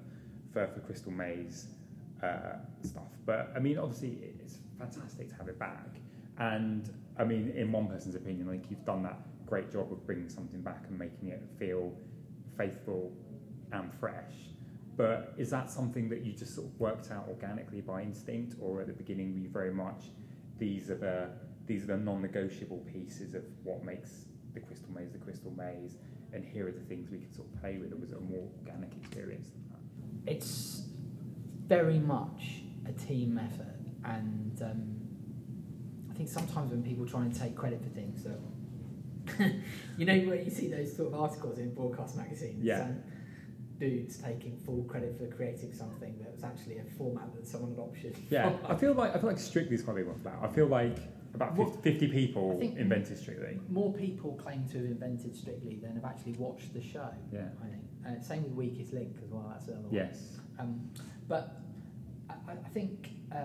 for, 0.53 0.66
for 0.66 0.80
Crystal 0.80 1.12
Maze 1.12 1.68
uh, 2.22 2.57
stuff. 2.82 3.12
But 3.24 3.53
I 3.57 3.59
mean, 3.59 3.78
obviously, 3.78 4.18
it's 4.41 4.59
fantastic 4.78 5.28
to 5.30 5.34
have 5.36 5.49
it 5.49 5.59
back. 5.59 5.97
And 6.38 6.93
I 7.18 7.24
mean, 7.24 7.53
in 7.57 7.72
one 7.72 7.86
person's 7.86 8.14
opinion, 8.14 8.49
like 8.49 8.70
you've 8.70 8.84
done 8.84 9.03
that 9.05 9.18
great 9.47 9.70
job 9.70 9.93
of 9.93 10.05
bringing 10.07 10.28
something 10.28 10.61
back 10.61 10.84
and 10.88 10.99
making 10.99 11.28
it 11.28 11.43
feel 11.59 11.93
faithful 12.57 13.12
and 13.72 13.93
fresh. 13.95 14.34
But 14.97 15.34
is 15.38 15.51
that 15.51 15.70
something 15.70 16.09
that 16.11 16.24
you 16.24 16.32
just 16.32 16.55
sort 16.55 16.66
of 16.66 16.78
worked 16.78 17.11
out 17.11 17.26
organically 17.28 17.80
by 17.80 18.03
instinct, 18.03 18.57
or 18.61 18.82
at 18.82 18.86
the 18.86 18.93
beginning 18.93 19.32
were 19.32 19.41
you 19.41 19.49
very 19.49 19.72
much 19.72 20.05
these 20.59 20.91
are 20.91 20.97
the 20.97 21.30
these 21.66 21.84
are 21.84 21.88
the 21.88 21.97
non-negotiable 21.97 22.84
pieces 22.93 23.34
of 23.34 23.43
what 23.64 23.84
makes 23.84 24.26
the 24.55 24.61
crystal 24.61 24.90
maze 24.94 25.11
the 25.12 25.18
crystal 25.18 25.53
maze, 25.57 25.96
and 26.32 26.44
here 26.44 26.68
are 26.68 26.72
the 26.72 26.80
things 26.80 27.11
we 27.11 27.18
can 27.18 27.32
sort 27.32 27.48
of 27.48 27.61
play 27.61 27.78
with, 27.78 27.92
or 27.92 27.96
was 27.96 28.11
it 28.11 28.16
a 28.18 28.20
more 28.20 28.48
organic 28.61 28.90
experience 29.01 29.48
than 29.48 29.62
that? 29.70 30.32
it's 30.32 30.82
very 31.66 31.98
much 31.98 32.62
a 32.86 32.92
team 32.92 33.38
effort. 33.38 33.76
And 34.05 34.61
um, 34.62 34.96
I 36.11 36.14
think 36.14 36.28
sometimes 36.28 36.70
when 36.72 36.82
people 36.82 37.07
try 37.07 37.22
and 37.22 37.34
take 37.34 37.55
credit 37.55 37.82
for 37.82 37.88
things, 37.90 38.22
so 38.22 38.34
you 39.98 40.05
know 40.05 40.18
where 40.28 40.40
you 40.40 40.51
see 40.51 40.68
those 40.68 40.94
sort 40.96 41.12
of 41.12 41.20
articles 41.20 41.59
in 41.59 41.72
broadcast 41.74 42.16
magazines, 42.16 42.64
Yeah. 42.64 42.86
and 42.86 43.03
dudes 43.78 44.18
taking 44.18 44.59
full 44.59 44.82
credit 44.84 45.16
for 45.18 45.26
creating 45.34 45.72
something 45.72 46.18
that 46.22 46.32
was 46.32 46.44
actually 46.44 46.78
a 46.78 46.84
format 46.98 47.34
that 47.34 47.46
someone 47.46 47.70
had 47.70 47.78
optioned. 47.78 48.16
Yeah. 48.30 48.53
I 48.68 48.74
feel 48.74 48.92
like 48.94 49.14
I 49.14 49.18
feel 49.18 49.30
like 49.30 49.38
Strictly 49.38 49.74
is 49.76 49.82
quite 49.82 49.96
big 49.96 50.07
one 50.07 50.16
for 50.18 50.24
that. 50.24 50.38
I 50.42 50.48
feel 50.48 50.66
like 50.66 50.98
about 51.34 51.56
50, 51.56 51.62
Well, 51.62 51.80
50 51.82 52.08
people 52.08 52.58
invented 52.60 53.18
Strictly. 53.18 53.60
more 53.68 53.92
people 53.92 54.32
claim 54.42 54.66
to 54.68 54.78
have 54.78 54.86
invented 54.86 55.34
Strictly 55.36 55.76
than 55.76 55.94
have 55.94 56.04
actually 56.04 56.32
watched 56.32 56.74
the 56.74 56.82
show. 56.82 57.08
Yeah. 57.32 57.48
I 57.62 57.66
think. 57.68 57.84
Uh, 58.06 58.22
same 58.22 58.42
with 58.44 58.52
Weakest 58.52 58.92
Link 58.92 59.16
as 59.22 59.30
well. 59.30 59.48
That's 59.52 59.68
another 59.68 59.82
one. 59.84 59.94
Yes. 59.94 60.38
Um, 60.58 60.90
but 61.28 61.60
I, 62.28 62.34
I 62.52 62.68
think 62.74 63.10
uh, 63.34 63.44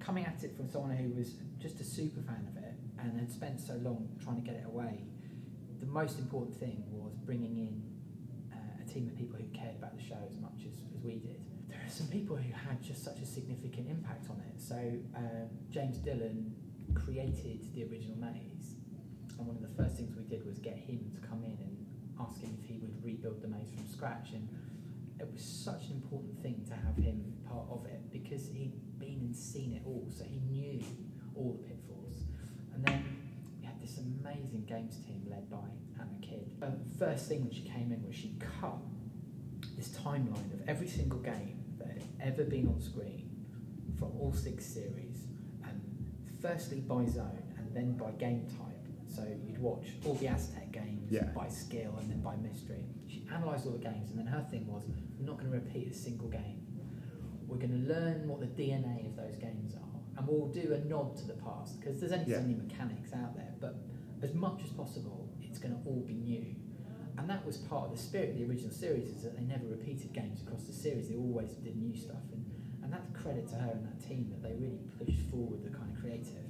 coming 0.00 0.24
at 0.24 0.42
it 0.42 0.56
from 0.56 0.68
someone 0.68 0.96
who 0.96 1.10
was 1.12 1.34
just 1.58 1.80
a 1.80 1.84
super 1.84 2.20
fan 2.22 2.48
of 2.50 2.56
it 2.62 2.74
and 2.98 3.18
had 3.18 3.30
spent 3.30 3.60
so 3.60 3.74
long 3.82 4.08
trying 4.22 4.36
to 4.36 4.42
get 4.42 4.54
it 4.54 4.64
away, 4.66 5.04
the 5.80 5.86
most 5.86 6.18
important 6.18 6.56
thing 6.56 6.82
was 6.90 7.12
bringing 7.24 7.56
in 7.58 7.82
uh, 8.52 8.56
a 8.82 8.88
team 8.88 9.08
of 9.08 9.16
people 9.16 9.36
who 9.38 9.44
cared 9.58 9.76
about 9.76 9.96
the 9.96 10.02
show 10.02 10.18
as 10.28 10.36
much 10.38 10.60
as, 10.66 10.74
as 10.96 11.02
we 11.04 11.16
did. 11.16 11.40
There 11.68 11.78
are 11.84 11.90
some 11.90 12.06
people 12.08 12.36
who 12.36 12.52
had 12.52 12.82
just 12.82 13.04
such 13.04 13.20
a 13.20 13.26
significant 13.26 13.88
impact 13.88 14.28
on 14.30 14.40
it. 14.48 14.60
So 14.60 14.76
um, 15.16 15.48
James 15.70 15.98
Dillon 15.98 16.54
created 16.94 17.72
the 17.74 17.84
original 17.84 18.16
maze, 18.16 18.76
and 19.38 19.46
one 19.46 19.56
of 19.56 19.62
the 19.62 19.82
first 19.82 19.96
things 19.96 20.14
we 20.16 20.22
did 20.24 20.44
was 20.46 20.58
get 20.58 20.76
him 20.76 21.10
to 21.14 21.26
come 21.26 21.44
in 21.44 21.56
and 21.60 21.86
ask 22.20 22.40
him 22.40 22.56
if 22.62 22.68
he 22.68 22.78
would 22.78 23.04
rebuild 23.04 23.42
the 23.42 23.48
maze 23.48 23.70
from 23.74 23.86
scratch. 23.88 24.30
And 24.32 24.48
it 25.20 25.28
was 25.32 25.42
such 25.42 25.86
an 25.86 25.92
important 25.92 26.40
thing 26.42 26.64
to 26.68 26.74
have 26.74 26.96
him 26.96 27.32
part 27.48 27.66
of 27.70 27.86
it 27.86 28.10
because 28.12 28.48
he'd 28.48 28.74
been 28.98 29.20
and 29.20 29.36
seen 29.36 29.72
it 29.72 29.82
all, 29.86 30.06
so 30.10 30.24
he 30.24 30.40
knew 30.50 30.82
all 31.34 31.58
the 31.60 31.68
pitfalls. 31.68 32.24
And 32.74 32.84
then 32.84 33.04
we 33.58 33.66
had 33.66 33.80
this 33.80 33.98
amazing 33.98 34.64
games 34.66 34.96
team 35.06 35.26
led 35.30 35.50
by 35.50 35.68
Anna 35.98 36.18
Kidd. 36.20 36.50
Um, 36.62 36.80
first 36.98 37.28
thing 37.28 37.42
when 37.42 37.52
she 37.52 37.62
came 37.62 37.92
in 37.92 38.04
was 38.06 38.14
she 38.16 38.34
cut 38.60 38.78
this 39.76 39.88
timeline 39.88 40.52
of 40.52 40.68
every 40.68 40.88
single 40.88 41.20
game 41.20 41.62
that 41.78 41.88
had 41.88 42.02
ever 42.20 42.44
been 42.44 42.66
on 42.68 42.80
screen 42.80 43.30
from 43.98 44.12
all 44.18 44.32
six 44.32 44.64
series, 44.66 45.26
firstly 46.42 46.80
by 46.80 47.06
zone 47.06 47.42
and 47.56 47.74
then 47.74 47.92
by 47.96 48.10
game 48.12 48.46
type. 48.48 48.68
So 49.08 49.24
you'd 49.46 49.58
watch 49.58 49.86
all 50.04 50.14
the 50.14 50.28
Aztec 50.28 50.72
games 50.72 51.10
Yeah. 51.10 51.24
by 51.34 51.48
skill 51.48 51.94
and 52.00 52.10
then 52.10 52.20
by 52.20 52.36
mystery. 52.36 52.84
She 53.06 53.26
analysed 53.30 53.66
all 53.66 53.72
the 53.72 53.78
games, 53.78 54.10
and 54.10 54.18
then 54.18 54.26
her 54.26 54.42
thing 54.50 54.66
was, 54.66 54.84
we're 55.18 55.26
not 55.26 55.38
going 55.38 55.50
to 55.50 55.56
repeat 55.58 55.90
a 55.90 55.94
single 55.94 56.28
game. 56.28 56.60
We're 57.46 57.58
going 57.58 57.72
to 57.86 57.92
learn 57.94 58.26
what 58.26 58.40
the 58.40 58.46
DNA 58.46 59.06
of 59.06 59.16
those 59.16 59.36
games 59.36 59.74
are, 59.74 60.00
and 60.18 60.26
we'll 60.26 60.48
do 60.48 60.72
a 60.72 60.78
nod 60.88 61.16
to 61.18 61.26
the 61.26 61.34
past 61.34 61.78
because 61.78 62.00
there's 62.00 62.12
only 62.12 62.30
Yeah. 62.30 62.36
so 62.38 62.42
many 62.42 62.54
mechanics 62.54 63.12
out 63.12 63.36
there. 63.36 63.54
But 63.60 63.76
as 64.22 64.32
much 64.34 64.62
as 64.64 64.70
possible, 64.70 65.28
it's 65.42 65.58
going 65.58 65.74
to 65.74 65.80
all 65.88 66.00
be 66.00 66.14
new. 66.14 66.46
And 67.18 67.28
that 67.28 67.44
was 67.44 67.58
part 67.58 67.90
of 67.90 67.92
the 67.92 68.02
spirit 68.02 68.30
of 68.30 68.36
the 68.38 68.44
original 68.46 68.70
series 68.72 69.08
is 69.08 69.22
that 69.24 69.36
they 69.36 69.42
never 69.44 69.66
repeated 69.66 70.14
games 70.14 70.40
across 70.40 70.64
the 70.64 70.72
series. 70.72 71.10
They 71.10 71.16
always 71.16 71.50
did 71.56 71.76
new 71.76 71.94
stuff, 71.94 72.24
and, 72.32 72.42
and 72.82 72.90
that's 72.90 73.10
credit 73.12 73.46
to 73.50 73.56
her 73.56 73.70
and 73.72 73.84
that 73.84 74.00
team 74.08 74.30
that 74.30 74.42
they 74.42 74.54
really 74.54 74.80
pushed 74.98 75.20
forward 75.30 75.62
the 75.62 75.68
kind 75.76 75.91
creative. 76.02 76.44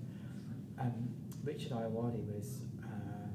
Um, 0.81 1.11
Richard 1.45 1.73
Ayoade 1.73 2.25
was 2.35 2.63
uh, 2.83 3.29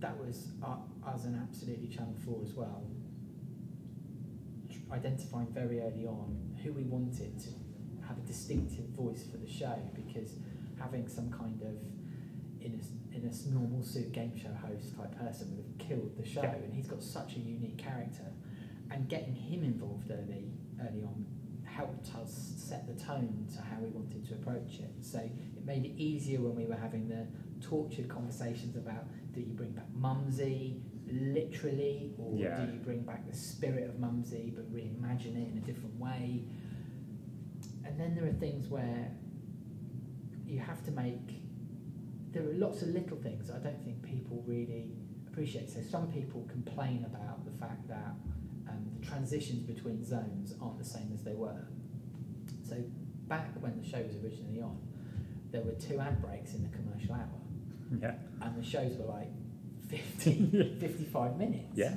that 0.00 0.16
was 0.18 0.48
uh, 0.62 0.76
us 1.08 1.24
and 1.24 1.36
absolutely 1.40 1.88
Channel 1.88 2.14
Four 2.24 2.40
as 2.44 2.52
well. 2.54 2.82
Identifying 4.92 5.48
very 5.52 5.80
early 5.80 6.06
on 6.06 6.36
who 6.62 6.72
we 6.72 6.82
wanted 6.84 7.38
to 7.40 7.48
have 8.06 8.16
a 8.16 8.22
distinctive 8.22 8.86
voice 8.96 9.24
for 9.30 9.36
the 9.36 9.48
show 9.50 9.76
because 9.94 10.32
having 10.80 11.06
some 11.08 11.30
kind 11.30 11.60
of 11.62 11.76
in 12.64 12.80
a, 12.80 13.16
in 13.16 13.22
a 13.24 13.54
normal 13.54 13.82
suit 13.82 14.12
game 14.12 14.32
show 14.36 14.48
host 14.66 14.96
type 14.96 15.14
person 15.18 15.54
would 15.56 15.66
have 15.66 15.78
killed 15.88 16.16
the 16.16 16.26
show, 16.26 16.42
Yeah. 16.42 16.54
and 16.54 16.74
he's 16.74 16.86
got 16.88 17.02
such 17.02 17.36
a 17.36 17.38
unique 17.38 17.76
character. 17.78 18.24
And 18.90 19.06
getting 19.08 19.34
him 19.34 19.62
involved 19.62 20.10
early, 20.10 20.50
early 20.80 21.02
on, 21.02 21.26
helped 21.78 22.12
us 22.16 22.52
set 22.56 22.82
the 22.88 22.94
tone 23.04 23.46
to 23.54 23.60
how 23.62 23.78
we 23.80 23.88
wanted 23.90 24.26
to 24.28 24.34
approach 24.34 24.80
it. 24.80 24.90
So 25.00 25.18
it 25.20 25.64
made 25.64 25.84
it 25.84 25.94
easier 25.96 26.40
when 26.40 26.56
we 26.56 26.66
were 26.66 26.74
having 26.86 27.08
the 27.08 27.24
tortured 27.64 28.08
conversations 28.08 28.76
about 28.76 29.04
do 29.32 29.40
you 29.40 29.52
bring 29.52 29.70
back 29.70 29.86
Mumsie, 29.96 30.80
literally, 31.06 32.12
or 32.18 32.36
Yeah. 32.36 32.66
do 32.66 32.72
you 32.72 32.80
bring 32.80 33.02
back 33.02 33.28
the 33.30 33.36
spirit 33.36 33.88
of 33.88 33.94
Mumsie 33.96 34.52
but 34.56 34.64
reimagine 34.72 35.36
it 35.42 35.48
in 35.52 35.58
a 35.58 35.66
different 35.70 35.96
way? 36.00 36.44
And 37.84 37.98
then 38.00 38.14
there 38.16 38.26
are 38.26 38.38
things 38.46 38.68
where 38.68 39.12
you 40.46 40.58
have 40.58 40.82
to 40.86 40.90
make. 40.90 41.42
There 42.32 42.42
are 42.48 42.54
lots 42.54 42.82
of 42.82 42.88
little 42.88 43.18
things 43.18 43.50
I 43.50 43.58
don't 43.58 43.82
think 43.84 44.02
people 44.02 44.42
really 44.46 44.92
appreciate. 45.28 45.70
So 45.70 45.80
some 45.80 46.10
people 46.10 46.44
complain 46.50 47.04
about 47.04 47.44
the 47.44 47.52
fact 47.52 47.86
that 47.88 48.14
um, 48.68 48.86
the 49.00 49.06
transitions 49.06 49.62
between 49.62 50.04
zones 50.04 50.54
aren't 50.60 50.78
the 50.78 50.84
same 50.84 51.10
as 51.12 51.22
they 51.22 51.34
were. 51.34 51.68
So 52.68 52.76
back 53.26 53.48
when 53.60 53.80
the 53.80 53.86
show 53.88 54.02
was 54.02 54.16
originally 54.16 54.60
on, 54.60 54.78
there 55.50 55.62
were 55.62 55.72
two 55.72 55.98
ad 56.00 56.20
breaks 56.22 56.54
in 56.54 56.62
the 56.62 56.68
commercial 56.76 57.14
hour, 57.14 57.40
Yeah. 58.00 58.14
and 58.42 58.56
the 58.56 58.64
shows 58.66 58.96
were 58.98 59.06
like 59.06 59.28
50, 59.88 60.76
55 60.80 61.38
minutes. 61.38 61.72
Yeah. 61.74 61.94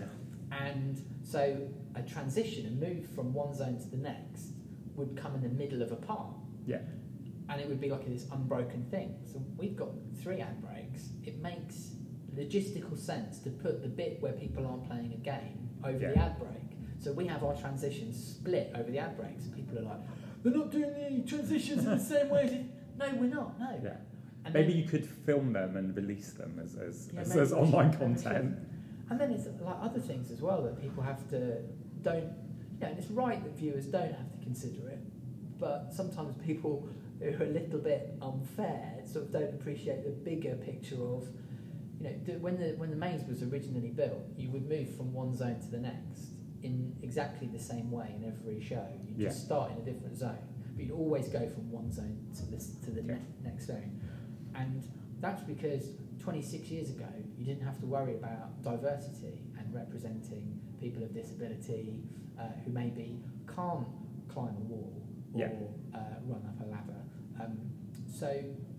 And 0.52 1.02
so 1.24 1.68
a 1.96 2.02
transition, 2.02 2.66
a 2.68 2.70
move 2.72 3.08
from 3.16 3.34
one 3.34 3.54
zone 3.54 3.78
to 3.80 3.88
the 3.90 3.98
next, 3.98 4.52
would 4.96 5.16
come 5.18 5.36
in 5.36 5.42
the 5.42 5.50
middle 5.50 5.82
of 5.82 5.92
a 5.92 5.96
part. 5.98 6.34
Yeah. 6.66 6.80
And 7.50 7.60
it 7.60 7.68
would 7.68 7.82
be 7.82 7.90
like 7.90 8.06
this 8.08 8.26
unbroken 8.32 8.86
thing. 8.90 9.16
So 9.26 9.42
we've 9.58 9.76
got 9.76 9.90
three 10.22 10.40
ad 10.40 10.62
breaks. 10.62 11.10
It 11.26 11.42
makes 11.42 11.92
logistical 12.34 12.98
sense 12.98 13.40
to 13.40 13.50
put 13.50 13.82
the 13.82 13.90
bit 13.90 14.22
where 14.22 14.32
people 14.32 14.66
aren't 14.66 14.88
playing 14.88 15.12
a 15.14 15.18
game 15.18 15.70
over 15.84 15.98
the 15.98 16.18
ad 16.18 16.38
break. 16.40 16.52
So 17.00 17.12
we 17.14 17.26
have 17.28 17.44
our 17.44 17.56
transitions 17.56 18.36
split 18.36 18.72
over 18.76 18.90
the 18.92 19.00
ad 19.00 19.18
breaks. 19.18 19.46
And 19.46 19.56
people 19.56 19.80
are 19.80 19.84
like, 19.84 20.00
they're 20.44 20.54
not 20.54 20.72
doing 20.72 21.22
the 21.24 21.28
transitions 21.30 21.86
in 21.86 21.92
the 21.98 22.00
same 22.04 22.30
way. 22.30 22.66
No, 22.98 23.10
we're 23.16 23.24
not. 23.34 23.60
No. 23.60 23.80
Yeah. 23.84 23.96
And 24.46 24.54
Maybe 24.54 24.74
then- 24.74 24.82
you 24.82 24.88
could 24.88 25.06
film 25.06 25.54
them 25.54 25.78
and 25.78 25.96
release 25.96 26.32
them 26.34 26.60
as, 26.64 26.76
as, 26.76 27.10
Yeah, 27.14 27.22
as, 27.22 27.36
as 27.36 27.54
online 27.54 27.92
should, 27.92 28.00
maybe 28.02 28.14
we 28.14 28.18
should. 28.22 28.32
content. 28.32 28.58
And 29.10 29.20
then 29.20 29.32
it's 29.32 29.46
like 29.62 29.76
other 29.82 30.00
things 30.00 30.32
as 30.32 30.42
well 30.42 30.64
that 30.64 30.82
people 30.82 31.04
have 31.04 31.28
to 31.32 31.58
don't. 32.02 32.24
You 32.80 32.80
know, 32.82 32.88
and 32.88 32.98
it's 32.98 33.12
right 33.12 33.44
that 33.44 33.56
viewers 33.58 33.86
don't 33.86 34.14
have 34.14 34.32
to 34.32 34.38
consider 34.44 34.88
it, 34.90 35.00
but 35.60 35.90
sometimes 35.94 36.34
people 36.44 36.88
who 37.20 37.26
are 37.28 37.44
a 37.44 37.50
little 37.50 37.78
bit 37.80 38.16
unfair 38.22 38.96
sort 39.06 39.26
of 39.26 39.32
don't 39.32 39.54
appreciate 39.54 40.04
the 40.04 40.10
bigger 40.10 40.56
picture 40.56 40.96
of. 40.96 41.28
You 42.02 42.10
know, 42.10 42.16
the- 42.26 42.40
when 42.40 42.58
the 42.58 42.70
when 42.78 42.90
the 42.90 42.96
maze 42.96 43.24
was 43.28 43.44
originally 43.44 43.92
built, 43.92 44.24
you 44.36 44.50
would 44.50 44.68
move 44.68 44.90
from 44.96 45.14
one 45.14 45.36
zone 45.36 45.60
to 45.60 45.68
the 45.70 45.78
next 45.80 46.32
in 46.64 46.96
exactly 47.04 47.48
the 47.48 47.60
same 47.60 47.92
way 47.92 48.12
in 48.18 48.24
every 48.24 48.60
show. 48.60 48.88
You 49.06 49.14
just 49.26 49.46
start 49.46 49.72
in 49.74 49.78
a 49.78 49.86
different 49.86 50.18
zone, 50.18 50.40
but 50.76 50.84
you'd 50.84 50.94
always 50.96 51.28
go 51.30 51.48
from 51.50 51.70
one 51.72 51.92
zone 51.92 52.18
to 52.38 52.46
this 52.50 52.76
to 52.86 52.90
the 52.92 53.04
Yeah. 53.04 53.14
ne- 53.18 53.44
next 53.44 53.68
zone, 53.68 54.00
and 54.56 54.82
that's 55.20 55.44
because 55.44 55.92
26 56.18 56.72
years 56.72 56.90
ago 56.90 57.06
you 57.38 57.46
didn't 57.46 57.62
have 57.64 57.80
to 57.82 57.86
worry 57.86 58.16
about 58.16 58.60
diversity 58.64 59.44
and 59.60 59.72
representing 59.72 60.60
people 60.80 61.04
of 61.04 61.14
disability 61.14 62.02
uh, 62.40 62.48
who 62.66 62.72
maybe 62.72 63.24
can't 63.48 63.88
climb 64.28 64.56
a 64.58 64.62
wall 64.62 65.04
or 65.34 65.40
Yeah. 65.40 65.52
uh, 65.94 66.16
run 66.26 66.44
up 66.48 66.60
a 66.62 66.66
ladder. 66.66 67.04
Um, 67.40 67.60
so 68.08 68.28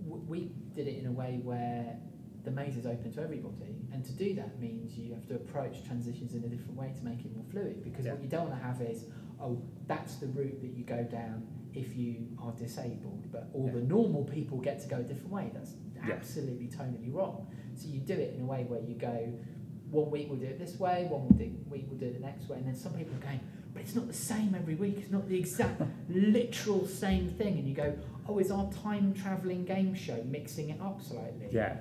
w- 0.08 0.24
we 0.28 0.52
did 0.74 0.88
it 0.88 0.98
in 0.98 1.06
a 1.06 1.12
way 1.12 1.38
where 1.44 2.00
the 2.44 2.50
maze 2.50 2.76
is 2.76 2.86
open 2.86 3.12
to 3.12 3.20
everybody, 3.22 3.76
and 3.92 4.04
to 4.04 4.12
do 4.12 4.34
that 4.34 4.58
means 4.58 4.96
you 4.98 5.12
have 5.14 5.26
to 5.28 5.34
approach 5.36 5.84
transitions 5.84 6.34
in 6.34 6.42
a 6.44 6.48
different 6.48 6.76
way 6.76 6.92
to 6.96 7.04
make 7.04 7.20
it 7.24 7.34
more 7.34 7.44
fluid. 7.50 7.82
Because 7.84 8.04
Yeah. 8.06 8.12
what 8.14 8.22
you 8.22 8.28
don't 8.28 8.48
want 8.48 8.60
to 8.60 8.64
have 8.66 8.80
is, 8.82 9.06
oh, 9.40 9.62
that's 9.86 10.16
the 10.16 10.26
route 10.28 10.60
that 10.60 10.72
you 10.76 10.84
go 10.84 11.04
down 11.04 11.46
if 11.74 11.96
you 11.96 12.26
are 12.38 12.52
disabled, 12.52 13.26
but 13.32 13.48
all 13.54 13.66
Yeah. 13.66 13.72
the 13.74 13.82
normal 13.82 14.24
people 14.24 14.58
get 14.58 14.80
to 14.80 14.88
go 14.88 14.96
a 14.98 15.02
different 15.02 15.32
way. 15.32 15.50
That's 15.54 15.74
Yeah. 15.94 16.12
absolutely 16.14 16.68
tonally 16.68 17.12
wrong. 17.12 17.46
So 17.74 17.88
you 17.88 18.00
do 18.00 18.14
it 18.14 18.34
in 18.34 18.42
a 18.42 18.46
way 18.46 18.64
where 18.64 18.80
you 18.82 18.94
go, 18.96 19.32
one 19.90 20.10
week 20.10 20.28
we'll 20.28 20.38
do 20.38 20.46
it 20.46 20.58
this 20.58 20.78
way, 20.80 21.06
one 21.08 21.28
week 21.38 21.86
we'll 21.88 21.98
do 21.98 22.06
it 22.06 22.14
the 22.14 22.20
next 22.20 22.48
way, 22.48 22.56
and 22.58 22.66
then 22.66 22.74
some 22.74 22.92
people 22.94 23.14
are 23.16 23.20
going, 23.20 23.40
but 23.72 23.82
it's 23.82 23.94
not 23.94 24.06
the 24.06 24.12
same 24.12 24.54
every 24.54 24.74
week. 24.74 24.98
It's 24.98 25.10
not 25.10 25.28
the 25.28 25.38
exact 25.38 25.80
literal 26.08 26.86
same 26.86 27.28
thing, 27.30 27.58
and 27.58 27.68
you 27.68 27.74
go, 27.74 27.94
oh, 28.28 28.38
is 28.38 28.50
our 28.50 28.70
time 28.72 29.14
traveling 29.14 29.64
game 29.64 29.94
show 29.94 30.22
mixing 30.24 30.70
it 30.70 30.80
up 30.80 31.00
slightly? 31.00 31.48
Yeah. 31.50 31.78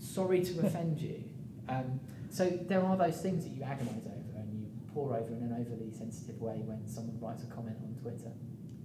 Sorry 0.00 0.42
to 0.44 0.66
offend 0.66 1.00
you. 1.00 1.24
Um, 1.68 2.00
so 2.30 2.48
there 2.48 2.82
are 2.82 2.96
those 2.96 3.20
things 3.20 3.44
that 3.44 3.50
you 3.50 3.62
agonise 3.62 4.06
over 4.06 4.38
and 4.38 4.60
you 4.60 4.66
pour 4.92 5.14
over 5.14 5.28
in 5.28 5.42
an 5.42 5.56
overly 5.60 5.92
sensitive 5.92 6.40
way 6.40 6.62
when 6.64 6.88
someone 6.88 7.18
writes 7.20 7.44
a 7.44 7.46
comment 7.46 7.76
on 7.82 7.94
Twitter. 8.00 8.32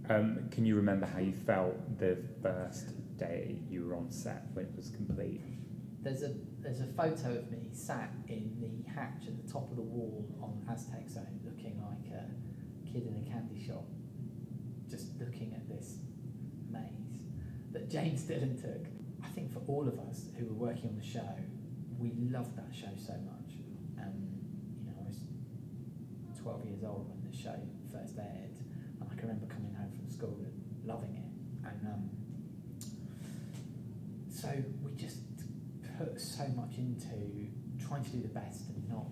Um, 0.09 0.49
can 0.51 0.65
you 0.65 0.75
remember 0.75 1.05
how 1.05 1.19
you 1.19 1.33
felt 1.33 1.97
the 1.97 2.17
first 2.43 3.17
day 3.17 3.59
you 3.69 3.85
were 3.85 3.95
on 3.95 4.11
set 4.11 4.45
when 4.53 4.65
it 4.65 4.71
was 4.75 4.89
complete? 4.89 5.41
There's 6.01 6.21
a 6.21 6.35
there's 6.59 6.81
a 6.81 6.85
photo 6.85 7.37
of 7.37 7.51
me 7.51 7.69
sat 7.71 8.11
in 8.27 8.55
the 8.59 8.91
hatch 8.91 9.27
at 9.27 9.43
the 9.43 9.51
top 9.51 9.69
of 9.71 9.75
the 9.75 9.81
wall 9.81 10.27
on 10.41 10.63
Aztec 10.71 11.09
Zone, 11.09 11.39
looking 11.43 11.81
like 11.81 12.13
a 12.13 12.29
kid 12.91 13.07
in 13.07 13.25
a 13.25 13.31
candy 13.31 13.65
shop, 13.65 13.85
just 14.89 15.19
looking 15.19 15.53
at 15.55 15.67
this 15.67 15.97
maze 16.69 17.23
that 17.71 17.89
James 17.89 18.23
Dillon 18.27 18.55
took. 18.61 18.85
Think 19.35 19.51
for 19.51 19.59
all 19.67 19.85
of 19.85 19.99
us 19.99 20.27
who 20.39 20.45
were 20.45 20.53
working 20.53 20.87
on 20.87 20.95
the 20.95 21.05
show, 21.05 21.35
we 21.99 22.13
loved 22.31 22.55
that 22.55 22.73
show 22.73 22.95
so 22.95 23.13
much. 23.13 23.59
Um, 23.99 24.15
you 24.79 24.85
know, 24.87 24.95
I 24.97 25.07
was 25.09 25.19
12 26.41 26.65
years 26.65 26.83
old 26.85 27.09
when 27.09 27.29
the 27.29 27.35
show 27.35 27.59
first 27.91 28.17
aired, 28.17 28.55
and 29.01 29.03
I 29.03 29.13
can 29.15 29.27
remember 29.27 29.47
coming 29.47 29.75
home 29.75 29.91
from 29.91 30.09
school 30.09 30.39
and 30.39 30.87
loving 30.87 31.19
it. 31.19 31.67
And 31.67 31.87
um, 31.87 32.09
so 34.31 34.47
we 34.81 34.93
just 34.95 35.19
put 35.97 36.19
so 36.21 36.47
much 36.55 36.77
into 36.77 37.51
trying 37.77 38.05
to 38.05 38.11
do 38.11 38.21
the 38.21 38.29
best 38.31 38.69
and 38.69 38.87
not 38.89 39.07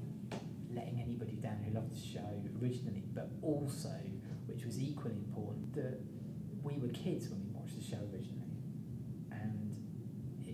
letting 0.74 1.02
anybody 1.02 1.34
down 1.34 1.60
who 1.68 1.74
loved 1.74 1.92
the 1.92 2.00
show 2.00 2.32
originally, 2.62 3.04
but 3.14 3.30
also, 3.42 3.92
which 4.48 4.64
was 4.64 4.80
equally 4.80 5.16
important, 5.16 5.76
that 5.76 6.00
we 6.64 6.78
were 6.80 6.88
kids 6.90 7.28
when 7.28 7.44
we 7.44 7.52
watched 7.52 7.76
the 7.76 7.84
show 7.84 8.00
originally. 8.14 8.23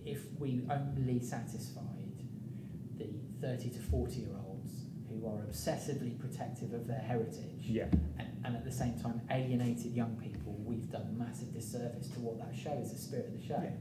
I- 0.10 0.12
if 0.12 0.26
we 0.39 0.62
only 0.70 1.20
satisfied 1.20 2.24
the 2.97 3.07
30 3.41 3.70
to 3.70 3.80
40 3.80 4.20
year 4.22 4.30
olds 4.47 4.74
who 5.07 5.26
are 5.28 5.39
obsessively 5.45 6.18
protective 6.20 6.74
of 6.74 6.88
their 6.88 6.99
heritage 6.99 7.62
Yeah. 7.66 7.86
and, 8.18 8.28
and 8.43 8.55
at 8.55 8.64
the 8.64 8.72
same 8.72 8.97
time 8.99 9.22
alienated 9.32 9.93
young 9.93 10.16
people, 10.18 10.53
we've 10.66 10.89
done 10.89 11.18
massive 11.18 11.53
disservice 11.53 12.07
to 12.10 12.20
what 12.20 12.38
that 12.39 12.55
show 12.55 12.74
is, 12.74 12.91
the 12.91 12.97
spirit 12.97 13.28
of 13.28 13.34
the 13.34 13.45
show. 13.47 13.60
Yeah. 13.62 13.72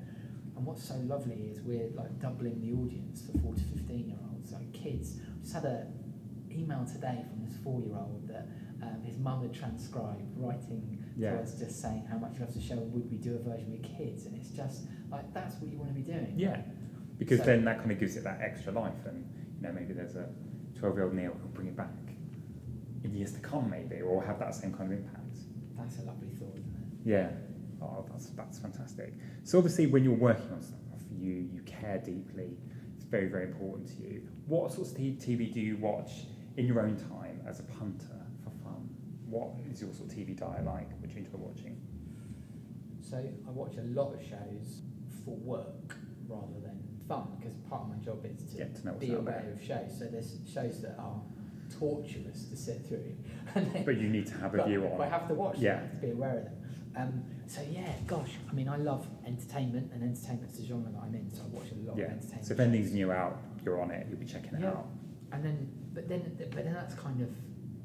And 0.56 0.66
what's 0.66 0.82
so 0.82 0.96
lovely 1.06 1.50
is 1.52 1.60
we're 1.60 1.90
like 1.94 2.18
doubling 2.20 2.60
the 2.60 2.72
audience 2.72 3.22
for 3.22 3.38
4 3.38 3.54
to 3.54 3.60
15 3.62 4.08
year 4.08 4.18
olds, 4.32 4.52
like 4.52 4.72
kids. 4.72 5.16
Just 5.42 5.54
had 5.54 5.64
a 5.64 5.86
email 6.50 6.84
today 6.84 7.24
from 7.28 7.44
this 7.46 7.56
four 7.62 7.80
year 7.80 7.94
old 7.94 8.26
that 8.26 8.48
um, 8.82 9.00
his 9.04 9.16
mum 9.18 9.42
had 9.42 9.52
transcribed, 9.54 10.22
writing 10.36 10.98
Yeah. 11.16 11.32
to 11.36 11.42
us 11.42 11.58
just 11.58 11.80
saying 11.80 12.04
how 12.10 12.18
much 12.18 12.34
he 12.34 12.40
loves 12.40 12.54
the 12.54 12.60
show 12.62 12.74
and 12.74 12.92
would 12.92 13.08
we 13.10 13.18
do 13.18 13.36
a 13.36 13.38
version 13.38 13.70
with 13.70 13.82
kids. 13.84 14.26
And 14.26 14.36
it's 14.36 14.50
just 14.50 14.86
like 15.10 15.32
that's 15.34 15.56
what 15.56 15.70
you 15.70 15.78
want 15.78 15.90
to 15.90 15.94
be 15.94 16.02
doing. 16.02 16.34
Yeah. 16.36 16.62
Because 17.18 17.38
So- 17.40 17.46
then 17.46 17.64
that 17.64 17.78
kind 17.78 17.90
of 17.90 17.98
gives 17.98 18.16
it 18.16 18.24
that 18.24 18.40
extra 18.40 18.72
life, 18.72 19.06
and 19.06 19.24
you 19.56 19.62
know 19.62 19.72
maybe 19.72 19.92
there's 19.92 20.16
a 20.16 20.28
12 20.76 20.94
year 20.96 21.04
old 21.04 21.14
Neale 21.14 21.32
who'll 21.32 21.48
bring 21.50 21.68
it 21.68 21.76
back 21.76 21.90
in 23.04 23.14
years 23.14 23.32
to 23.32 23.40
come, 23.40 23.68
maybe, 23.70 24.00
or 24.00 24.22
have 24.24 24.38
that 24.38 24.54
same 24.54 24.72
kind 24.72 24.92
of 24.92 24.98
impact. 24.98 25.36
That's 25.76 25.98
a 25.98 26.02
lovely 26.02 26.30
thought, 26.30 26.56
isn't 26.56 26.74
it? 26.74 27.08
Yeah. 27.08 27.30
Oh, 27.80 28.04
that's 28.10 28.26
that's 28.30 28.58
fantastic. 28.58 29.14
So 29.44 29.58
obviously, 29.58 29.86
when 29.86 30.04
you're 30.04 30.14
working 30.16 30.50
on 30.52 30.62
stuff, 30.62 30.78
you 31.16 31.48
you 31.52 31.62
care 31.62 31.98
deeply. 31.98 32.56
It's 32.96 33.04
very 33.04 33.28
very 33.28 33.44
important 33.44 33.88
to 33.96 34.02
you. 34.02 34.28
What 34.46 34.72
sorts 34.72 34.92
of 34.92 34.96
TV 34.98 35.52
do 35.52 35.60
you 35.60 35.76
watch 35.76 36.26
in 36.56 36.66
your 36.66 36.80
own 36.80 36.96
time 36.96 37.40
as 37.46 37.60
a 37.60 37.64
punter 37.64 38.20
for 38.42 38.50
fun? 38.64 38.88
What 39.28 39.50
is 39.70 39.80
your 39.80 39.92
sort 39.92 40.10
of 40.10 40.16
TV 40.16 40.34
diet 40.36 40.64
like? 40.64 40.90
What 41.00 41.08
do 41.08 41.14
you 41.14 41.24
enjoy 41.24 41.38
watching? 41.38 41.80
So 43.00 43.16
I 43.16 43.50
watch 43.50 43.76
a 43.76 43.82
lot 43.82 44.12
of 44.14 44.20
shows 44.22 44.82
for 45.28 45.36
work 45.36 45.96
rather 46.26 46.60
than 46.62 46.78
fun 47.06 47.26
because 47.38 47.54
part 47.68 47.82
of 47.82 47.88
my 47.88 47.96
job 47.96 48.24
is 48.24 48.42
to 48.52 48.56
Get 48.58 48.74
to 48.82 48.92
be 48.92 49.12
aware 49.14 49.42
there. 49.44 49.52
of 49.52 49.62
shows. 49.62 49.98
So 49.98 50.06
there's 50.06 50.38
shows 50.52 50.80
that 50.82 50.96
are 50.98 51.20
torturous 51.78 52.44
to 52.50 52.56
sit 52.56 52.84
through, 52.86 53.14
then, 53.54 53.82
But 53.84 53.98
you 53.98 54.08
need 54.08 54.26
to 54.28 54.34
have 54.38 54.54
a 54.54 54.64
view 54.66 54.86
on. 54.86 55.00
I 55.00 55.06
have 55.08 55.28
to 55.28 55.34
watch 55.34 55.58
Yeah. 55.58 55.76
them, 55.76 55.78
I 55.78 55.82
have 55.88 56.00
to 56.00 56.06
be 56.06 56.12
aware 56.12 56.38
of 56.38 56.44
them. 56.44 56.54
Um, 56.96 57.24
so 57.46 57.60
yeah, 57.70 57.92
gosh, 58.06 58.30
I 58.50 58.52
mean, 58.54 58.68
I 58.68 58.76
love 58.76 59.06
entertainment, 59.26 59.92
and 59.92 60.02
entertainment's 60.02 60.58
the 60.58 60.66
genre 60.66 60.90
that 60.90 61.00
I'm 61.02 61.14
in. 61.14 61.30
So 61.32 61.42
I 61.42 61.46
watch 61.56 61.66
a 61.72 61.86
lot 61.88 61.96
Yeah. 61.96 62.04
of 62.06 62.10
entertainment. 62.12 62.46
So 62.46 62.54
if 62.54 62.60
anything's 62.60 62.92
new 62.92 63.12
out, 63.12 63.38
you're 63.64 63.80
on 63.80 63.90
it. 63.90 64.06
You'll 64.08 64.18
be 64.18 64.26
checking 64.26 64.54
it 64.54 64.60
Yeah. 64.60 64.70
out. 64.70 64.86
and 65.30 65.44
then 65.44 65.68
but 65.92 66.08
then 66.08 66.22
but 66.38 66.52
then 66.64 66.72
that's 66.72 66.94
kind 66.94 67.20
of 67.20 67.28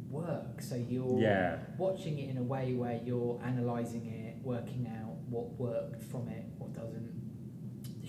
work. 0.10 0.62
So 0.62 0.76
you're 0.76 1.20
Yeah. 1.20 1.58
watching 1.78 2.18
it 2.20 2.30
in 2.30 2.38
a 2.38 2.44
way 2.44 2.74
where 2.76 3.02
you're 3.04 3.40
analysing 3.44 4.06
it, 4.08 4.38
working 4.44 4.88
out 4.88 5.18
what 5.30 5.60
worked 5.60 6.02
from 6.04 6.30
it, 6.30 6.46
what 6.58 6.72
doesn't. 6.74 7.13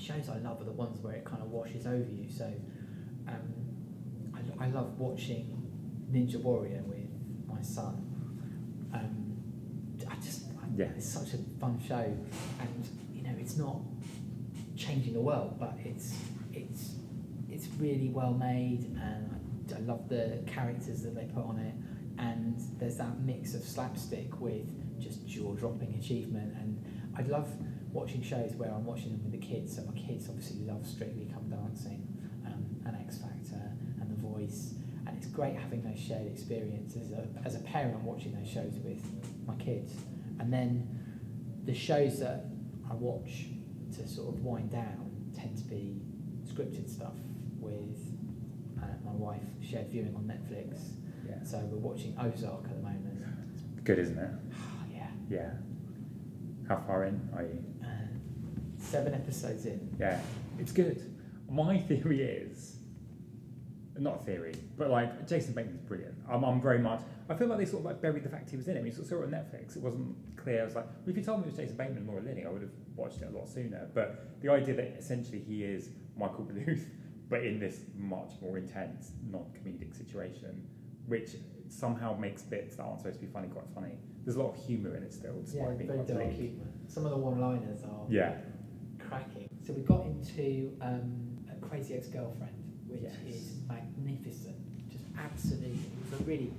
Shows 0.05 0.29
I 0.29 0.37
love 0.39 0.61
are 0.61 0.65
the 0.65 0.73
ones 0.73 1.01
where 1.03 1.15
it 1.15 1.25
kind 1.25 1.41
of 1.41 1.51
washes 1.51 1.87
over 1.87 2.11
you. 2.11 2.29
So 2.31 2.53
um, 3.27 3.55
I, 4.35 4.65
I 4.65 4.69
love 4.69 4.99
watching 4.99 5.47
Ninja 6.13 6.37
Warrior 6.43 6.83
with 6.85 7.09
my 7.49 7.63
son. 7.63 7.95
Um, 8.93 9.37
I 10.07 10.15
just, 10.17 10.45
I, 10.63 10.67
Yeah. 10.77 10.91
it's 10.95 11.09
such 11.09 11.33
a 11.33 11.39
fun 11.59 11.81
show, 11.89 12.05
and 12.61 12.89
you 13.15 13.23
know, 13.23 13.35
it's 13.39 13.57
not 13.57 13.81
changing 14.77 15.15
the 15.15 15.23
world, 15.23 15.57
but 15.59 15.75
it's 15.83 16.15
it's 16.53 16.97
it's 17.51 17.67
really 17.79 18.11
well 18.11 18.35
made, 18.35 18.85
and 19.01 19.75
I 19.75 19.81
love 19.81 20.11
the 20.11 20.43
characters 20.47 21.03
that 21.03 21.15
they 21.15 21.25
put 21.25 21.45
on 21.45 21.59
it, 21.59 21.75
and 22.19 22.61
there's 22.79 22.99
that 22.99 23.21
mix 23.21 23.55
of 23.55 23.63
slapstick 23.63 24.39
with 24.39 24.67
just 25.01 25.27
jaw-dropping 25.27 25.95
achievement. 25.99 26.55
And 26.61 26.85
I 27.17 27.23
love 27.23 27.49
watching 27.93 28.23
shows 28.23 28.53
where 28.57 28.71
I'm 28.71 28.85
watching 28.85 29.11
them 29.11 29.23
with 29.23 29.33
the 29.33 29.47
kids. 29.47 29.77
So 29.77 29.83
my 29.83 29.93
kids 29.99 30.29
obviously 30.29 30.61
love 30.67 30.87
Strictly 30.87 31.29
Come 31.33 31.49
Dancing, 31.49 32.07
um, 32.47 32.65
and 32.87 32.97
X 32.97 33.19
Factor, 33.19 33.63
and 34.01 34.11
The 34.11 34.21
Voice. 34.21 34.75
And 35.07 35.17
it's 35.17 35.29
great 35.29 35.57
having 35.57 35.83
those 35.83 35.99
shared 35.99 36.27
experiences. 36.27 37.13
As 37.13 37.19
a, 37.19 37.29
as 37.45 37.55
a 37.55 37.61
parent, 37.61 37.95
I'm 37.95 38.05
watching 38.05 38.35
those 38.35 38.49
shows 38.49 38.75
with 38.83 39.03
my 39.47 39.55
kids, 39.57 39.95
and 40.41 40.53
then 40.53 40.89
the 41.65 41.75
shows 41.75 42.19
that 42.21 42.47
I 42.91 42.95
watch 42.95 43.47
to 43.97 44.09
sort 44.09 44.35
of 44.35 44.41
wind 44.45 44.71
down 44.71 45.11
tend 45.37 45.57
to 45.59 45.65
be 45.65 46.01
scripted 46.47 46.89
stuff 46.91 47.15
with 47.59 47.97
uh, 48.83 48.87
my 49.05 49.13
wife 49.13 49.41
shared 49.63 49.89
viewing 49.89 50.15
on 50.17 50.25
Netflix. 50.25 50.79
Yeah. 51.27 51.43
So 51.45 51.59
we're 51.71 51.79
watching 51.79 52.15
Ozark 52.21 52.65
at 52.65 52.77
the 52.77 52.83
moment. 52.83 53.85
Good, 53.85 53.99
isn't 53.99 54.19
it? 54.19 54.31
Yeah. 54.95 55.09
Yeah. 55.29 55.51
How 56.69 56.77
far 56.87 57.05
in 57.05 57.29
are 57.37 57.43
you? 57.43 57.63
Uh, 57.83 57.89
seven 58.79 59.15
episodes 59.15 59.67
in. 59.67 59.95
Yeah, 59.99 60.21
it's 60.59 60.73
good. 60.73 61.03
My 61.51 61.79
theory 61.89 62.23
is, 62.23 62.77
not 63.99 64.23
a 64.23 64.25
theory, 64.25 64.55
but 64.77 64.91
like 64.91 65.29
Jason 65.29 65.55
Bateman's 65.55 65.83
brilliant. 65.83 66.15
I'm, 66.29 66.43
I'm 66.45 66.61
very 66.61 66.79
much. 66.79 67.01
I 67.29 67.35
feel 67.35 67.49
like 67.49 67.59
they 67.59 67.65
sort 67.65 67.81
of 67.81 67.85
like 67.87 68.01
buried 68.01 68.25
the 68.25 68.29
fact 68.29 68.51
he 68.51 68.57
was 68.57 68.69
in 68.69 68.77
it. 68.77 68.81
When 68.81 68.87
you 68.87 68.93
sort 68.93 69.05
of 69.05 69.09
saw 69.09 69.23
it 69.23 69.25
on 69.25 69.31
Netflix, 69.31 69.77
it 69.77 69.83
wasn't 69.83 70.17
clear. 70.37 70.63
I 70.63 70.65
was 70.65 70.75
like, 70.75 70.87
well, 70.87 71.11
if 71.11 71.17
you 71.17 71.23
told 71.23 71.41
me 71.41 71.45
it 71.45 71.51
was 71.51 71.57
Jason 71.57 71.77
Bateman 71.77 71.99
and 71.99 72.07
Laura 72.07 72.23
Linney, 72.23 72.45
I 72.45 72.49
would 72.49 72.63
have 72.63 72.71
watched 72.97 73.21
it 73.23 73.29
a 73.33 73.37
lot 73.37 73.49
sooner. 73.49 73.89
But 73.95 74.41
the 74.41 74.51
idea 74.51 74.75
that 74.75 74.97
essentially 74.99 75.41
he 75.41 75.65
is 75.65 75.91
Michael 76.17 76.45
Bluth, 76.45 76.85
but 77.29 77.45
in 77.45 77.59
this 77.59 77.81
much 77.97 78.33
more 78.41 78.59
intense, 78.59 79.13
non-comedic 79.31 79.97
situation, 79.97 80.67
which 81.07 81.37
somehow 81.79 82.17
makes 82.17 82.43
bits 82.43 82.77
that 82.77 82.85
aren't 82.85 83.01
supposed 83.01 83.19
to 83.21 83.27
be 83.27 83.33
funny 83.33 83.49
quite 83.49 83.67
funny. 83.75 83.95
There's 84.25 84.37
a 84.37 84.43
lot 84.43 84.57
of 84.57 84.65
humour 84.65 84.97
in 84.97 85.03
it 85.03 85.13
still, 85.13 85.41
despite 85.45 85.61
Yeah, 85.63 85.75
being 85.75 85.87
very 85.89 85.99
quite 85.99 86.09
dark 86.09 86.25
bleak. 86.31 86.51
humour. 86.51 86.67
Some 86.89 87.05
of 87.05 87.11
the 87.11 87.19
one-liners 87.19 87.83
are 87.83 88.07
Yeah. 88.09 88.41
cracking. 88.99 89.49
So 89.63 89.73
we 89.73 89.83
got 89.83 90.07
into 90.07 90.77
um, 90.81 91.37
a 91.51 91.57
Crazy 91.67 91.95
Ex-Girlfriend, 91.95 92.55
which 92.87 93.03
Yes. 93.03 93.17
is 93.27 93.61
magnificent. 93.69 94.57
Just 94.89 95.05
absolutely, 95.19 95.81
it's 96.03 96.21
a 96.21 96.25
really 96.25 96.53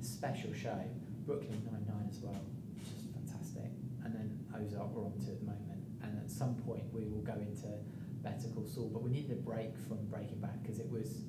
special 0.00 0.52
show. 0.52 0.78
Brooklyn 1.26 1.60
Nine-Nine 1.70 2.06
as 2.08 2.20
well, 2.20 2.36
just 2.78 3.06
fantastic. 3.12 3.70
And 4.04 4.14
then 4.14 4.38
Ozark 4.54 4.94
we're 4.94 5.04
on 5.04 5.18
to 5.18 5.30
at 5.32 5.40
the 5.40 5.46
moment. 5.46 5.82
And 6.02 6.18
at 6.18 6.30
some 6.30 6.54
point 6.54 6.84
we 6.92 7.04
will 7.06 7.22
go 7.22 7.34
into 7.34 7.66
Better 8.22 8.48
Call 8.54 8.64
Saul, 8.64 8.90
but 8.92 9.02
we 9.02 9.10
needed 9.10 9.32
a 9.32 9.40
break 9.42 9.76
from 9.76 9.98
Breaking 10.06 10.38
Bad 10.40 10.62
because 10.62 10.78
it 10.78 10.88
was 10.90 11.24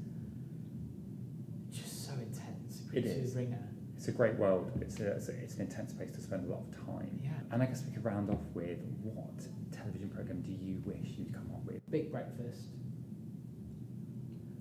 just 1.72 2.06
so 2.06 2.14
intense. 2.14 2.67
It 2.94 3.06
is. 3.06 3.36
Ringer. 3.36 3.60
It's 3.96 4.08
a 4.08 4.12
great 4.12 4.36
world. 4.36 4.72
It's, 4.80 5.00
a, 5.00 5.12
it's, 5.12 5.30
a, 5.30 5.32
it's 5.32 5.56
an 5.56 5.62
intense 5.62 5.92
place 5.94 6.12
to 6.12 6.22
spend 6.22 6.48
a 6.48 6.52
lot 6.52 6.62
of 6.62 6.86
time. 6.86 7.20
Yeah. 7.24 7.32
And 7.52 7.64
I 7.64 7.66
guess 7.66 7.84
we 7.84 7.92
could 7.92 8.06
round 8.06 8.30
off 8.30 8.42
with 8.54 8.80
what 9.02 9.48
television 9.72 10.10
program 10.10 10.42
do 10.42 10.52
you 10.52 10.82
wish 10.86 11.18
you'd 11.18 11.34
come 11.34 11.50
up 11.54 11.66
with? 11.66 11.82
Big 11.90 12.12
breakfast. 12.12 12.68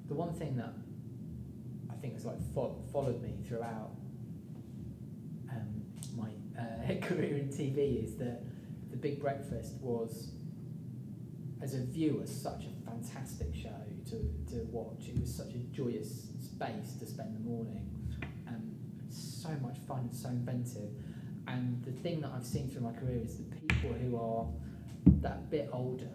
The 0.08 0.14
one 0.14 0.32
thing 0.32 0.56
that 0.56 0.72
I 1.90 1.94
think 2.00 2.14
has 2.14 2.24
like 2.24 2.38
fo- 2.54 2.82
followed 2.92 3.20
me 3.22 3.34
throughout 3.46 3.90
um, 5.50 5.82
my 6.16 6.30
uh, 6.58 7.00
career 7.06 7.36
in 7.36 7.48
TV 7.48 8.04
is 8.04 8.16
that 8.16 8.42
the 8.90 8.96
Big 8.96 9.20
Breakfast 9.20 9.74
was, 9.80 10.30
as 11.60 11.74
a 11.74 11.84
viewer, 11.84 12.26
such 12.26 12.64
a 12.64 12.90
fantastic 12.90 13.54
show 13.54 13.82
to, 14.06 14.54
to 14.54 14.62
watch. 14.70 15.08
It 15.08 15.20
was 15.20 15.34
such 15.34 15.54
a 15.54 15.58
joyous 15.58 16.28
space 16.40 16.94
to 17.00 17.06
spend 17.06 17.34
the 17.34 17.40
morning. 17.40 17.95
So 19.46 19.52
much 19.62 19.78
fun, 19.86 20.00
and 20.00 20.14
so 20.14 20.28
inventive. 20.28 20.90
And 21.46 21.84
the 21.84 21.92
thing 21.92 22.20
that 22.22 22.32
I've 22.34 22.44
seen 22.44 22.68
through 22.68 22.82
my 22.82 22.92
career 22.92 23.20
is 23.22 23.36
the 23.36 23.44
people 23.44 23.92
who 23.92 24.16
are 24.16 24.46
that 25.20 25.48
bit 25.50 25.70
older, 25.72 26.10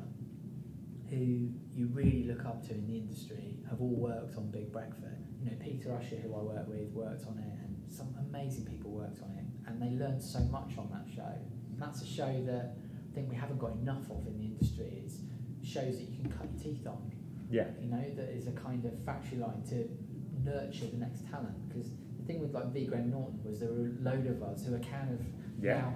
who 1.09 1.47
you 1.73 1.87
really 1.93 2.23
look 2.23 2.45
up 2.45 2.61
to 2.67 2.73
in 2.73 2.85
the 2.85 2.97
industry, 2.97 3.57
have 3.69 3.79
all 3.79 3.95
worked 3.95 4.35
on 4.35 4.51
Big 4.51 4.71
Breakfast. 4.73 5.31
You 5.39 5.49
know, 5.49 5.57
Peter 5.61 5.95
Usher, 5.95 6.17
who 6.17 6.35
I 6.35 6.39
work 6.39 6.67
with, 6.67 6.89
worked 6.91 7.25
on 7.25 7.37
it, 7.37 7.57
and 7.63 7.75
some 7.89 8.13
amazing 8.19 8.65
people 8.65 8.91
worked 8.91 9.21
on 9.21 9.31
it, 9.31 9.45
and 9.65 9.81
they 9.81 9.97
learned 9.97 10.21
so 10.21 10.39
much 10.39 10.77
on 10.77 10.89
that 10.91 11.05
show. 11.15 11.33
And 11.71 11.81
that's 11.81 12.01
a 12.01 12.07
show 12.07 12.43
that 12.47 12.75
I 13.09 13.15
think 13.15 13.29
we 13.29 13.37
haven't 13.37 13.59
got 13.59 13.71
enough 13.71 14.11
of 14.11 14.27
in 14.27 14.37
the 14.37 14.43
industry. 14.43 15.03
It's 15.05 15.21
shows 15.63 15.97
that 15.99 16.09
you 16.09 16.17
can 16.21 16.31
cut 16.31 16.47
your 16.53 16.73
teeth 16.75 16.85
on. 16.85 17.11
Yeah. 17.49 17.67
You 17.79 17.89
know, 17.89 18.03
that 18.15 18.29
is 18.29 18.47
a 18.47 18.51
kind 18.51 18.83
of 18.83 18.91
factory 19.05 19.37
line 19.37 19.63
to 19.69 19.87
nurture 20.43 20.87
the 20.87 20.97
next 20.97 21.29
talent. 21.29 21.69
Because 21.69 21.91
the 22.21 22.27
thing 22.33 22.41
with 22.41 22.53
like 22.53 22.67
V. 22.73 22.85
Graham 22.85 23.09
Norton 23.11 23.39
was 23.43 23.59
there 23.59 23.69
were 23.69 23.87
a 23.87 24.01
load 24.01 24.27
of 24.27 24.41
us 24.43 24.65
who 24.65 24.75
are 24.75 24.79
kind 24.79 25.11
of 25.11 25.19
Yeah. 25.63 25.81
now 25.81 25.95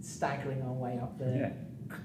staggering 0.00 0.62
our 0.62 0.72
way 0.72 0.98
up 0.98 1.18
the 1.18 1.26
Yeah. 1.26 1.52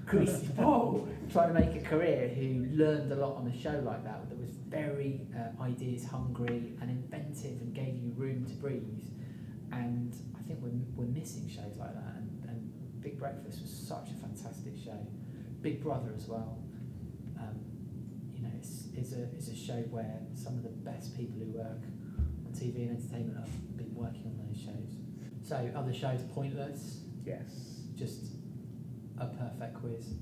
greasy 0.06 0.48
pole, 0.56 1.08
trying 1.30 1.54
to 1.54 1.60
make 1.60 1.74
a 1.76 1.84
career, 1.84 2.28
who 2.28 2.66
learned 2.72 3.12
a 3.12 3.16
lot 3.16 3.36
on 3.36 3.46
a 3.46 3.56
show 3.56 3.80
like 3.84 4.04
that, 4.04 4.28
that 4.28 4.38
was 4.38 4.50
very 4.68 5.26
uh, 5.36 5.60
ideas 5.62 6.04
hungry 6.04 6.72
and 6.80 6.90
inventive 6.90 7.60
and 7.60 7.74
gave 7.74 7.96
you 7.96 8.12
room 8.16 8.44
to 8.46 8.54
breathe. 8.54 9.08
And 9.72 10.14
I 10.38 10.42
think 10.42 10.60
we're, 10.62 10.70
we're 10.96 11.10
missing 11.10 11.48
shows 11.48 11.76
like 11.78 11.94
that. 11.94 12.14
And, 12.16 12.44
and 12.48 13.00
Big 13.02 13.18
Breakfast 13.18 13.60
was 13.62 13.70
such 13.70 14.10
a 14.10 14.14
fantastic 14.14 14.74
show. 14.82 14.98
Big 15.62 15.82
Brother 15.82 16.12
as 16.16 16.26
well. 16.28 16.58
Um, 17.38 17.60
you 18.34 18.42
know, 18.42 18.50
it's, 18.58 18.88
it's, 18.94 19.12
a, 19.12 19.22
it's 19.34 19.48
a 19.48 19.56
show 19.56 19.80
where 19.90 20.20
some 20.34 20.54
of 20.56 20.62
the 20.62 20.68
best 20.70 21.16
people 21.16 21.38
who 21.40 21.46
work 21.58 21.82
TV 22.54 22.88
and 22.88 22.98
entertainment 22.98 23.38
I've 23.42 23.76
been 23.76 23.94
working 23.94 24.24
on 24.26 24.46
those 24.46 24.60
shows. 24.60 24.96
So 25.42 25.70
other 25.74 25.92
shows, 25.92 26.20
Pointless, 26.34 27.00
Yes. 27.24 27.82
just 27.94 28.34
a 29.18 29.26
perfect 29.26 29.74
quiz. 29.74 30.14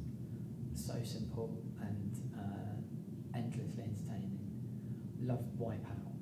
So 0.75 0.95
simple 1.05 1.63
and 1.81 2.15
uh, 2.39 3.37
endlessly 3.39 3.83
entertaining. 3.85 4.39
Love 5.21 5.45
Wipeout. 5.59 6.15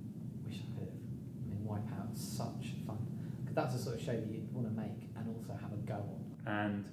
Wish 0.45 0.57
I 0.61 0.79
could 0.79 0.89
have. 0.89 0.99
I 1.45 1.49
mean, 1.49 1.65
Wipeout's 1.67 2.21
such 2.21 2.75
fun. 2.87 2.99
'Cause 3.45 3.55
that's 3.55 3.75
the 3.75 3.79
sort 3.81 3.97
of 3.97 4.03
show 4.03 4.13
that 4.17 4.27
you'd 4.29 4.53
want 4.53 4.67
to 4.69 4.73
make 4.75 5.09
and 5.17 5.29
also 5.37 5.55
have 5.61 5.73
a 5.73 5.77
go 5.77 5.95
on. 5.95 6.25
And 6.47 6.85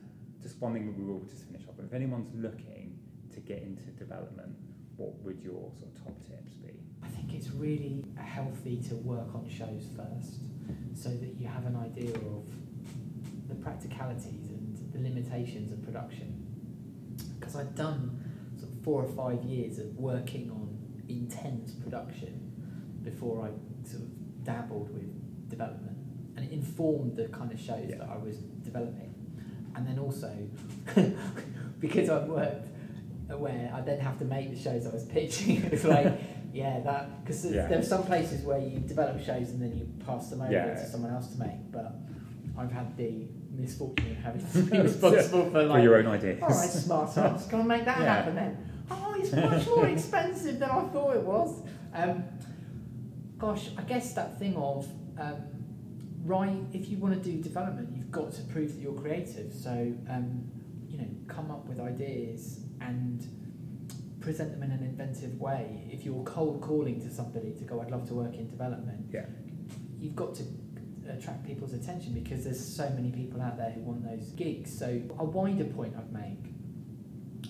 just 0.41 0.61
one 0.61 0.73
thing 0.73 0.95
we 0.95 1.03
will 1.03 1.19
just 1.21 1.43
finish 1.45 1.67
off 1.67 1.77
with. 1.77 1.87
If 1.87 1.93
anyone's 1.93 2.33
looking 2.35 2.99
to 3.33 3.39
get 3.39 3.61
into 3.63 3.85
development, 3.91 4.55
what 4.97 5.15
would 5.23 5.41
your 5.41 5.71
sort 5.79 5.91
of 5.93 6.03
top 6.03 6.15
tips 6.27 6.53
be? 6.55 6.71
I 7.35 7.37
it's 7.37 7.49
really 7.51 8.03
healthy 8.15 8.81
to 8.89 8.95
work 8.95 9.33
on 9.35 9.47
shows 9.49 9.87
first 9.95 10.35
so 10.93 11.09
that 11.09 11.35
you 11.37 11.47
have 11.47 11.65
an 11.65 11.75
idea 11.75 12.15
of 12.15 12.45
the 13.49 13.55
practicalities 13.55 14.49
and 14.49 14.77
the 14.93 14.99
limitations 14.99 15.73
of 15.73 15.83
production. 15.83 16.41
Because 17.39 17.55
I'd 17.55 17.75
done 17.75 18.21
sort 18.57 18.71
of 18.71 18.81
four 18.83 19.03
or 19.03 19.09
five 19.09 19.43
years 19.43 19.79
of 19.79 19.95
working 19.97 20.49
on 20.49 20.77
intense 21.09 21.73
production 21.73 22.51
before 23.03 23.45
I 23.45 23.87
sort 23.87 24.03
of 24.03 24.43
dabbled 24.43 24.93
with 24.93 25.49
development. 25.49 25.97
And 26.37 26.45
it 26.45 26.51
informed 26.51 27.15
the 27.15 27.27
kind 27.27 27.51
of 27.51 27.59
shows 27.59 27.87
Yeah. 27.89 27.97
that 27.97 28.09
I 28.09 28.17
was 28.17 28.37
developing. 28.37 29.13
And 29.75 29.85
then 29.85 29.99
also, 29.99 30.33
because 31.79 32.09
I've 32.09 32.27
worked 32.27 32.69
where 33.27 33.71
I 33.73 33.81
then 33.81 33.99
have 33.99 34.17
to 34.19 34.25
make 34.25 34.51
the 34.51 34.59
shows 34.59 34.85
I 34.85 34.91
was 34.91 35.03
pitching, 35.17 35.63
it's 35.65 35.83
like, 35.83 36.13
yeah, 36.55 36.79
that 36.81 37.23
because 37.23 37.45
Yeah. 37.45 37.67
there 37.67 37.79
are 37.79 37.83
some 37.95 38.03
places 38.03 38.43
where 38.45 38.59
you 38.59 38.79
develop 38.79 39.19
shows 39.21 39.49
and 39.51 39.61
then 39.61 39.77
you 39.77 39.85
pass 40.05 40.29
them 40.29 40.41
over 40.41 40.51
Yeah. 40.51 40.73
to 40.73 40.85
someone 40.87 41.11
else 41.11 41.27
to 41.33 41.39
make. 41.39 41.59
But 41.71 41.93
I've 42.57 42.71
had 42.71 42.95
the 42.95 43.27
misfortune 43.51 44.11
of 44.11 44.17
having 44.17 44.45
to 44.53 44.71
be 44.71 44.79
responsible 44.79 45.45
for 45.45 45.51
For 45.51 45.63
like, 45.63 45.83
your 45.83 45.95
own 45.97 46.07
ideas. 46.07 46.39
all 46.41 46.47
right, 46.49 46.69
smart 46.69 47.17
ass, 47.17 47.47
go 47.47 47.59
and 47.59 47.67
make 47.67 47.83
that 47.85 47.97
happen 47.97 48.35
then. 48.35 48.57
Oh, 48.89 49.15
it's 49.19 49.33
much 49.33 49.65
more 49.67 49.87
expensive 49.97 50.59
than 50.59 50.69
I 50.69 50.81
thought 50.93 51.15
it 51.17 51.23
was. 51.23 51.61
Um, 51.93 52.23
gosh, 53.37 53.69
I 53.77 53.81
guess 53.81 54.13
that 54.13 54.39
thing 54.39 54.55
of 54.55 54.87
um, 55.19 55.35
right. 56.23 56.63
If 56.73 56.89
you 56.89 56.97
want 56.97 57.13
to 57.15 57.29
do 57.31 57.41
development, 57.41 57.89
you've 57.95 58.11
got 58.11 58.31
to 58.33 58.41
prove 58.43 58.73
that 58.75 58.81
you're 58.81 58.93
creative. 58.93 59.53
So 59.53 59.71
um, 60.09 60.43
you 60.87 60.97
know, 60.99 61.07
come 61.27 61.51
up 61.51 61.65
with 61.67 61.79
ideas 61.81 62.61
and 62.79 63.25
present 64.25 64.51
them 64.51 64.63
in 64.63 64.71
an 64.71 64.83
inventive 64.83 65.39
way. 65.39 65.87
If 65.91 66.03
you're 66.03 66.23
cold 66.23 66.59
calling 66.59 66.99
to 67.01 67.13
somebody 67.13 67.53
to 67.59 67.63
go, 67.63 67.79
I'd 67.79 67.91
love 67.91 68.07
to 68.07 68.15
work 68.15 68.33
in 68.33 68.49
development. 68.49 69.05
Yeah. 69.13 69.27
You've 69.99 70.15
got 70.15 70.33
to 70.35 70.43
attract 71.07 71.45
people's 71.45 71.73
attention 71.73 72.13
because 72.13 72.43
there's 72.43 72.75
so 72.75 72.89
many 72.89 73.11
people 73.11 73.39
out 73.39 73.55
there 73.55 73.69
who 73.69 73.81
want 73.81 74.03
those 74.03 74.31
gigs. 74.31 74.75
So 74.75 74.99
a 75.19 75.23
wider 75.23 75.65
point 75.65 75.93
I'd 75.95 76.11
make, 76.11 76.51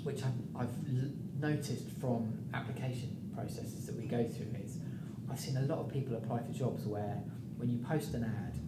which 0.04 0.22
I've, 0.22 0.64
I've 0.64 0.88
noticed 1.40 1.90
from 2.02 2.38
application 2.54 3.32
processes 3.34 3.86
that 3.86 3.96
we 3.96 4.06
go 4.06 4.26
through, 4.26 4.60
is 4.62 4.78
I've 5.32 5.40
seen 5.40 5.56
a 5.56 5.62
lot 5.62 5.80
of 5.80 5.88
people 5.88 6.18
apply 6.18 6.44
for 6.44 6.52
jobs 6.52 6.86
where 6.86 7.24
when 7.56 7.70
you 7.70 7.80
post 7.86 8.14
an 8.16 8.26
ad 8.26 8.60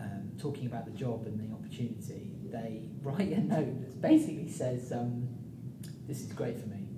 um, 0.00 0.32
talking 0.40 0.64
about 0.64 0.86
the 0.86 0.92
job 0.92 1.26
and 1.26 1.38
the 1.38 1.54
opportunity, 1.54 2.32
they 2.50 2.88
write 3.02 3.30
a 3.32 3.40
note 3.40 3.78
that 3.82 4.00
basically 4.00 4.48
says, 4.48 4.90
um, 4.90 5.28
"This 6.08 6.22
is 6.22 6.32
great 6.32 6.58
for 6.58 6.66
me." 6.66 6.89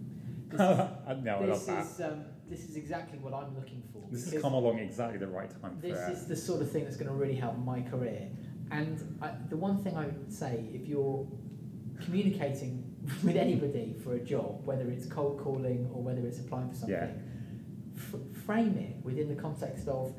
This 0.52 0.60
is- 0.60 1.24
no, 1.24 1.36
I 1.36 1.44
love 1.46 1.66
that. 1.66 1.84
is 1.86 2.00
um, 2.00 2.24
this 2.48 2.68
is 2.68 2.76
exactly 2.76 3.18
what 3.18 3.32
I'm 3.32 3.54
looking 3.54 3.82
for. 3.92 4.02
This 4.10 4.30
has 4.32 4.42
come 4.42 4.52
along 4.54 4.78
exactly 4.78 5.18
the 5.18 5.26
right 5.26 5.50
time 5.62 5.78
This 5.80 5.98
for 5.98 6.10
is 6.12 6.26
the 6.26 6.36
sort 6.36 6.60
of 6.62 6.70
thing 6.70 6.84
that's 6.84 6.96
going 6.96 7.08
to 7.08 7.14
really 7.14 7.34
help 7.34 7.56
my 7.58 7.80
career. 7.80 8.28
And 8.70 9.18
I, 9.22 9.32
the 9.48 9.56
one 9.56 9.82
thing 9.82 9.96
I 9.96 10.06
would 10.06 10.32
say, 10.32 10.64
if 10.72 10.86
you're 10.86 11.26
communicating 12.00 12.84
with 13.24 13.36
anybody 13.36 13.94
for 14.04 14.14
a 14.14 14.20
job, 14.20 14.64
whether 14.66 14.88
it's 14.90 15.06
cold 15.06 15.40
calling 15.42 15.90
or 15.92 16.02
whether 16.02 16.26
it's 16.26 16.38
applying 16.40 16.68
for 16.70 16.76
something, 16.76 16.94
Yeah. 16.94 17.10
f- 17.96 18.44
frame 18.46 18.76
it 18.78 19.04
within 19.04 19.28
the 19.28 19.40
context 19.40 19.88
of 19.88 20.14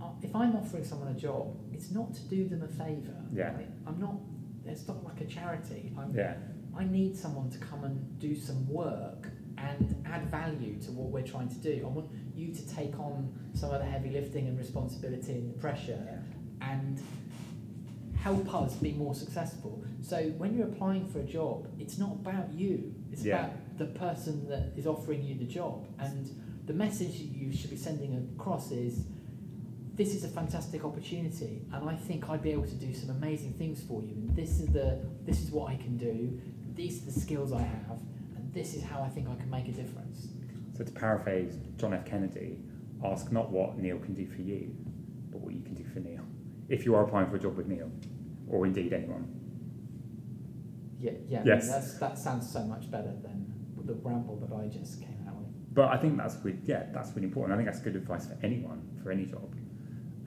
uh, 0.00 0.10
if 0.22 0.34
I'm 0.36 0.54
offering 0.56 0.84
someone 0.84 1.08
a 1.08 1.18
job, 1.18 1.56
it's 1.72 1.90
not 1.90 2.14
to 2.14 2.22
do 2.22 2.48
them 2.48 2.62
a 2.62 2.68
favour. 2.68 3.16
Yeah. 3.32 3.54
right? 3.54 3.68
I'm 3.86 3.98
not. 3.98 4.16
It's 4.66 4.86
not 4.88 5.04
like 5.04 5.20
a 5.20 5.24
charity. 5.26 5.92
I'm, 5.98 6.14
yeah 6.14 6.34
I 6.78 6.84
need 6.84 7.16
someone 7.16 7.48
to 7.50 7.58
come 7.58 7.84
and 7.84 8.18
do 8.18 8.36
some 8.36 8.68
work 8.68 9.28
and 9.58 10.04
add 10.06 10.30
value 10.30 10.78
to 10.82 10.90
what 10.92 11.08
we're 11.10 11.26
trying 11.26 11.48
to 11.48 11.56
do. 11.56 11.82
I 11.84 11.88
want 11.88 12.10
you 12.34 12.54
to 12.54 12.74
take 12.74 12.98
on 12.98 13.32
some 13.54 13.70
of 13.72 13.80
the 13.80 13.86
heavy 13.86 14.10
lifting 14.10 14.46
and 14.48 14.58
responsibility 14.58 15.32
and 15.32 15.54
the 15.54 15.58
pressure 15.58 16.22
and 16.60 17.00
help 18.16 18.52
us 18.54 18.74
be 18.74 18.92
more 18.92 19.14
successful. 19.14 19.82
So 20.02 20.22
when 20.36 20.56
you're 20.56 20.66
applying 20.68 21.06
for 21.08 21.20
a 21.20 21.24
job, 21.24 21.68
it's 21.78 21.98
not 21.98 22.12
about 22.12 22.52
you. 22.52 22.94
It's 23.12 23.24
Yeah. 23.24 23.46
about 23.46 23.78
the 23.78 23.86
person 23.86 24.48
that 24.48 24.72
is 24.76 24.86
offering 24.86 25.22
you 25.22 25.36
the 25.36 25.44
job. 25.44 25.86
And 25.98 26.28
the 26.66 26.74
message 26.74 27.18
that 27.18 27.36
you 27.36 27.52
should 27.52 27.70
be 27.70 27.76
sending 27.76 28.14
across 28.36 28.72
is 28.72 29.04
this 29.94 30.14
is 30.14 30.24
a 30.24 30.28
fantastic 30.28 30.84
opportunity 30.84 31.62
and 31.72 31.88
I 31.88 31.96
think 31.96 32.28
I'd 32.28 32.42
be 32.42 32.50
able 32.50 32.66
to 32.66 32.74
do 32.74 32.92
some 32.92 33.08
amazing 33.10 33.54
things 33.54 33.80
for 33.82 34.02
you 34.02 34.12
and 34.14 34.36
this 34.36 34.60
is 34.60 34.66
the 34.66 34.98
this 35.24 35.40
is 35.42 35.50
what 35.50 35.70
I 35.70 35.76
can 35.76 35.96
do, 35.96 36.38
these 36.74 37.00
are 37.02 37.06
the 37.06 37.18
skills 37.18 37.50
I 37.52 37.62
have, 37.62 37.98
this 38.56 38.74
is 38.74 38.82
how 38.82 39.02
I 39.02 39.08
think 39.10 39.28
I 39.28 39.34
can 39.34 39.50
make 39.50 39.68
a 39.68 39.72
difference. 39.72 40.28
So 40.76 40.82
to 40.82 40.90
paraphrase 40.90 41.58
John 41.76 41.92
F. 41.92 42.06
Kennedy, 42.06 42.62
ask 43.04 43.30
not 43.30 43.50
what 43.50 43.78
Neale 43.78 43.98
can 43.98 44.14
do 44.14 44.26
for 44.26 44.40
you, 44.40 44.74
but 45.30 45.42
what 45.42 45.54
you 45.54 45.62
can 45.62 45.74
do 45.74 45.84
for 45.84 46.00
Neale. 46.00 46.24
If 46.70 46.86
you 46.86 46.94
are 46.94 47.04
applying 47.04 47.28
for 47.28 47.36
a 47.36 47.38
job 47.38 47.54
with 47.56 47.66
Neale, 47.66 47.92
or 48.48 48.64
indeed 48.64 48.94
anyone. 48.94 49.30
Yeah, 50.98 51.12
yeah. 51.28 51.42
Yes. 51.44 51.68
That's, 51.68 51.98
that 51.98 52.18
sounds 52.18 52.50
so 52.50 52.62
much 52.62 52.90
better 52.90 53.12
than 53.22 53.52
the 53.84 53.94
ramble 53.94 54.36
that 54.36 54.52
I 54.56 54.68
just 54.68 55.00
came 55.00 55.22
out 55.28 55.36
with. 55.36 55.74
But 55.74 55.90
I 55.90 55.98
think 55.98 56.16
that's 56.16 56.36
really, 56.42 56.58
yeah, 56.64 56.84
that's 56.94 57.10
really 57.10 57.26
important. 57.26 57.52
I 57.52 57.56
think 57.62 57.68
that's 57.70 57.84
good 57.84 57.94
advice 57.94 58.26
for 58.26 58.38
anyone, 58.42 58.98
for 59.02 59.12
any 59.12 59.26
job. 59.26 59.54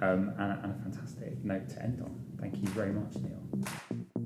Um, 0.02 0.34
and, 0.38 0.64
and 0.64 0.80
a 0.80 0.84
fantastic 0.84 1.44
note 1.44 1.68
to 1.70 1.82
end 1.82 2.00
on. 2.02 2.16
Thank 2.40 2.58
you 2.58 2.68
very 2.70 2.92
much, 2.92 3.16
Neale. 3.16 4.19